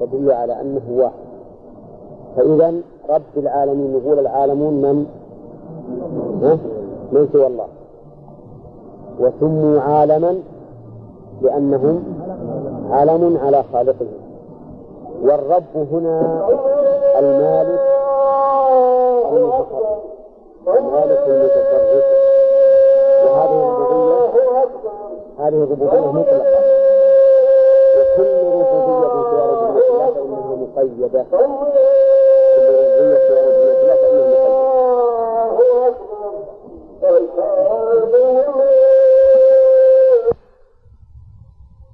[0.00, 1.24] تدل على أنه واحد.
[2.36, 2.74] فإذا
[3.10, 5.06] رب العالمين يقول العالمون من؟
[7.12, 7.66] من سوى الله.
[9.20, 10.36] وسموا عالما
[11.42, 12.04] لأنهم
[12.90, 14.24] علم على خالقهم
[15.22, 15.62] والرب
[15.92, 16.48] هنا
[17.18, 17.80] المالك
[19.32, 19.98] المتصرف
[20.68, 22.04] المالك المتصرف
[23.24, 24.28] وهذه الربوبية
[25.38, 26.63] هذه الربوبية مطلقة.
[30.76, 31.24] مقيدة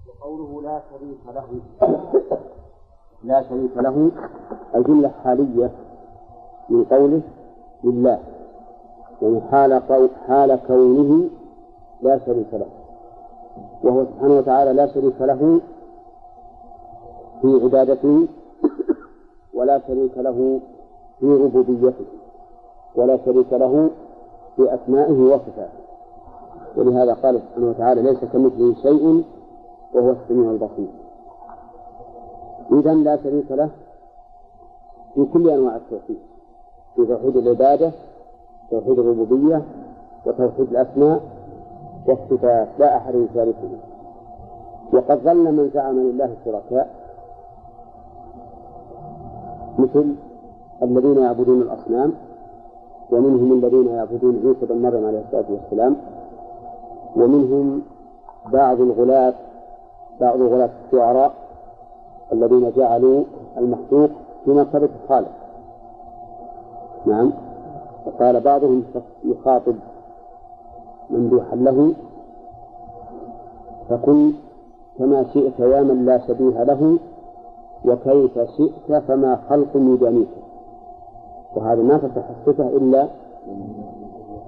[0.09, 1.49] وقوله لا شريك له.
[3.25, 4.11] لا شريك له.
[4.75, 5.71] الجملة حالية
[6.69, 7.21] من قوله
[7.85, 8.19] لله.
[9.23, 9.83] يعني حال.
[10.29, 11.29] حال كونه
[12.03, 12.67] لا شريك له.
[13.83, 15.61] وهو سبحانه وتعالى لا شريك له
[17.43, 18.27] في عبادته
[19.55, 20.61] ولا شريك له
[21.21, 22.05] في ربوبيته
[22.95, 23.91] ولا شريك له
[24.57, 25.81] في أسمائه وصفاته.
[26.77, 29.25] ولهذا قال سبحانه وتعالى ليس كمثله شيء
[29.95, 30.89] وهو السميع البصير.
[32.73, 33.71] إذا لا شريك له
[35.15, 36.19] في كل أنواع التوحيد
[36.97, 37.93] في توحيد العبادة
[38.71, 39.63] توحيد الربوبية
[40.27, 41.21] وتوحيد الأسماء
[42.07, 42.69] والصفات.
[42.79, 43.71] لا أحد يشاركه
[44.93, 47.00] وقد ظل من زعم لله شركاء
[49.83, 50.15] مثل
[50.83, 52.13] الذين يعبدون الأصنام
[53.11, 55.97] ومنهم الذين يعبدون عيسى بن مريم عليه الصلاة والسلام
[57.17, 57.83] ومنهم
[58.53, 59.35] بعض الغلاة
[60.21, 61.33] بعض غلاة الشعراء
[62.33, 63.25] الذين جعلوا
[63.59, 64.11] المخلوق
[64.45, 65.33] في مرتبة الخالق.
[67.07, 67.33] نعم.
[68.07, 68.85] وقال بعضهم
[69.25, 69.75] يخاطب
[71.11, 71.95] ممدوحا له
[73.89, 74.33] فكن
[74.99, 76.99] كما شئت يا من لا شبيه له
[77.85, 80.29] وكيف شئت فما خلق يدانيك
[81.57, 83.09] وهذا ما تصح الصفة إلا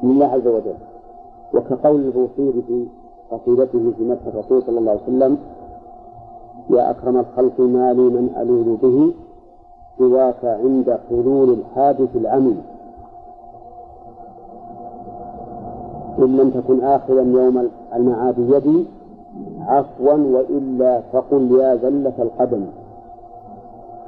[0.02, 0.74] من الله عز وجل.
[1.54, 2.86] وكقول البوصيري في
[3.30, 5.38] قصيدته في مدح الرسول صلى الله عليه وسلم
[6.70, 9.12] يا أكرم الخلق ما لي من ألوذ به؟
[9.98, 12.56] سواك عند حلول الحادث العمي
[16.18, 18.84] إن لم تكن آخرا يوم المعاد يدي
[19.60, 22.66] عفوا وإلا فقل يا زلة القدم.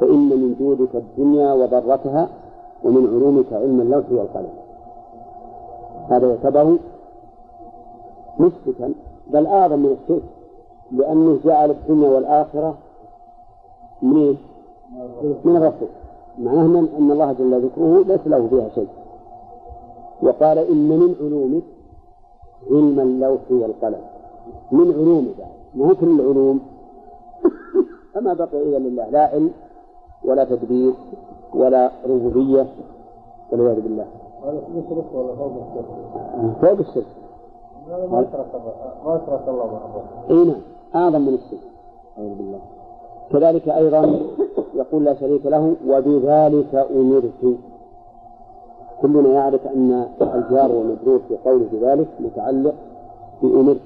[0.01, 2.29] فإن من جودك الدنيا وضرتها
[2.85, 4.53] ومن علومك علم اللوح والقلم.
[6.09, 6.77] هذا يعتبر
[8.41, 8.93] مشركا
[9.31, 10.23] بل أعظم من الشرك
[10.93, 12.75] لأنه جعل الدنيا والآخرة
[14.03, 14.37] من
[15.45, 15.89] من الرسول.
[16.39, 16.65] معناه
[16.99, 18.89] أن الله جل ذكره ليس له فيها شيء.
[20.23, 21.63] وقال إن من علومك
[22.71, 24.01] علم اللوح والقلم.
[24.73, 26.61] من علومه بعد ما كل العلوم؟
[28.15, 29.51] فما بقي إلا لله لا علم
[30.25, 30.93] ولا تدبير
[31.55, 32.67] ولا ربوبية
[33.53, 34.07] والعياذ بالله.
[34.43, 35.05] فوق الشرك؟
[36.61, 37.07] فوق الشرك.
[39.05, 40.61] ما ترك الله مع الرسول إي نعم
[40.95, 41.61] أعظم من الشرك.
[42.19, 42.61] أعوذ بالله.
[43.31, 44.21] كذلك أيضا
[44.75, 47.57] يقول لا شريك له وبذلك أمرت.
[49.03, 52.75] كلنا يعرف أن الجار والمجرور في قوله بذلك متعلق
[53.43, 53.81] بأمرت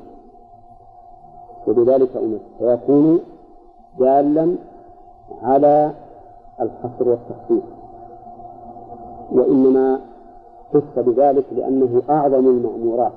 [1.69, 2.41] وبذلك أمرت.
[2.59, 3.21] فيكون
[3.99, 4.55] دالا
[5.43, 5.93] على
[6.61, 7.63] الحصر والتخصيص
[9.33, 10.01] وإنما
[10.75, 13.13] خص بذلك لأنه أعظم المأمورات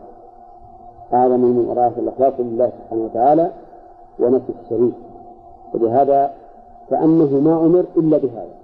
[1.13, 3.51] أعظم المأمورات الإخلاص لله سبحانه وتعالى
[4.19, 4.93] ونفي الشريك
[5.73, 6.33] ولهذا
[6.89, 8.55] كأنه ما أمر إلا بهذا.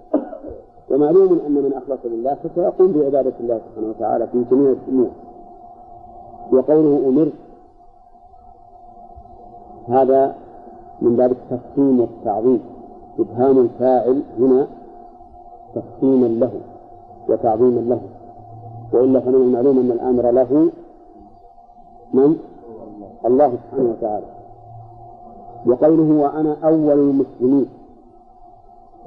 [0.92, 5.10] ومعلوم أن من أخلص لله فسيقوم بعبادة الله سبحانه وتعالى في جميع الأمور.
[6.52, 7.34] وقوله أمرت
[9.88, 10.36] هذا
[11.02, 12.77] من باب التفخيم والتعظيم.
[13.20, 14.68] إبهام الفاعل هنا
[15.76, 16.52] تفخيما له
[17.30, 18.02] وتعظيما له.
[18.94, 20.70] وإلا فمن المعلوم أن الأمر له
[22.14, 22.38] من؟
[23.26, 24.26] الله سبحانه وتعالى.
[25.66, 27.66] وقوله وأنا أول المسلمين.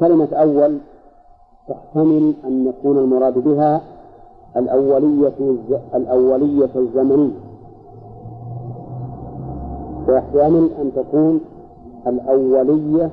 [0.00, 0.78] كلمة أول
[1.68, 3.80] تحتمل أن يكون المراد بها
[4.56, 5.38] الأولية
[5.94, 7.38] الأولية الزمنية.
[10.08, 11.40] ويحتمل أن تكون
[12.06, 13.10] الأولية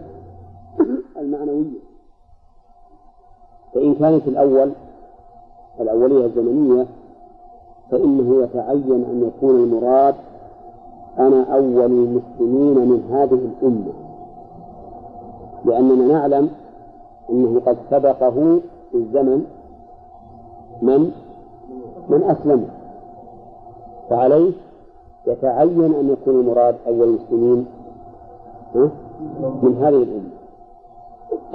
[1.27, 1.79] المعنوية.
[3.73, 4.71] فإن كانت الأول
[5.79, 6.85] الأولية الزمنية
[7.91, 10.15] فإنه يتعين أن يكون المراد
[11.19, 13.93] أنا أول المسلمين من هذه الأمة.
[15.65, 16.49] لأننا نعلم
[17.29, 18.59] أنه قد سبقه
[18.91, 19.45] في الزمن
[20.81, 21.11] من
[22.09, 22.67] من أسلم.
[24.09, 24.51] فعليه
[25.27, 27.65] يتعين أن يكون المراد أول المسلمين
[29.63, 30.36] من هذه الأمة.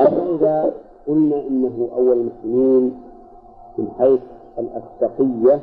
[0.00, 0.72] أما إذا
[1.08, 3.00] قلنا إنه أول المسلمين
[3.78, 4.20] من حيث
[4.58, 5.60] الأسبقية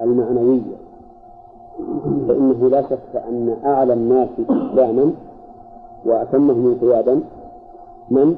[0.00, 0.76] المعنوية.
[2.28, 5.12] فإنه لا شك أن أعلى الناس إسلاما
[6.04, 7.20] وأتمهم قيادا
[8.10, 8.36] من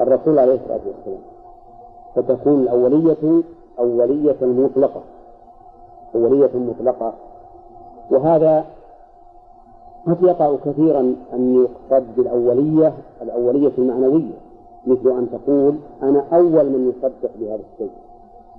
[0.00, 1.22] الرسول عليه الصلاة والسلام.
[2.14, 3.42] فتكون الأولية
[3.78, 5.00] أولية مطلقة.
[6.14, 7.12] أولية مطلقة.
[8.10, 8.64] وهذا
[10.06, 14.34] قد يقع كثيرا أن يقصد بالأولية الأولية المعنوية
[14.86, 17.90] مثل أن تقول أنا أول من يصدق بهذا الشيء.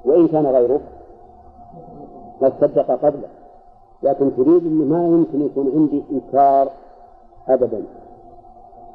[0.05, 0.79] وإن كان غيره
[2.41, 3.27] قد صدق قبله.
[4.03, 6.69] لكن تريد أنه ما يمكن يكون عندي إنكار
[7.49, 7.81] أبدا.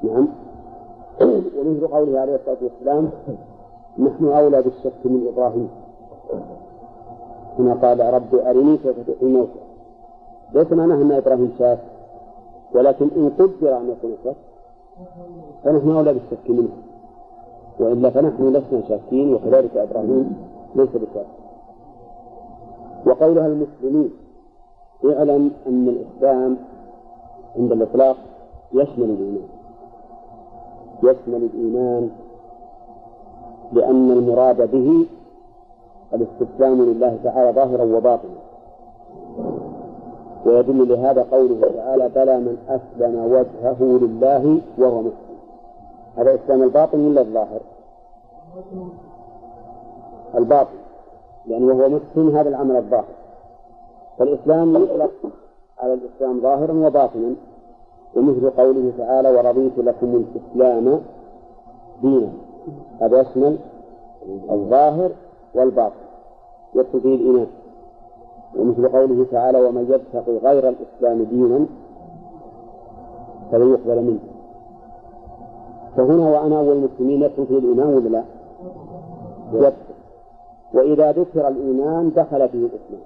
[0.03, 0.29] نعم.
[1.21, 3.11] ومثل قوله عليه الصلاة والسلام
[3.99, 5.69] نحن أولى بالشك من إبراهيم.
[7.59, 9.61] هنا قال ربي أرني كيف تحيي الموتى.
[10.55, 11.79] ليس معناه أن إبراهيم شاك.
[12.75, 14.37] ولكن إن قدر أن يكون شك
[15.65, 16.69] فنحن أولى بالشك منه.
[17.81, 20.37] وإلا فنحن لسنا شاكين وكذلك إبراهيم
[20.75, 21.27] ليس بشاك.
[23.07, 24.11] وقولها المسلمين
[25.05, 26.57] اعلم أن الإسلام
[27.57, 28.17] عند الإطلاق
[28.73, 29.49] يشمل الإيمان.
[31.03, 32.11] يشمل الإيمان
[33.73, 35.07] لأن المراد به
[36.15, 38.41] الاستسلام لله تعالى ظاهرا وباطنا.
[40.47, 45.31] ويدل لهذا قوله تعالى بلى من أسلم وجهه لله وهو محسن
[46.17, 47.61] هذا إسلام الباطن ولا الظاهر؟
[50.35, 50.79] الباطن
[51.47, 53.05] لأنه وهو محسن هذا العمل الظاهر.
[54.19, 55.11] فالإسلام يطلق
[55.79, 57.35] على الإسلام ظاهرا وباطنا
[58.17, 61.01] ومثل قوله تعالى ورضيت لكم الإسلام
[62.03, 62.33] دينا.
[63.01, 63.59] هذا يشمل
[64.51, 65.11] الظاهر
[65.55, 65.95] والباطن.
[66.75, 67.47] يدخل فيه
[68.59, 71.67] ومثل قوله تعالى ومن يبتغي غير الإسلام دينا
[73.53, 74.19] فلن يقبل منه.
[75.97, 78.25] فهنا وأنا أول المسلمين يدخل فيه الإيمان ولا لا؟
[79.53, 79.73] يدخل.
[80.75, 83.03] وإذا ذكر الإيمان دخل فيه الإسلام.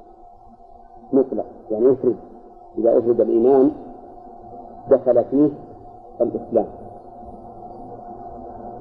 [1.12, 1.44] مطلق.
[1.70, 2.16] يعني يفرد
[2.78, 3.70] إذا أفرد الإيمان
[4.90, 5.48] دخل فيه
[6.20, 6.66] الإسلام.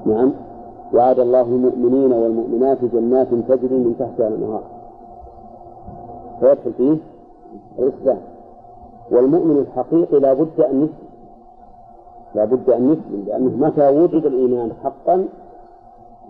[0.06, 0.31] نعم.
[0.94, 4.64] وعد الله المؤمنين والمؤمنات جنات تجري من تحتها الأنهار.
[6.44, 6.98] فيدخل فيه
[7.80, 8.22] الإسلام.
[9.11, 11.14] والمؤمن الحقيقي لا بد أن يسلم.
[12.36, 15.28] لا بد أن يسلم لأنه متى وجد الإيمان حقا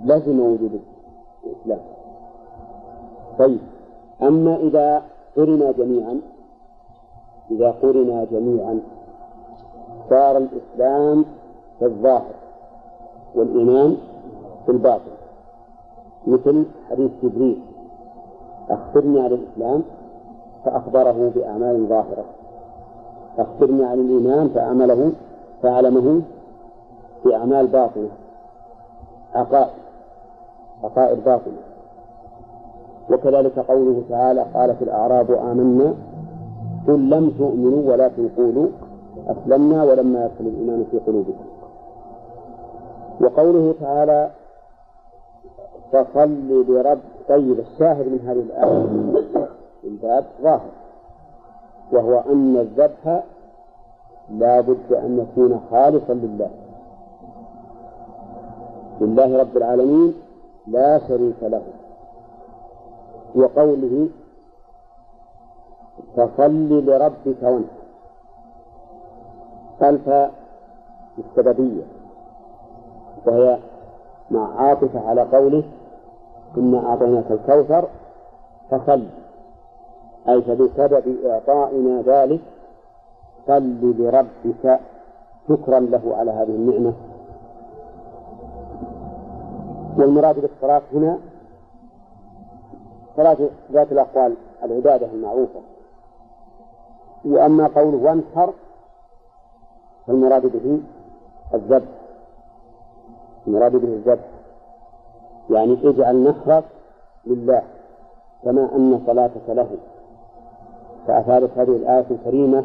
[0.03, 0.81] لزم وجود
[1.45, 1.79] الإسلام.
[3.39, 3.59] طيب
[4.21, 5.01] أما إذا
[5.37, 6.21] قرنا جميعا
[7.51, 8.79] إذا قرنا جميعا
[10.09, 11.25] صار الإسلام
[11.79, 12.35] في الظاهر
[13.35, 13.97] والإيمان
[14.65, 15.11] في الباطن.
[16.27, 17.59] مثل حديث جبريل
[18.69, 19.83] أخبرني عن الإسلام
[20.65, 22.25] فأخبره بأعمال ظاهرة.
[23.37, 25.11] أخبرني عن الإيمان فعمله
[25.63, 26.21] فعلمه
[27.25, 28.09] بأعمال باطنة.
[29.35, 29.73] عقائد
[30.83, 31.57] عقائد باطنة.
[33.11, 35.93] وكذلك قوله تعالى قالت الأعراب آمنا
[36.87, 38.67] قل لم تؤمنوا ولكن قولوا
[39.27, 41.45] أسلمنا ولما يدخل الإيمان في قلوبكم.
[43.21, 44.29] وقوله تعالى
[45.91, 46.99] فصل لرب
[47.29, 49.22] طيب الشاهد من هذه الآية
[49.83, 50.69] الباب ظاهر.
[51.91, 53.23] وهو أن الذبح
[54.29, 56.49] لا بد أن يكون خالصا لله.
[59.01, 60.13] لله رب العالمين
[60.67, 61.61] لا شريك له.
[63.35, 64.07] وقوله
[66.17, 67.83] فصل لربك وانحر.
[69.81, 70.31] ألف
[71.17, 71.83] السببية
[73.25, 73.57] وهي
[74.31, 75.63] مع عاطفة على قوله
[76.57, 77.87] إنا أعطيناك الكوثر
[78.71, 79.03] فصل.
[80.29, 82.41] أي فبسبب إعطائنا ذلك
[83.47, 84.79] صل لربك
[85.49, 86.93] شكرا له على هذه النعمة.
[89.97, 91.17] والمراد بالصلاة هنا
[93.17, 93.37] صلاة
[93.71, 95.59] ذات الأقوال العبادة المعروفة.
[97.25, 98.53] وأما قوله وانحر
[100.07, 100.79] فالمراد به
[101.53, 101.89] الذبح.
[103.47, 104.25] المراد به الذبح.
[105.49, 106.63] يعني اجعل نحرك
[107.25, 107.61] لله
[108.43, 109.77] كما أن صلاتك له.
[111.07, 112.63] فأفادت هذه الآية الكريمة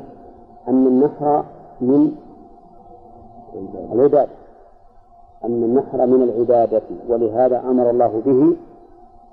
[0.68, 1.44] أن النحر
[1.80, 2.12] من
[3.92, 4.28] العبادة.
[5.44, 8.56] أن النحر من العبادة ولهذا أمر الله به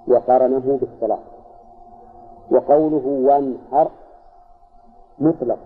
[0.07, 1.19] وقارنه بالصلاة.
[2.51, 3.91] وقوله وانحر
[5.19, 5.57] مطلق.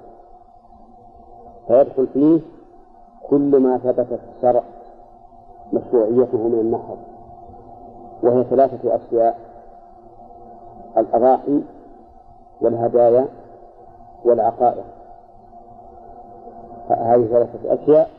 [1.68, 2.40] فيدخل فيه
[3.30, 4.64] كل ما ثبت في الشرع
[5.74, 6.98] مشروعيته من النحر.
[8.24, 9.40] وهي ثلاثة أشياء.
[10.98, 11.62] الأضاحي
[12.62, 13.28] والهدايا
[14.26, 14.84] والعقائق
[16.90, 18.10] هذه ثلاثة أشياء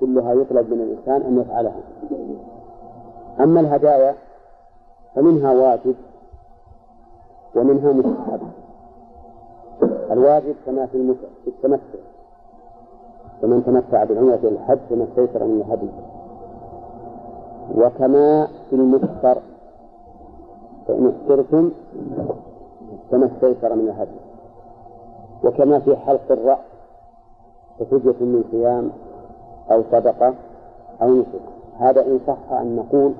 [0.00, 1.80] كلها يطلب من الإنسان أن يفعلها.
[3.40, 4.14] أما الهدايا
[5.14, 5.94] فمنها واجب
[7.56, 8.40] ومنها مستحب.
[10.10, 11.16] الواجب كما في
[11.46, 11.98] التمتع.
[13.42, 15.88] فمن تمتع بالعمرة إلى الحج فما استيسر من الهدي.
[17.74, 19.38] وكما في المفطر
[20.88, 21.70] فإن افطرتم
[23.10, 24.20] فما استيسر من الهدي
[25.44, 26.58] وكما في حلق الرأس
[27.78, 28.90] ففدية من صيام
[29.70, 30.34] أو صدقة
[31.02, 31.40] أو نسك.
[31.78, 33.12] هذا إن صح أن نقول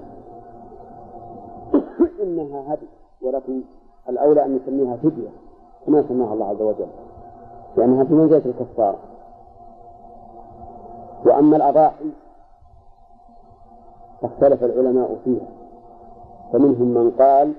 [2.22, 2.86] إنها هدي
[3.22, 3.60] ولكن
[4.08, 5.28] الأولى أن نسميها فدية
[5.86, 6.86] كما سماها الله عز وجل.
[7.76, 8.96] لأنها في منزلة الكفار.
[11.26, 12.10] وأما الأضاحي
[14.22, 15.46] فاختلف العلماء فيها.
[16.52, 17.52] فمنهم من قال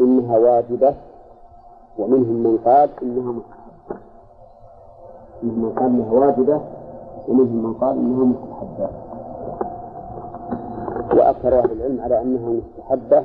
[0.00, 0.94] إنها واجبة
[1.98, 3.98] ومنهم من قال إنها مستحبة
[5.42, 6.60] منهم من قال إنها واجبة
[7.28, 8.88] ومنهم من قال إنها مستحبة.
[11.16, 13.24] وأكثر أهل العلم على أنها مستحبة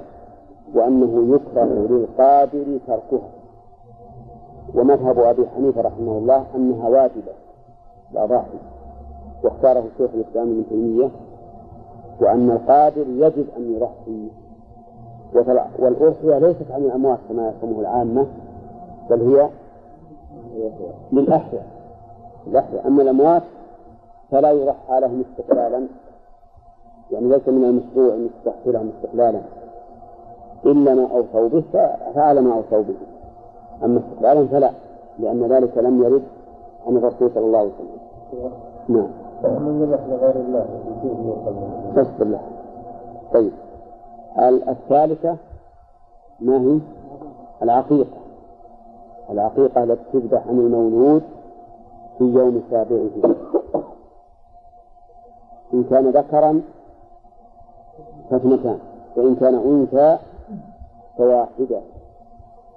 [0.76, 3.30] وأنه يكره للقادر تركها.
[4.76, 7.34] ومذهب أبي حنيفة رحمه الله أنها واجبة
[8.12, 8.58] الأضاحي
[9.44, 11.10] واختاره شيخ الإسلام ابن تيمية
[12.22, 14.28] وأن القادر يجب أن يضحي
[15.80, 18.26] والأضحية ليست عن الأموات كما يفهمه العامة
[19.10, 19.49] بل هي
[21.11, 21.65] للأحياء
[22.47, 22.88] الأحياء.
[22.88, 23.43] أما الأموات
[24.31, 25.88] فلا يضحى لهم استقلالا
[27.11, 29.41] يعني ليس من المشروع أن يستحي لهم استقلالا.
[30.65, 31.64] إلا ما أوصوا به
[32.15, 32.95] فعل ما أوصوا به.
[33.84, 34.69] أما استقلالا فلا
[35.19, 36.23] لأن ذلك لم يرد
[36.88, 38.03] عن الرسول صلى الله عليه وسلم.
[38.88, 39.07] نعم.
[39.43, 40.65] من ذبح لغير الله؟
[41.95, 42.39] تصبر له
[43.34, 43.51] طيب.
[44.39, 45.38] الثالثة
[46.39, 46.80] ما هي؟
[47.61, 48.18] العقيقة.
[49.30, 51.23] العقيقة التي تذبح عن المولود
[52.18, 53.10] في يوم سابعه.
[55.73, 56.61] إن كان ذكرا
[58.30, 58.80] فاثنتان
[59.15, 60.18] وإن كان أنثى
[61.18, 61.81] فواحدة.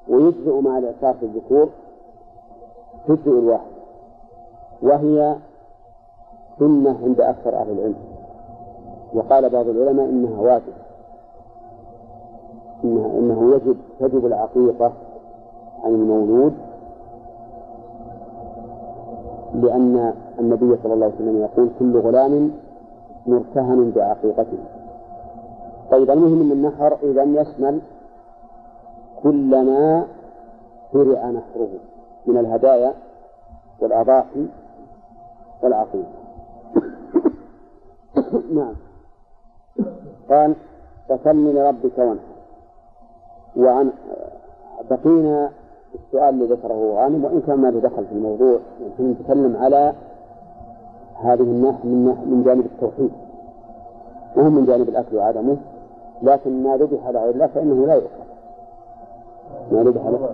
[0.08, 1.68] ويجزئ مع الإعصار في الذكور
[3.08, 3.76] تجزئ الواحد
[4.82, 5.36] وهي
[6.58, 7.96] سنة عند أكثر أهل العلم.
[9.14, 10.85] وقال بعض العلماء إنها واجب
[12.84, 14.92] إنها إنه يجب تجب العقيقة
[15.84, 16.54] عن المولود
[19.54, 22.50] لأن النبي صلى الله عليه وسلم يقول كل غلام
[23.26, 24.58] مرتهن بعقيقته.
[25.90, 27.80] طيب المهم أن النحر إذا يشمل
[29.22, 30.06] كل ما
[30.92, 31.68] شرع نحره
[32.26, 32.94] من الهدايا
[33.80, 34.46] والأضاحي
[35.62, 36.12] والعقيقة.
[38.56, 38.74] نعم.
[40.30, 40.54] قال
[41.08, 42.35] فسل لربك وانحر.
[43.56, 43.90] وعن
[44.90, 45.50] بقينا
[45.94, 48.58] السؤال اللي ذكره غانم وإن كان ما دخل في الموضوع
[48.92, 49.92] نحن نتكلم على
[51.14, 53.10] هذه الناحية من, من جانب التوحيد.
[54.36, 55.56] وهم من جانب الأكل وعدمه
[56.22, 58.26] لكن ما ذبح لغير الله فإنه لا يؤكل.
[59.72, 60.30] ما ذبح له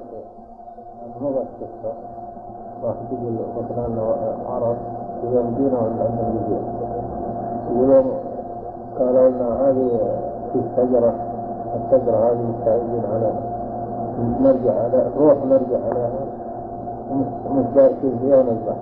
[2.82, 4.02] واحد يقول مثلا
[4.48, 4.76] عرب
[5.24, 6.60] إذا المدينة ولا الأندلسية
[7.70, 8.12] يقولون
[8.98, 9.88] قالوا لنا هذه
[10.52, 11.31] في الشجرة
[11.76, 13.32] الشجرة هذه مستعدين على
[14.40, 16.10] نرجع على نروح نرجع على
[17.50, 18.76] مش دارسين فيها ونذبح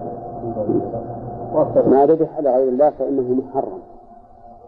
[1.87, 3.81] ما ذبح على غير الله فإنه محرم.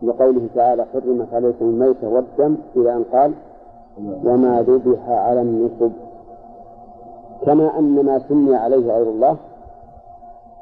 [0.03, 3.33] لقوله تعالى حرمت عليكم الميتة والدم إلى أن قال
[4.25, 5.93] وما ذبح على النصب
[7.47, 9.37] كما أن ما سمي عليه غير الله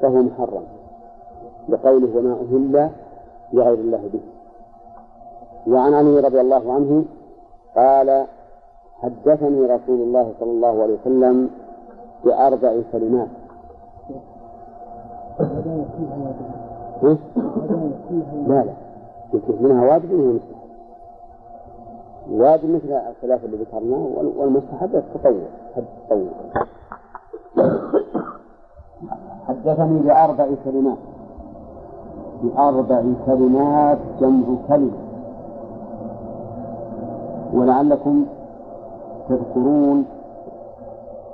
[0.00, 0.62] فهو محرم.
[1.68, 2.90] لقوله وما أهل
[3.52, 4.20] لغير الله به
[5.72, 7.04] وعن علي رضي الله عنه
[7.76, 8.26] قال
[9.02, 11.50] حدثني رسول الله صلى الله عليه وسلم
[12.24, 13.28] بأربع كلمات؟
[18.46, 18.72] لا لا.
[19.60, 20.60] منها واجب ومنها مستحب.
[22.30, 24.06] واجب مثل الثلاثة اللي ذكرناه
[24.36, 25.42] والمستحب التطوع.
[25.76, 26.30] التطوع.
[29.48, 30.98] حدثني بأربع كلمات.
[32.42, 35.09] بأربع كلمات جمع كلمة.
[37.52, 38.26] ولعلكم
[39.28, 40.06] تذكرون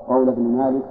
[0.08, 0.82] قول ابن مالك.